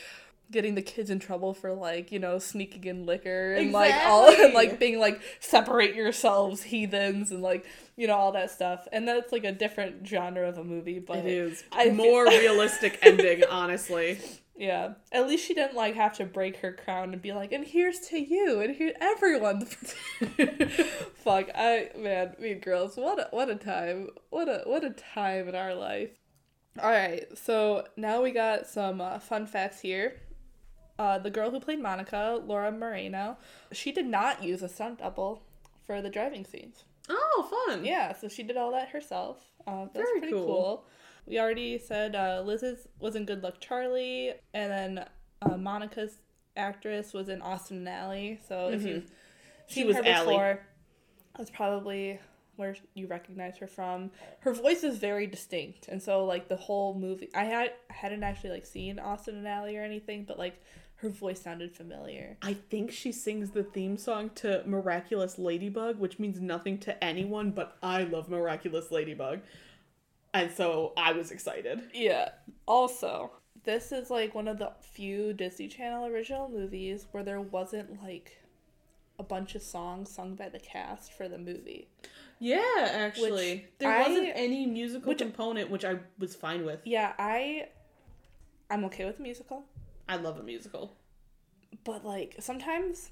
getting 0.52 0.74
the 0.74 0.82
kids 0.82 1.12
in 1.12 1.20
trouble 1.20 1.54
for 1.54 1.74
like 1.74 2.12
you 2.12 2.18
know 2.18 2.40
sneaking 2.40 2.84
in 2.86 3.06
liquor 3.06 3.54
and 3.54 3.72
like 3.72 3.94
all 4.08 4.28
and 4.44 4.52
like 4.56 4.80
being 4.80 5.00
like 5.00 5.22
separate 5.40 5.94
yourselves 5.94 6.64
heathens 6.64 7.30
and 7.30 7.44
like 7.44 7.64
you 7.96 8.08
know 8.08 8.16
all 8.16 8.32
that 8.32 8.50
stuff 8.50 8.88
and 8.92 9.08
that's 9.08 9.32
like 9.32 9.44
a 9.44 9.52
different 9.52 10.08
genre 10.08 10.50
of 10.50 10.58
a 10.58 10.64
movie 10.64 10.98
but 10.98 11.20
It 11.20 11.28
is 11.28 11.64
I 11.72 11.86
feel- 11.86 11.94
more 11.94 12.26
realistic 12.28 12.98
ending, 13.04 13.44
honestly. 13.48 14.18
Yeah. 14.60 14.96
At 15.14 15.26
least 15.26 15.46
she 15.46 15.54
didn't 15.54 15.78
like 15.78 15.96
have 15.96 16.18
to 16.18 16.26
break 16.26 16.58
her 16.58 16.74
crown 16.74 17.14
and 17.14 17.22
be 17.22 17.32
like 17.32 17.54
and 17.54 17.66
here's 17.66 18.02
to 18.10 18.20
you 18.20 18.60
and 18.60 18.76
here 18.76 18.94
everyone. 19.00 19.66
Fuck 21.16 21.48
i 21.56 21.90
man 21.98 22.36
mean 22.40 22.60
girls 22.60 22.98
what 22.98 23.20
a 23.20 23.28
what 23.32 23.50
a 23.50 23.56
time. 23.56 24.10
What 24.30 24.50
a 24.50 24.64
what 24.66 24.84
a 24.84 24.90
time 24.90 25.48
in 25.48 25.56
our 25.56 25.74
life. 25.74 26.10
All 26.78 26.92
right 26.92 27.26
so 27.38 27.86
now 27.96 28.22
we 28.22 28.32
got 28.32 28.68
some 28.68 29.00
uh, 29.00 29.20
fun 29.20 29.48
facts 29.48 29.80
here. 29.80 30.20
Uh, 31.00 31.18
the 31.18 31.30
girl 31.30 31.52
who 31.52 31.62
played 31.62 31.80
monica 31.82 32.42
laura 32.46 32.70
marano 32.70 33.38
she 33.72 33.94
did 33.94 34.06
not 34.06 34.44
use 34.44 34.62
a 34.62 34.68
stunt 34.68 35.00
double 35.00 35.42
for 35.88 36.02
the 36.02 36.10
driving 36.10 36.44
scenes. 36.44 36.84
Oh, 37.08 37.66
fun. 37.68 37.86
yeah 37.86 38.12
so 38.14 38.28
she 38.28 38.44
did 38.44 38.58
all 38.58 38.74
that 38.74 38.90
herself. 38.90 39.38
Uh, 39.66 39.86
that's 39.94 39.94
Very 40.06 40.20
pretty 40.20 40.34
cool. 40.34 40.46
cool. 40.46 40.86
We 41.30 41.40
already 41.40 41.78
said 41.78 42.16
uh, 42.16 42.42
liz's 42.46 42.88
was 43.00 43.16
in 43.16 43.26
good 43.26 43.44
luck 43.44 43.56
charlie 43.62 44.34
and 44.54 44.72
then 44.72 45.06
uh, 45.42 45.58
monica's 45.58 46.18
actress 46.58 47.14
was 47.14 47.30
in 47.30 47.42
Austin 47.42 47.78
and 47.78 47.90
Ally. 47.90 48.38
So 48.48 48.70
if 48.70 48.84
you've 48.84 49.04
Mm-hmm. 49.04 49.14
She 49.68 49.76
seen 49.82 49.88
was 49.88 49.98
her 49.98 50.04
Ally. 50.06 50.26
before, 50.26 50.60
that's 51.38 51.52
probably 51.52 52.20
where 52.56 52.76
you 52.96 53.06
recognize 53.06 53.56
her 53.58 53.68
from. 53.68 54.10
Her 54.40 54.52
voice 54.52 54.84
is 54.84 54.98
very 54.98 55.28
distinct, 55.28 55.88
and 55.88 56.02
so 56.02 56.26
like 56.26 56.48
the 56.50 56.56
whole 56.56 56.96
movie, 56.96 57.30
I 57.36 57.44
had 57.44 57.74
hadn't 57.90 58.24
actually 58.24 58.50
like 58.50 58.66
seen 58.66 58.98
Austin 58.98 59.36
and 59.36 59.48
Ally 59.48 59.76
or 59.76 59.84
anything, 59.84 60.26
but 60.28 60.40
like 60.40 60.60
her 60.96 61.10
voice 61.10 61.40
sounded 61.40 61.76
familiar. 61.76 62.36
I 62.42 62.56
think 62.56 62.92
she 62.92 63.12
sings 63.12 63.52
the 63.52 63.64
theme 63.64 63.96
song 63.96 64.32
to 64.36 64.64
Miraculous 64.66 65.38
Ladybug, 65.38 66.00
which 66.00 66.18
means 66.18 66.42
nothing 66.42 66.80
to 66.80 67.02
anyone, 67.04 67.52
but 67.52 67.78
I 67.84 68.04
love 68.04 68.28
Miraculous 68.28 68.90
Ladybug. 68.92 69.42
And 70.34 70.52
so 70.52 70.94
I 70.98 71.12
was 71.14 71.32
excited. 71.32 71.82
Yeah. 71.94 72.30
Also, 72.68 73.32
this 73.64 73.92
is 73.92 74.10
like 74.10 74.36
one 74.36 74.48
of 74.48 74.60
the 74.60 74.72
few 74.94 75.34
Disney 75.34 75.68
Channel 75.68 76.06
original 76.06 76.50
movies 76.50 77.08
where 77.12 77.24
there 77.24 77.42
wasn't 77.42 78.02
like 78.04 78.38
a 79.18 79.24
bunch 79.24 79.56
of 79.56 79.62
songs 79.62 80.10
sung 80.12 80.36
by 80.36 80.48
the 80.50 80.60
cast 80.60 81.12
for 81.14 81.28
the 81.28 81.38
movie. 81.38 81.90
Yeah, 82.40 82.90
actually. 82.94 83.56
Which 83.56 83.66
there 83.80 83.92
I- 83.92 84.08
wasn't 84.08 84.32
any 84.36 84.66
musical 84.66 85.10
which- 85.10 85.18
component, 85.20 85.70
which 85.70 85.84
I 85.84 85.98
was 86.20 86.36
fine 86.36 86.64
with. 86.66 86.80
Yeah, 86.86 87.14
I 87.18 87.68
I'm 88.70 88.86
okay 88.86 89.06
with 89.06 89.18
the 89.18 89.24
musical, 89.24 89.66
I 90.08 90.16
love 90.18 90.38
a 90.40 90.44
musical. 90.44 90.96
but 91.84 92.06
like 92.06 92.36
sometimes 92.40 93.12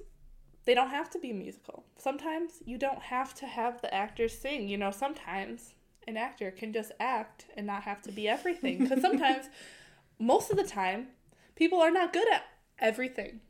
they 0.66 0.74
don't 0.76 0.90
have 0.92 1.10
to 1.12 1.20
be 1.20 1.34
musical. 1.34 1.84
Sometimes 1.98 2.62
you 2.66 2.78
don't 2.78 3.02
have 3.02 3.34
to 3.36 3.46
have 3.48 3.82
the 3.82 3.92
actors 3.94 4.38
sing, 4.38 4.68
you 4.70 4.78
know, 4.78 4.92
sometimes 4.92 5.74
an 6.08 6.18
actor 6.18 6.52
can 6.52 6.72
just 6.74 6.92
act 7.00 7.46
and 7.56 7.68
not 7.68 7.84
have 7.84 8.02
to 8.04 8.12
be 8.12 8.28
everything 8.28 8.88
cuz 8.88 9.02
sometimes 9.02 9.46
most 10.20 10.50
of 10.52 10.58
the 10.58 10.64
time 10.64 11.08
people 11.56 11.80
are 11.82 11.92
not 11.92 12.14
good 12.14 12.28
at 12.32 12.44
everything. 12.80 13.42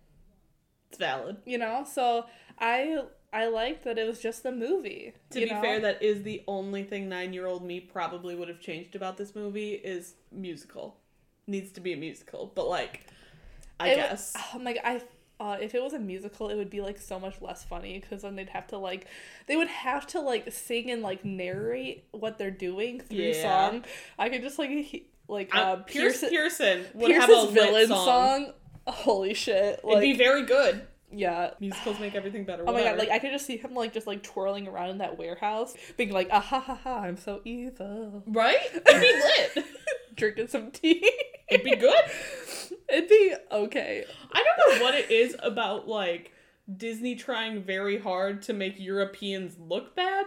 It's 0.90 0.98
valid. 0.98 1.38
you 1.46 1.58
know 1.58 1.86
so 1.86 2.26
i 2.60 3.02
i 3.34 3.46
liked 3.48 3.84
that 3.84 3.98
it 3.98 4.08
was 4.08 4.20
just 4.22 4.46
a 4.46 4.52
movie 4.52 5.14
To 5.32 5.40
be 5.40 5.46
know? 5.50 5.62
fair, 5.62 5.80
that 5.82 6.02
is 6.02 6.24
the 6.24 6.44
only 6.48 6.84
thing 6.84 7.10
nine 7.10 7.34
year 7.34 7.46
old 7.46 7.64
me 7.64 7.80
probably 7.82 8.36
would 8.36 8.48
have 8.48 8.62
changed 8.62 8.96
about 8.96 9.18
this 9.18 9.36
movie 9.36 9.74
is 9.74 10.16
musical. 10.32 10.98
Needs 11.46 11.72
to 11.74 11.82
be 11.82 11.92
a 11.94 11.98
musical. 11.98 12.52
But 12.56 12.68
like 12.70 13.02
I 13.80 13.90
It- 13.90 13.96
guess. 13.98 14.34
i'm 14.54 14.64
like 14.64 14.80
i 14.84 15.02
uh, 15.40 15.56
if 15.62 15.76
it 15.76 15.84
was 15.84 15.94
a 15.94 16.00
musical 16.00 16.50
it 16.50 16.56
would 16.56 16.70
be 16.70 16.82
like 16.82 16.98
so 17.00 17.20
much 17.20 17.40
less 17.42 17.64
funny 17.64 18.00
because 18.00 18.24
then 18.24 18.36
they'd 18.36 18.50
have 18.50 18.66
to 18.68 18.78
like 18.78 19.06
they 19.46 19.56
would 19.56 19.68
have 19.68 20.08
to 20.08 20.20
like 20.20 20.52
sing 20.52 20.90
and 20.90 21.02
like 21.04 21.24
narrate 21.24 22.06
what 22.12 22.38
they're 22.38 22.50
doing 22.52 23.00
through 23.02 23.18
Yeah. 23.18 23.70
song 23.70 23.86
i 24.18 24.30
could 24.30 24.42
just 24.42 24.58
like 24.58 24.70
he, 24.70 25.06
like 25.28 25.54
uh, 25.54 25.60
Uh, 25.60 25.76
Pierce 25.84 26.22
Pearson 26.28 26.86
would 26.94 27.12
have 27.12 27.30
a 27.30 27.48
villain 27.52 27.88
song. 27.88 28.06
song. 28.06 28.54
holy 28.88 29.34
shit 29.34 29.84
like 29.86 29.98
It'd 29.98 30.02
be 30.14 30.18
very 30.18 30.44
good. 30.46 30.88
Yeah 31.12 31.52
Musicals 31.60 32.00
make 32.00 32.16
everything 32.16 32.44
better. 32.46 32.64
Oh 32.68 32.74
my 32.74 32.84
god, 32.84 32.98
like 32.98 33.10
I 33.10 33.20
could 33.20 33.32
just 33.32 33.46
see 33.46 33.58
him 33.58 33.74
like 33.74 33.94
just 33.94 34.08
like 34.08 34.24
twirling 34.24 34.68
around 34.68 34.90
in 34.90 34.98
that 35.00 35.18
warehouse, 35.18 35.76
being 35.98 36.12
like, 36.12 36.30
ah 36.32 36.40
ha 36.42 36.60
ha 36.60 36.76
ha, 36.76 37.00
I'm 37.00 37.18
so 37.18 37.42
evil. 37.46 38.24
right? 38.28 38.58
It'd 38.74 39.02
be 39.02 39.22
lit. 39.56 39.66
Drinking 40.16 40.48
some 40.48 40.72
tea. 40.72 41.10
It'd 41.50 41.64
be 41.64 41.76
good. 41.76 41.94
It'd 42.90 43.10
be 43.10 43.36
okay. 43.52 44.04
I 44.32 44.44
don't 44.44 44.80
know 44.80 44.84
what 44.84 44.96
it 44.96 45.12
is 45.12 45.36
about 45.42 45.88
like 45.88 46.32
Disney 46.76 47.16
trying 47.16 47.64
very 47.64 47.98
hard 48.00 48.42
to 48.44 48.54
make 48.54 48.80
Europeans 48.80 49.56
look 49.60 49.96
bad 49.96 50.26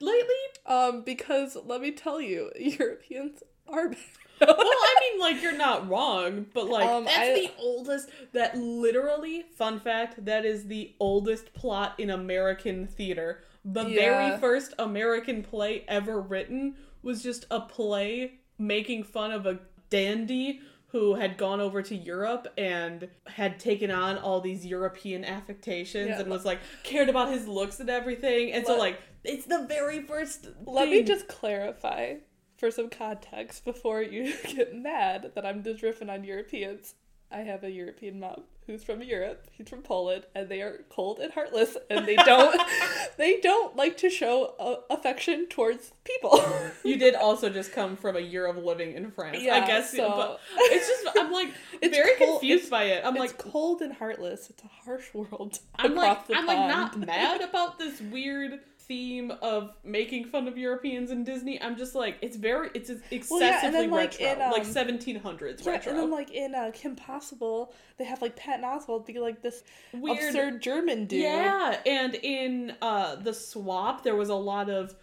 lately. 0.00 0.34
Um, 0.66 1.02
because 1.04 1.56
let 1.64 1.80
me 1.80 1.90
tell 1.90 2.20
you, 2.20 2.50
Europeans 2.58 3.42
are 3.66 3.90
bad. 3.90 3.98
Well, 4.40 4.56
I 4.58 4.94
mean, 5.12 5.20
like 5.20 5.42
you're 5.42 5.56
not 5.56 5.88
wrong, 5.88 6.46
but 6.54 6.66
like 6.68 6.88
Um, 6.88 7.04
that's 7.04 7.18
I- 7.18 7.34
the 7.34 7.50
oldest. 7.58 8.08
That 8.32 8.56
literally, 8.56 9.42
fun 9.56 9.80
fact, 9.80 10.24
that 10.24 10.44
is 10.44 10.66
the 10.66 10.94
oldest 11.00 11.52
plot 11.54 11.94
in 11.98 12.10
American 12.10 12.86
theater. 12.86 13.42
The 13.64 13.84
Yeah. 13.88 13.96
very 13.96 14.38
first 14.40 14.74
American 14.78 15.42
play 15.42 15.84
ever 15.88 16.20
written 16.20 16.76
was 17.02 17.22
just 17.22 17.46
a 17.50 17.60
play 17.60 18.38
making 18.58 19.04
fun 19.04 19.30
of 19.32 19.46
a 19.46 19.58
dandy 19.90 20.60
who 20.88 21.14
had 21.16 21.36
gone 21.36 21.60
over 21.60 21.82
to 21.82 21.94
Europe 21.94 22.48
and 22.56 23.08
had 23.26 23.58
taken 23.60 23.90
on 23.90 24.16
all 24.16 24.40
these 24.40 24.64
European 24.64 25.22
affectations 25.24 26.08
Yeah, 26.08 26.20
and 26.20 26.30
was 26.30 26.44
like 26.46 26.60
cared 26.82 27.08
about 27.10 27.30
his 27.30 27.46
looks 27.46 27.78
and 27.78 27.90
everything. 27.90 28.52
And 28.52 28.66
so 28.66 28.78
like 28.78 28.98
it's 29.24 29.44
the 29.46 29.66
very 29.68 30.00
first 30.02 30.46
Let 30.64 30.88
me 30.88 31.02
just 31.02 31.28
clarify 31.28 32.14
for 32.58 32.70
some 32.70 32.90
context 32.90 33.64
before 33.64 34.02
you 34.02 34.34
get 34.54 34.74
mad 34.76 35.32
that 35.34 35.46
I'm 35.46 35.62
just 35.62 35.82
riffing 35.82 36.10
on 36.10 36.24
Europeans. 36.24 36.94
I 37.30 37.40
have 37.40 37.62
a 37.62 37.70
European 37.70 38.20
mom 38.20 38.44
who's 38.66 38.82
from 38.82 39.02
Europe. 39.02 39.48
He's 39.52 39.68
from 39.68 39.82
Poland, 39.82 40.24
and 40.34 40.48
they 40.48 40.62
are 40.62 40.80
cold 40.88 41.18
and 41.18 41.30
heartless, 41.30 41.76
and 41.90 42.06
they 42.06 42.16
don't 42.16 42.58
they 43.18 43.38
don't 43.40 43.76
like 43.76 43.98
to 43.98 44.08
show 44.08 44.54
uh, 44.58 44.76
affection 44.94 45.46
towards 45.46 45.92
people. 46.04 46.42
You 46.84 46.96
did 46.96 47.14
also 47.14 47.50
just 47.50 47.72
come 47.72 47.96
from 47.96 48.16
a 48.16 48.20
year 48.20 48.46
of 48.46 48.56
living 48.56 48.92
in 48.92 49.10
France. 49.10 49.36
I 49.40 49.66
guess, 49.66 49.92
so- 49.94 50.08
but 50.08 50.40
it's 50.56 50.88
just 50.88 51.18
I'm 51.18 51.30
like 51.30 51.48
It's 51.82 51.94
very 51.94 52.16
cold- 52.16 52.40
confused 52.40 52.70
by 52.70 52.84
it. 52.84 53.04
I'm 53.04 53.14
it's 53.16 53.20
like 53.20 53.36
cold 53.38 53.82
and 53.82 53.92
heartless. 53.92 54.48
It's 54.48 54.62
a 54.64 54.68
harsh 54.68 55.12
world. 55.12 55.58
I'm 55.78 55.94
like 55.94 56.18
I'm 56.34 56.46
like 56.46 56.66
not 56.68 56.98
mad 56.98 57.42
about 57.42 57.78
this 57.78 58.00
weird 58.00 58.60
theme 58.88 59.30
of 59.42 59.74
making 59.84 60.24
fun 60.24 60.48
of 60.48 60.56
Europeans 60.56 61.10
in 61.10 61.22
Disney. 61.22 61.60
I'm 61.62 61.76
just 61.76 61.94
like 61.94 62.16
it's 62.22 62.36
very 62.36 62.70
it's 62.74 62.90
excessively 62.90 63.28
Well, 63.30 63.40
yeah, 63.62 63.70
then, 63.70 63.90
like, 63.90 64.18
retro, 64.18 64.26
in, 64.26 64.38
like 64.50 64.64
um, 64.64 64.74
1700s 64.74 65.64
Yeah, 65.64 65.70
retro. 65.72 65.92
and 65.92 66.00
then 66.00 66.10
like 66.10 66.30
in 66.30 66.54
uh, 66.54 66.70
Kim 66.72 66.96
Possible, 66.96 67.74
they 67.98 68.04
have 68.04 68.22
like 68.22 68.34
Patton 68.34 68.64
Oswalt 68.64 69.06
be 69.06 69.18
like 69.18 69.42
this 69.42 69.62
Weird. 69.92 70.18
absurd 70.28 70.62
German 70.62 71.04
dude. 71.04 71.20
Yeah, 71.20 71.78
and 71.86 72.14
in 72.14 72.74
uh 72.82 73.16
the 73.16 73.34
swap 73.34 74.02
there 74.02 74.16
was 74.16 74.30
a 74.30 74.34
lot 74.34 74.70
of 74.70 74.94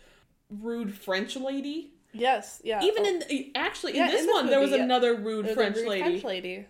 rude 0.49 0.93
French 0.93 1.35
lady. 1.35 1.91
Yes. 2.11 2.61
Yeah. 2.63 2.81
Even 2.83 3.05
Oh, 3.05 3.21
in 3.29 3.51
actually 3.55 3.91
in 3.93 3.97
Yeah, 3.97 4.11
this 4.11 4.21
in 4.21 4.27
this 4.27 4.33
one 4.33 4.47
there 4.47 4.59
was 4.59 4.71
another 4.71 5.15
rude 5.15 5.49
French 5.51 5.75
rude 5.77 5.87
lady. 5.87 6.01
French 6.03 6.23
lady. 6.23 6.65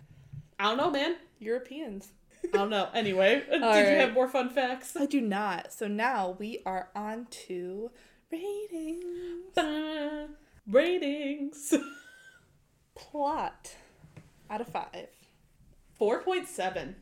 I 0.59 0.63
don't 0.69 0.77
know, 0.77 0.89
man. 0.91 1.15
Europeans. 1.39 2.09
I 2.53 2.57
don't 2.57 2.69
know. 2.69 2.89
Anyway, 2.93 3.43
did 3.49 3.61
you 3.61 3.95
have 3.99 4.13
more 4.13 4.27
fun 4.27 4.49
facts? 4.49 4.95
I 4.95 5.05
do 5.05 5.21
not. 5.21 5.71
So 5.73 5.87
now 5.87 6.35
we 6.39 6.61
are 6.65 6.89
on 6.95 7.27
to 7.47 7.91
ratings. 8.31 9.53
Ba- 9.55 10.27
Ratings. 10.67 11.73
Plot 12.95 13.75
out 14.49 14.61
of 14.61 14.67
five. 14.67 15.07
4.7. 15.99 16.95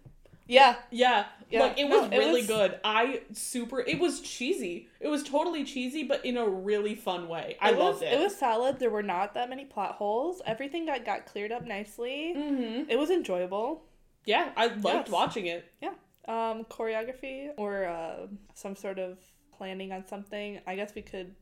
Yeah. 0.46 0.76
Yeah, 0.92 1.26
Yeah, 1.50 1.62
like 1.62 1.80
it 1.80 1.88
no, 1.88 2.02
was 2.02 2.12
it 2.12 2.18
really 2.18 2.42
was- 2.42 2.48
good. 2.48 2.80
I 2.84 3.22
super 3.32 3.80
it 3.80 3.98
was 4.00 4.20
cheesy. 4.20 4.90
It 5.00 5.08
was 5.08 5.24
totally 5.24 5.64
cheesy 5.64 6.04
but 6.04 6.26
in 6.26 6.36
a 6.38 6.46
really 6.48 6.96
fun 6.96 7.28
way. 7.30 7.56
I 7.62 7.70
it 7.72 7.80
loved 7.80 8.02
was, 8.02 8.02
it. 8.02 8.14
It 8.14 8.20
was 8.20 8.36
solid. 8.36 8.78
There 8.80 8.90
were 8.90 9.02
not 9.04 9.34
that 9.36 9.50
many 9.50 9.64
plot 9.66 9.94
holes. 9.94 10.42
Everything 10.46 10.86
got 10.86 11.06
got 11.06 11.26
cleared 11.26 11.52
up 11.54 11.64
nicely. 11.66 12.34
Mhm. 12.36 12.88
It 12.90 13.00
was 13.00 13.10
enjoyable. 13.10 13.84
Yeah, 14.26 14.52
I 14.56 14.68
liked 14.68 14.84
Yes. 14.86 15.10
watching 15.10 15.46
it. 15.48 15.66
Yeah. 15.82 15.94
Um, 16.28 16.64
choreography 16.66 17.50
or 17.58 17.86
uh, 17.86 18.28
some 18.54 18.76
sort 18.76 18.98
of 19.00 19.18
planning 19.58 19.92
on 19.92 20.08
something. 20.08 20.60
I 20.66 20.76
guess 20.76 20.96
we 20.96 21.02
could. 21.02 21.36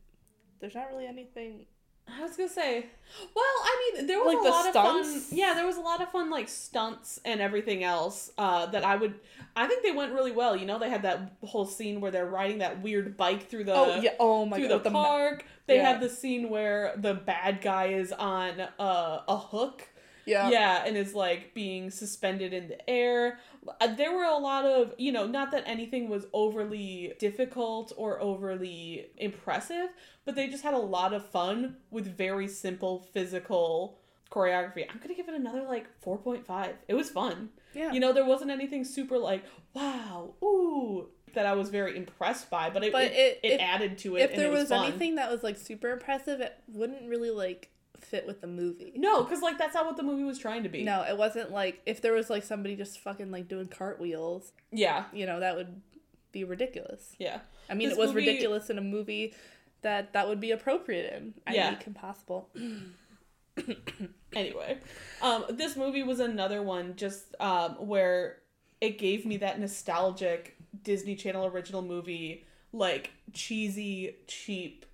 There's 0.60 0.74
not 0.74 0.88
really 0.90 1.06
anything. 1.06 1.66
I 2.08 2.20
was 2.22 2.36
going 2.36 2.48
to 2.48 2.54
say, 2.54 2.86
well, 3.34 3.44
I 3.44 3.92
mean, 3.94 4.06
there 4.08 4.18
was 4.18 4.34
Like 4.34 4.40
a 4.40 4.42
the 4.42 4.50
lot 4.50 4.66
of 4.66 4.74
fun. 4.74 5.22
Yeah, 5.30 5.54
there 5.54 5.64
was 5.64 5.76
a 5.76 5.80
lot 5.80 6.02
of 6.02 6.10
fun 6.10 6.30
like 6.30 6.48
stunts 6.48 7.20
and 7.24 7.40
everything 7.40 7.84
else 7.84 8.30
uh 8.36 8.66
that 8.66 8.84
I 8.84 8.96
would 8.96 9.14
I 9.54 9.68
think 9.68 9.84
they 9.84 9.92
went 9.92 10.12
really 10.12 10.32
well. 10.32 10.56
You 10.56 10.66
know, 10.66 10.80
they 10.80 10.90
had 10.90 11.02
that 11.02 11.36
whole 11.44 11.64
scene 11.64 12.00
where 12.00 12.10
they're 12.10 12.26
riding 12.26 12.58
that 12.58 12.82
weird 12.82 13.16
bike 13.16 13.48
through 13.48 13.64
the 13.64 13.74
oh 13.74 14.00
yeah. 14.00 14.14
Oh 14.18 14.44
my 14.44 14.56
through 14.58 14.68
god. 14.68 14.82
the 14.82 14.84
with 14.84 14.92
ma- 14.92 15.04
park. 15.04 15.44
They 15.68 15.76
yeah. 15.76 15.92
have 15.92 16.00
the 16.00 16.08
scene 16.08 16.50
where 16.50 16.92
the 16.96 17.14
bad 17.14 17.60
guy 17.60 17.86
is 17.86 18.10
on 18.12 18.60
uh, 18.80 19.20
a 19.28 19.36
hook. 19.38 19.88
Yeah. 20.26 20.50
Yeah, 20.50 20.84
and 20.86 20.96
is 20.96 21.14
like 21.14 21.54
being 21.54 21.90
suspended 21.90 22.52
in 22.52 22.68
the 22.68 22.90
air. 22.90 23.38
Uh, 23.80 23.86
There 23.94 24.12
were 24.14 24.24
a 24.24 24.36
lot 24.38 24.64
of, 24.64 24.94
you 24.98 25.12
know, 25.12 25.26
not 25.26 25.50
that 25.52 25.64
anything 25.66 26.08
was 26.08 26.26
overly 26.32 27.14
difficult 27.18 27.92
or 27.96 28.20
overly 28.20 29.06
impressive, 29.16 29.88
but 30.24 30.34
they 30.34 30.48
just 30.48 30.62
had 30.62 30.74
a 30.74 30.78
lot 30.78 31.12
of 31.12 31.24
fun 31.30 31.76
with 31.90 32.16
very 32.16 32.48
simple 32.48 33.00
physical 33.12 33.98
choreography. 34.30 34.84
I'm 34.90 34.98
gonna 34.98 35.14
give 35.14 35.28
it 35.28 35.34
another 35.34 35.62
like 35.62 35.86
4.5. 36.04 36.72
It 36.88 36.94
was 36.94 37.10
fun. 37.10 37.50
Yeah. 37.74 37.92
You 37.92 38.00
know, 38.00 38.12
there 38.12 38.24
wasn't 38.24 38.50
anything 38.50 38.84
super 38.84 39.18
like, 39.18 39.44
wow, 39.74 40.34
ooh, 40.42 41.08
that 41.34 41.46
I 41.46 41.52
was 41.54 41.68
very 41.70 41.96
impressed 41.96 42.50
by, 42.50 42.70
but 42.70 42.82
it, 42.84 42.92
But 42.92 43.04
it, 43.04 43.12
it- 43.12 43.40
it 43.42 43.52
if- 43.54 43.60
added 43.60 43.98
to 43.98 44.16
it. 44.16 44.22
if 44.22 44.36
there 44.36 44.46
it 44.48 44.50
was, 44.52 44.70
was 44.70 44.72
anything 44.72 45.14
that 45.16 45.30
was 45.30 45.42
like 45.42 45.56
super 45.58 45.90
impressive, 45.90 46.40
it 46.40 46.54
wouldn't 46.68 47.08
really 47.08 47.30
like 47.30 47.70
fit 48.04 48.26
with 48.26 48.40
the 48.40 48.46
movie. 48.46 48.92
No, 48.96 49.22
because 49.24 49.42
like 49.42 49.58
that's 49.58 49.74
not 49.74 49.86
what 49.86 49.96
the 49.96 50.02
movie 50.02 50.24
was 50.24 50.38
trying 50.38 50.62
to 50.64 50.68
be. 50.68 50.82
No, 50.84 51.02
it 51.02 51.16
wasn't 51.16 51.50
like 51.50 51.80
if 51.86 52.00
there 52.00 52.12
was 52.12 52.28
like 52.30 52.42
somebody 52.44 52.76
just 52.76 52.98
fucking 53.00 53.30
like 53.30 53.48
doing 53.48 53.66
cartwheels, 53.68 54.52
Yeah, 54.70 55.04
you 55.12 55.26
know, 55.26 55.40
that 55.40 55.56
would 55.56 55.80
be 56.32 56.44
ridiculous. 56.44 57.14
yeah. 57.18 57.40
I 57.70 57.74
mean, 57.74 57.88
This 57.88 57.96
it 57.96 58.00
was 58.00 58.08
movie- 58.12 58.26
ridiculous 58.26 58.70
in 58.70 58.78
a 58.78 58.82
movie 58.82 59.34
that 59.82 60.12
that 60.12 60.28
would 60.28 60.40
be 60.40 60.50
appropriate 60.50 61.12
in. 61.14 61.34
I 61.46 61.54
Yeah. 61.54 61.74
Possible. 61.94 62.48
Anyway, 64.34 64.78
um, 65.20 65.44
this 65.50 65.76
movie 65.76 66.02
was 66.02 66.18
another 66.18 66.62
one 66.62 66.96
just 66.96 67.34
um, 67.38 67.72
where 67.86 68.38
it 68.80 68.96
gave 68.98 69.26
me 69.26 69.36
that 69.36 69.60
nostalgic 69.60 70.56
Disney 70.82 71.14
Channel 71.16 71.44
original 71.44 71.82
movie, 71.82 72.46
like 72.72 73.10
cheesy, 73.34 74.16
cheap, 74.26 74.86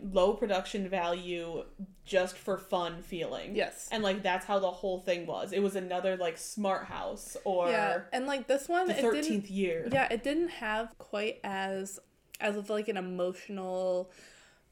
low 0.00 0.34
production 0.34 0.88
value, 0.88 1.64
just 2.04 2.36
for 2.36 2.58
fun 2.58 3.02
feeling. 3.02 3.56
Yes. 3.56 3.88
And 3.90 4.02
like 4.02 4.22
that's 4.22 4.44
how 4.46 4.58
the 4.58 4.70
whole 4.70 5.00
thing 5.00 5.26
was. 5.26 5.52
It 5.52 5.62
was 5.62 5.76
another 5.76 6.16
like 6.16 6.36
Smart 6.38 6.84
House 6.86 7.36
or 7.44 7.70
yeah, 7.70 8.00
and 8.12 8.26
like 8.26 8.46
this 8.46 8.68
one, 8.68 8.86
the 8.88 8.92
it 8.92 8.96
didn't. 9.02 9.12
thirteenth 9.14 9.50
year. 9.50 9.88
Yeah, 9.90 10.06
it 10.10 10.22
didn't 10.22 10.48
have 10.48 10.96
quite 10.98 11.40
as 11.44 11.98
as 12.40 12.56
of 12.56 12.68
like 12.68 12.88
an 12.88 12.96
emotional 12.96 14.10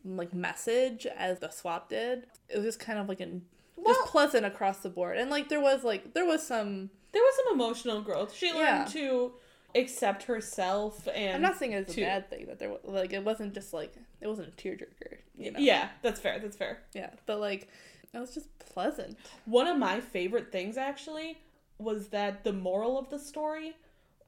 like 0.05 0.35
message 0.35 1.07
as 1.17 1.39
the 1.39 1.49
swap 1.51 1.89
did. 1.89 2.27
It 2.49 2.57
was 2.59 2.65
just 2.67 2.79
kind 2.81 2.99
of 2.99 3.09
like 3.09 3.21
an 3.21 3.43
Well- 3.77 3.95
just 3.95 4.07
pleasant 4.11 4.45
across 4.45 4.79
the 4.79 4.91
board, 4.91 5.17
and 5.17 5.31
like 5.31 5.49
there 5.49 5.61
was 5.61 5.85
like 5.85 6.13
there 6.15 6.27
was 6.27 6.47
some. 6.47 6.91
There 7.13 7.23
was 7.23 7.35
some 7.45 7.55
emotional 7.55 8.03
growth. 8.03 8.35
She 8.35 8.49
learned 8.53 8.59
Yeah. 8.59 8.85
to 8.93 9.33
accept 9.77 10.25
herself 10.25 11.09
and 11.13 11.35
I'm 11.35 11.43
not 11.43 11.59
saying 11.59 11.73
it's 11.73 11.97
a 11.99 12.01
bad 12.01 12.31
thing 12.31 12.47
that 12.47 12.61
there 12.61 12.69
was 12.71 12.79
like 12.85 13.13
it 13.13 13.25
wasn't 13.25 13.55
just 13.55 13.73
like 13.73 13.93
it 14.25 14.29
wasn't 14.29 14.49
a 14.49 14.51
tearjerker, 14.53 15.19
you 15.37 15.53
know. 15.53 15.59
Yeah, 15.61 15.89
that's 16.03 16.19
fair. 16.19 16.39
That's 16.41 16.57
fair. 16.57 16.79
Yeah, 16.95 17.11
but 17.27 17.39
like 17.39 17.69
it 18.13 18.19
was 18.19 18.35
just 18.35 18.49
pleasant. 18.59 19.17
One 19.45 19.67
of 19.69 19.79
my 19.79 20.01
favorite 20.01 20.51
things 20.51 20.77
actually 20.77 21.39
was 21.79 22.09
that 22.09 22.43
the 22.45 22.53
moral 22.53 22.99
of 22.99 23.11
the 23.11 23.19
story, 23.19 23.77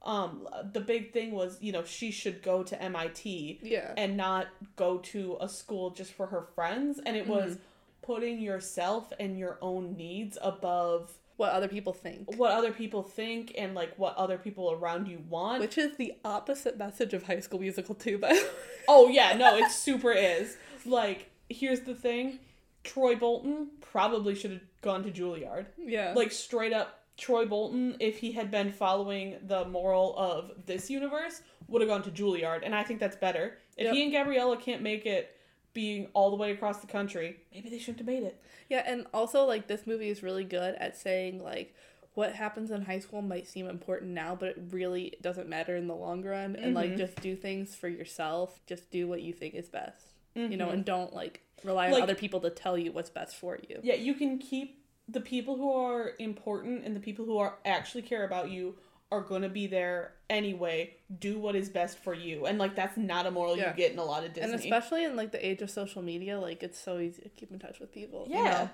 um, 0.03 0.47
the 0.73 0.81
big 0.81 1.13
thing 1.13 1.31
was, 1.31 1.57
you 1.61 1.71
know, 1.71 1.83
she 1.83 2.11
should 2.11 2.43
go 2.43 2.61
to 2.63 2.81
MIT 2.81 3.59
Yeah. 3.63 3.93
and 3.97 4.15
not 4.15 4.47
go 4.75 4.99
to 4.99 5.37
a 5.41 5.49
school 5.49 5.89
just 5.91 6.11
for 6.13 6.27
her 6.27 6.41
friends. 6.53 6.99
And 7.05 7.17
it 7.17 7.27
was 7.27 7.57
putting 8.01 8.39
yourself 8.39 9.11
and 9.19 9.37
your 9.39 9.57
own 9.61 9.95
needs 9.97 10.37
above 10.41 11.13
what 11.37 11.51
other 11.51 11.67
people 11.67 11.93
think. 11.93 12.35
what 12.37 12.51
other 12.51 12.71
people 12.71 13.03
think 13.03 13.53
and 13.57 13.73
like 13.75 13.97
what 13.97 14.15
other 14.17 14.37
people 14.37 14.71
around 14.71 15.07
you 15.07 15.23
want. 15.29 15.61
Which 15.61 15.77
is 15.77 15.95
the 15.97 16.13
opposite 16.25 16.77
message 16.77 17.13
of 17.13 17.23
High 17.23 17.39
School 17.39 17.59
Musical 17.59 17.95
too, 17.95 18.17
by 18.17 18.31
way. 18.33 18.41
Oh 18.87 19.07
yeah, 19.07 19.33
no, 19.37 19.55
it 19.63 19.71
super 19.71 20.11
is. 20.11 20.57
Like, 20.85 21.29
here's 21.49 21.81
the 21.81 21.95
thing. 21.95 22.39
Troy 22.83 23.15
Bolton 23.15 23.69
probably 23.81 24.33
should 24.35 24.51
have 24.51 24.61
gone 24.81 25.03
to 25.03 25.11
Juilliard. 25.11 25.65
Yeah. 25.77 26.13
Like 26.15 26.31
straight 26.31 26.73
up 26.73 27.01
Troy 27.17 27.45
Bolton, 27.45 27.97
if 27.99 28.19
he 28.19 28.31
had 28.31 28.51
been 28.51 28.71
following 28.71 29.37
the 29.45 29.65
moral 29.65 30.15
of 30.17 30.51
this 30.65 30.89
universe, 30.89 31.41
would 31.67 31.81
have 31.81 31.89
gone 31.89 32.03
to 32.03 32.11
Juilliard, 32.11 32.61
and 32.63 32.73
I 32.75 32.83
think 32.83 32.99
that's 32.99 33.15
better. 33.15 33.57
If 33.75 33.85
Yep. 33.85 33.93
he 33.95 34.03
and 34.03 34.11
Gabriella 34.11 34.55
can't 34.57 34.81
make 34.81 35.05
it 35.05 35.35
being 35.77 36.07
all 36.13 36.31
the 36.31 36.35
way 36.35 36.49
across 36.51 36.79
the 36.79 36.87
country, 36.87 37.37
maybe 37.53 37.69
they 37.69 37.77
shouldn't 37.77 37.99
have 37.99 38.07
made 38.07 38.23
it. 38.23 38.41
Yeah, 38.67 38.81
and 38.87 39.05
also 39.13 39.45
like 39.45 39.67
this 39.67 39.85
movie 39.85 40.09
is 40.09 40.23
really 40.23 40.43
good 40.43 40.73
at 40.75 40.97
saying 40.97 41.43
like 41.43 41.75
what 42.15 42.33
happens 42.33 42.71
in 42.71 42.81
high 42.81 42.97
school 42.97 43.21
might 43.21 43.47
seem 43.47 43.67
important 43.69 44.09
now, 44.09 44.33
but 44.35 44.49
it 44.49 44.57
really 44.71 45.13
doesn't 45.21 45.47
matter 45.47 45.75
in 45.75 45.85
the 45.87 45.93
long 45.93 46.23
run. 46.23 46.55
And 46.55 46.73
like 46.73 46.93
Mhm. 46.93 46.97
just 46.97 47.21
do 47.21 47.35
things 47.35 47.75
for 47.75 47.87
yourself. 47.87 48.59
Just 48.65 48.89
do 48.89 49.07
what 49.07 49.21
you 49.21 49.33
think 49.33 49.53
is 49.53 49.69
best. 49.69 50.07
You 50.33 50.57
know, 50.57 50.67
Mhm. 50.69 50.73
and 50.73 50.85
don't 50.85 51.13
like 51.13 51.41
rely 51.63 51.85
Like- 51.89 51.97
on 51.97 52.01
other 52.01 52.15
people 52.15 52.39
to 52.39 52.49
tell 52.49 52.75
you 52.75 52.91
what's 52.91 53.11
best 53.11 53.35
for 53.35 53.59
you. 53.69 53.79
Yeah, 53.83 53.93
you 53.95 54.15
can 54.15 54.39
keep 54.39 54.83
the 55.07 55.21
people 55.21 55.57
who 55.57 55.71
are 55.71 56.13
important 56.17 56.83
and 56.85 56.95
the 56.95 56.99
people 56.99 57.23
who 57.25 57.37
are 57.37 57.59
actually 57.65 58.01
care 58.01 58.23
about 58.25 58.49
you 58.49 58.75
are 59.11 59.21
going 59.21 59.41
to 59.41 59.49
be 59.49 59.67
there 59.67 60.13
anyway. 60.29 60.93
Do 61.19 61.39
what 61.39 61.55
is 61.55 61.69
best 61.69 61.97
for 61.99 62.13
you. 62.13 62.45
And 62.45 62.57
like 62.57 62.75
that's 62.75 62.97
not 62.97 63.25
a 63.25 63.31
moral 63.31 63.55
Yeah. 63.57 63.71
you 63.71 63.77
get 63.77 63.91
in 63.93 63.99
a 63.99 64.03
lot 64.03 64.23
of 64.25 64.33
Disney. 64.33 64.51
And 64.51 64.59
especially 64.59 65.03
in 65.05 65.15
like 65.15 65.31
the 65.31 65.45
age 65.45 65.61
of 65.61 65.69
social 65.69 66.01
media, 66.01 66.39
like 66.39 66.61
it's 66.63 66.79
so 66.79 66.99
easy 66.99 67.21
to 67.21 67.29
keep 67.29 67.51
in 67.51 67.59
touch 67.59 67.79
with 67.79 67.91
people. 67.93 68.27
you 68.29 68.35
yeah. 68.37 68.67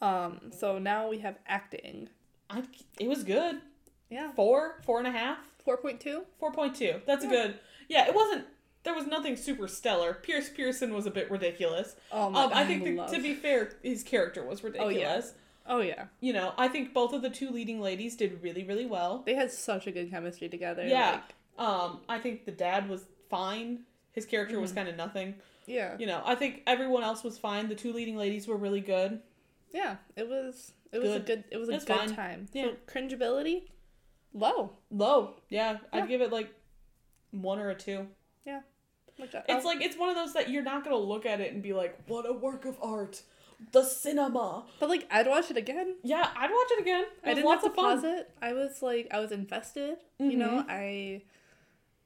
know? 0.00 0.06
Um. 0.06 0.40
So 0.56 0.78
now 0.78 1.08
we 1.08 1.18
have 1.18 1.36
acting. 1.46 2.08
I, 2.50 2.62
it 3.00 3.08
was 3.08 3.24
good. 3.24 3.56
Yeah. 4.10 4.32
Four, 4.32 4.80
four 4.84 4.98
and 4.98 5.06
a 5.08 5.10
half, 5.10 5.38
Four 5.64 5.78
point 5.78 5.98
two. 6.00 6.24
four 6.38 6.52
point 6.52 6.76
two. 6.76 7.00
That's 7.06 7.24
Yeah. 7.24 7.30
good. 7.30 7.58
Yeah, 7.88 8.06
it 8.06 8.14
wasn't. 8.14 8.44
There 8.84 8.94
was 8.94 9.06
nothing 9.06 9.34
super 9.36 9.66
stellar. 9.66 10.12
Pierce 10.14 10.50
Pearson 10.50 10.92
was 10.92 11.06
a 11.06 11.10
bit 11.10 11.30
ridiculous. 11.30 11.96
Oh 12.12 12.28
my 12.30 12.44
Um, 12.44 12.50
god. 12.50 12.58
I 12.58 12.66
think 12.66 12.84
the, 12.84 12.96
love- 12.96 13.10
to 13.12 13.20
be 13.22 13.34
fair, 13.34 13.72
his 13.82 14.02
character 14.02 14.44
was 14.44 14.62
ridiculous. 14.62 14.94
Oh 14.94 14.98
yeah. 14.98 15.20
You 16.20 16.32
know, 16.32 16.52
I 16.58 16.68
think 16.68 16.92
both 16.92 17.12
of 17.12 17.22
the 17.22 17.30
two 17.30 17.50
leading 17.50 17.80
ladies 17.80 18.16
did 18.16 18.42
really, 18.42 18.64
really 18.64 18.86
well. 18.86 19.22
They 19.24 19.34
had 19.34 19.50
such 19.50 19.86
a 19.86 19.92
good 19.92 20.10
chemistry 20.10 20.48
together. 20.48 20.86
Yeah. 20.86 21.12
Like, 21.12 21.34
Um, 21.56 22.00
I 22.08 22.18
think 22.18 22.44
the 22.46 22.52
dad 22.52 22.88
was 22.88 23.06
fine. 23.30 23.84
His 24.12 24.26
character 24.26 24.60
was 24.60 24.72
Mhm. 24.72 24.74
kind 24.76 24.88
of 24.88 24.96
nothing. 24.96 25.34
yeah. 25.66 25.96
You 25.98 26.06
know, 26.06 26.22
I 26.26 26.34
think 26.34 26.62
everyone 26.66 27.02
else 27.04 27.22
was 27.24 27.38
fine. 27.38 27.68
The 27.68 27.74
two 27.74 27.92
leading 27.92 28.16
ladies 28.16 28.46
were 28.46 28.56
really 28.56 28.80
good. 28.80 29.22
Yeah, 29.72 29.96
it 30.16 30.28
was 30.28 30.72
it 30.92 30.98
was 31.00 31.10
a 31.10 31.18
Good. 31.20 31.26
good 31.26 31.44
it 31.50 31.56
was 31.56 31.68
a 31.68 31.72
good 31.78 31.82
fine. 31.82 32.14
time. 32.14 32.48
Yeah. 32.52 32.64
So 32.64 32.76
cringeability, 32.86 33.70
low. 34.32 34.76
Low, 34.90 35.36
yeah, 35.48 35.72
Yeah. 35.72 35.78
I'd 35.92 36.08
give 36.08 36.20
it 36.20 36.30
like 36.30 36.52
one 37.30 37.58
or 37.58 37.70
a 37.70 37.74
two. 37.74 38.08
Like, 39.16 39.32
uh, 39.32 39.42
It's 39.48 39.64
like 39.64 39.80
it's 39.80 39.96
one 39.96 40.08
of 40.08 40.16
those 40.16 40.32
that 40.34 40.50
you're 40.50 40.64
not 40.64 40.82
gonna 40.82 40.96
look 40.96 41.24
at 41.24 41.40
it 41.40 41.52
and 41.52 41.62
be 41.62 41.72
like, 41.72 41.96
"What 42.08 42.28
a 42.28 42.32
work 42.32 42.64
of 42.64 42.76
art, 42.82 43.22
the 43.72 43.84
cinema." 43.84 44.64
but 44.80 44.88
like 44.88 45.06
I'd 45.10 45.26
watch 45.26 45.50
it 45.50 45.56
again. 45.56 45.96
Yeah, 46.02 46.28
I'd 46.36 46.50
watch 46.50 46.68
it 46.72 46.80
again. 46.80 47.04
It 47.04 47.30
I 47.30 47.34
didn't 47.34 47.50
have 47.50 47.62
to 47.62 47.70
pause 47.70 48.04
it. 48.04 48.30
I 48.40 48.52
was 48.52 48.82
like 48.82 49.08
I 49.10 49.20
was 49.20 49.32
invested. 49.32 49.96
You 50.18 50.36
know, 50.36 50.60
mm-hmm. 50.60 50.70
I 50.70 51.22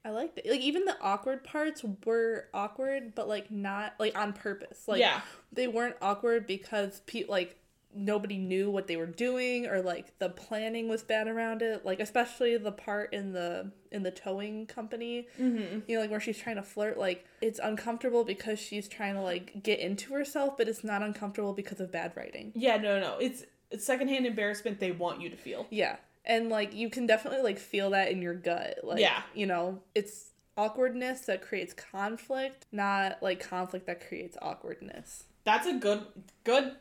I 0.03 0.11
liked 0.11 0.37
it. 0.37 0.49
Like 0.49 0.61
even 0.61 0.85
the 0.85 0.97
awkward 1.01 1.43
parts 1.43 1.83
were 2.05 2.47
awkward, 2.53 3.13
but 3.15 3.27
like 3.27 3.51
not 3.51 3.93
like 3.99 4.17
on 4.17 4.33
purpose. 4.33 4.87
Like 4.87 5.01
yeah, 5.01 5.21
they 5.51 5.67
weren't 5.67 5.95
awkward 6.01 6.47
because 6.47 7.01
pe- 7.05 7.25
like 7.27 7.58
nobody 7.93 8.37
knew 8.37 8.69
what 8.69 8.85
they 8.87 8.95
were 8.95 9.05
doing 9.07 9.65
or 9.65 9.81
like 9.81 10.17
the 10.19 10.29
planning 10.29 10.87
was 10.87 11.01
bad 11.01 11.27
around 11.27 11.61
it 11.63 11.83
like 11.83 11.99
especially 11.99 12.55
the 12.55 12.71
part 12.71 13.11
in 13.13 13.33
the 13.33 13.71
in 13.91 14.03
the 14.03 14.11
towing 14.11 14.65
company 14.67 15.27
mm-hmm. 15.39 15.79
you 15.87 15.95
know 15.95 16.01
like 16.01 16.11
where 16.11 16.19
she's 16.19 16.37
trying 16.37 16.55
to 16.55 16.61
flirt 16.63 16.99
like 16.99 17.25
it's 17.41 17.59
uncomfortable 17.63 18.23
because 18.23 18.59
she's 18.59 18.87
trying 18.87 19.15
to 19.15 19.21
like 19.21 19.63
get 19.63 19.79
into 19.79 20.13
herself 20.13 20.55
but 20.57 20.67
it's 20.67 20.83
not 20.83 21.01
uncomfortable 21.01 21.53
because 21.53 21.79
of 21.79 21.91
bad 21.91 22.11
writing 22.15 22.51
yeah. 22.55 22.77
No, 22.77 22.99
no, 22.99 23.17
it's 23.19 23.43
it's 23.71 23.85
secondhand 23.85 24.25
embarrassment 24.25 24.79
they 24.79 24.91
want 24.91 25.19
you 25.21 25.29
to 25.29 25.37
feel. 25.37 25.65
yeah 25.71 25.95
and 26.25 26.49
like 26.49 26.73
you 26.75 26.89
can 26.89 27.07
definitely 27.07 27.41
like 27.41 27.57
feel 27.57 27.89
that 27.91 28.11
in 28.11 28.21
your 28.21 28.35
gut 28.35 28.79
like 28.83 28.99
Yeah. 28.99 29.23
you 29.33 29.47
know 29.47 29.79
it's 29.95 30.31
awkwardness 30.57 31.21
that 31.21 31.41
creates 31.41 31.73
conflict 31.73 32.65
not 32.71 33.23
like 33.23 33.39
conflict 33.39 33.87
that 33.87 34.05
creates 34.07 34.37
awkwardness 34.41 35.23
That's 35.43 35.65
a 35.65 35.73
good, 35.73 36.05
good, 36.43 36.75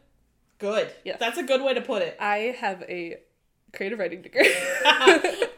good. 0.59 0.91
Yes. 1.05 1.19
that's 1.19 1.39
a 1.39 1.43
good 1.43 1.63
way 1.63 1.75
to 1.75 1.81
put 1.81 2.03
it. 2.03 2.17
i 2.21 2.55
have 2.61 2.83
a 2.83 3.19
creative 3.75 3.99
writing 3.99 4.23
degree 4.23 4.53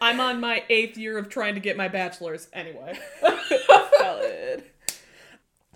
I'm 0.01 0.21
on 0.29 0.41
my 0.41 0.65
eighth 0.69 0.97
year 0.99 1.17
of 1.19 1.29
trying 1.29 1.55
to 1.55 1.61
get 1.61 1.77
my 1.77 1.89
bachelor's 1.89 2.49
anyway. 2.53 2.99
Valid. 4.01 4.65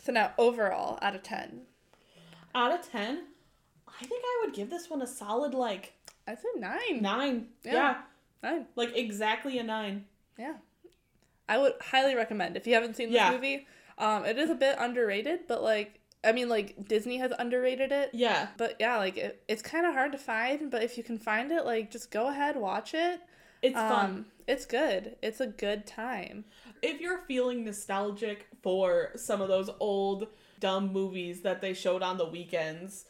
So 0.02 0.12
now 0.12 0.32
overall, 0.38 0.98
out 1.02 1.14
of 1.14 1.22
ten, 1.22 1.62
Out 2.54 2.72
of 2.78 2.90
ten, 2.90 3.24
I 3.88 4.04
think 4.04 4.22
I 4.24 4.42
would 4.44 4.54
give 4.54 4.70
this 4.70 4.90
one 4.90 5.00
a 5.02 5.06
solid 5.06 5.54
like 5.54 5.92
I 6.26 6.34
said 6.34 6.50
nine. 6.60 7.00
nine. 7.00 7.46
Yeah. 7.62 7.72
yeah 7.72 7.96
Nine. 8.42 8.66
like 8.76 8.96
exactly 8.96 9.58
a 9.58 9.62
nine. 9.62 10.04
Yeah. 10.38 10.54
I 11.48 11.58
would 11.58 11.74
highly 11.80 12.14
recommend 12.14 12.56
if 12.56 12.66
you 12.66 12.74
haven't 12.74 12.96
seen 12.96 13.08
this 13.10 13.16
Yeah. 13.16 13.30
movie. 13.32 13.66
Um, 13.98 14.24
it 14.24 14.38
is 14.38 14.50
a 14.50 14.54
bit 14.54 14.76
underrated, 14.78 15.40
but 15.46 15.62
like 15.62 16.00
I 16.24 16.32
mean, 16.32 16.48
like 16.48 16.88
Disney 16.88 17.18
has 17.18 17.32
underrated 17.38 17.92
it. 17.92 18.10
Yeah, 18.12 18.48
But 18.56 18.76
yeah, 18.80 18.96
like 18.98 19.16
it, 19.16 19.42
it's 19.48 19.62
kind 19.62 19.86
of 19.86 19.94
hard 19.94 20.12
to 20.12 20.18
find. 20.18 20.70
But 20.70 20.82
if 20.82 20.96
you 20.96 21.04
can 21.04 21.18
find 21.18 21.50
it, 21.52 21.64
like 21.64 21.90
just 21.90 22.10
go 22.10 22.28
ahead, 22.28 22.56
watch 22.56 22.94
it. 22.94 23.20
it's 23.62 23.76
um, 23.76 23.88
fun. 23.88 24.24
It's 24.46 24.66
good. 24.66 25.16
It's 25.22 25.40
a 25.40 25.46
good 25.46 25.86
time. 25.86 26.44
if 26.82 27.00
you're 27.00 27.18
feeling 27.26 27.64
nostalgic 27.64 28.46
for 28.62 29.12
some 29.16 29.40
of 29.40 29.48
those 29.48 29.70
old 29.80 30.28
dumb 30.60 30.92
movies 30.92 31.40
that 31.42 31.60
they 31.60 31.72
showed 31.74 32.02
on 32.02 32.18
the 32.18 32.26
weekends, 32.26 33.06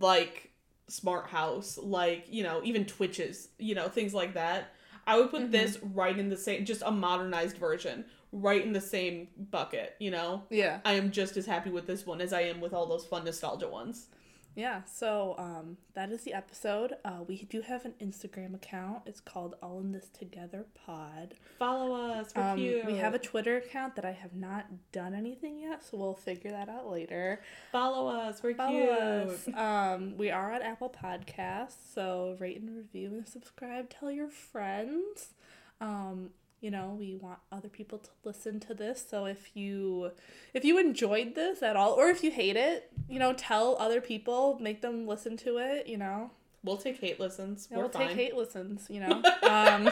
like 0.00 0.50
Smart 0.88 1.26
House, 1.26 1.78
like, 1.78 2.26
you 2.30 2.42
know, 2.44 2.60
even 2.64 2.84
Twitches, 2.84 3.48
you 3.58 3.74
know, 3.74 3.88
things 3.88 4.14
like 4.14 4.34
that, 4.34 4.72
I 5.08 5.18
would 5.18 5.30
put 5.30 5.42
Mhm. 5.42 5.50
this 5.52 5.78
right 5.82 6.16
in 6.16 6.28
the 6.28 6.36
same, 6.36 6.64
just 6.64 6.82
a 6.84 6.90
modernized 6.92 7.58
version, 7.58 8.04
right 8.38 8.64
in 8.64 8.72
the 8.72 8.80
same 8.80 9.28
bucket, 9.50 9.94
you 9.98 10.10
know? 10.10 10.42
Yeah. 10.50 10.80
I 10.84 10.92
am 10.94 11.10
just 11.10 11.36
as 11.36 11.46
happy 11.46 11.70
with 11.70 11.86
this 11.86 12.04
one 12.06 12.20
as 12.20 12.32
I 12.32 12.42
am 12.42 12.60
with 12.60 12.72
all 12.74 12.86
those 12.86 13.04
fun 13.06 13.24
nostalgia 13.24 13.68
ones. 13.68 14.08
Yeah, 14.54 14.84
so 14.84 15.34
um, 15.36 15.76
that 15.92 16.10
is 16.10 16.22
the 16.22 16.32
episode. 16.32 16.94
Uh, 17.04 17.18
we 17.28 17.42
do 17.42 17.60
have 17.60 17.84
an 17.84 17.92
Instagram 18.00 18.54
account. 18.54 19.02
It's 19.04 19.20
called 19.20 19.54
All 19.62 19.80
in 19.80 19.92
This 19.92 20.08
Together 20.08 20.64
Pod. 20.86 21.34
Follow 21.58 21.94
us. 21.94 22.32
We're 22.34 22.42
Um, 22.42 22.56
cute. 22.58 22.86
we 22.86 22.96
have 22.96 23.12
a 23.12 23.18
Twitter 23.18 23.58
account 23.58 23.96
that 23.96 24.06
I 24.06 24.12
have 24.12 24.34
not 24.34 24.64
done 24.92 25.14
anything 25.14 25.60
yet, 25.60 25.84
so 25.84 25.98
we'll 25.98 26.14
figure 26.14 26.50
that 26.52 26.70
out 26.70 26.90
later. 26.90 27.42
Follow 27.70 28.08
us. 28.08 28.42
We're 28.42 28.54
Follow 28.54 28.70
cute. 28.70 28.88
us. 28.90 29.48
Um, 29.54 30.16
we 30.16 30.30
are 30.30 30.50
on 30.54 30.62
Apple 30.62 30.88
Podcasts, 31.04 31.74
so 31.94 32.34
rate 32.40 32.58
and 32.58 32.74
review 32.74 33.08
and 33.10 33.28
subscribe. 33.28 33.90
Tell 33.90 34.10
your 34.10 34.28
friends. 34.30 35.34
Um, 35.82 36.30
you 36.60 36.70
know, 36.70 36.96
we 36.98 37.16
want 37.16 37.38
other 37.52 37.68
people 37.68 37.98
to 37.98 38.10
listen 38.24 38.60
to 38.60 38.74
this. 38.74 39.04
So 39.08 39.26
if 39.26 39.50
you 39.54 40.10
if 40.54 40.64
you 40.64 40.78
enjoyed 40.78 41.34
this 41.34 41.62
at 41.62 41.76
all, 41.76 41.92
or 41.92 42.08
if 42.08 42.22
you 42.24 42.30
hate 42.30 42.56
it, 42.56 42.90
you 43.08 43.18
know, 43.18 43.32
tell 43.32 43.76
other 43.78 44.00
people, 44.00 44.58
make 44.60 44.82
them 44.82 45.06
listen 45.06 45.36
to 45.38 45.58
it. 45.58 45.86
You 45.86 45.98
know, 45.98 46.30
We'll 46.64 46.78
take 46.78 46.98
hate 47.00 47.20
listens. 47.20 47.68
Yeah, 47.70 47.78
we'll 47.78 47.88
fine. 47.88 48.08
take 48.08 48.16
hate 48.16 48.36
listens. 48.36 48.86
You 48.88 49.00
know. 49.00 49.22
um, 49.42 49.90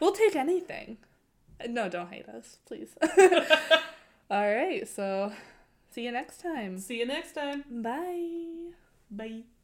We'll 0.00 0.12
take 0.12 0.36
anything. 0.36 0.98
No, 1.68 1.88
don't 1.88 2.08
hate 2.12 2.28
us, 2.28 2.58
please. 2.66 2.94
All 4.30 4.54
right, 4.54 4.86
so 4.88 5.32
see 5.90 6.04
you 6.04 6.12
next 6.12 6.40
time. 6.40 6.78
See 6.78 6.98
you 6.98 7.06
next 7.06 7.32
time. 7.32 7.64
Bye. 7.70 8.72
Bye. 9.10 9.42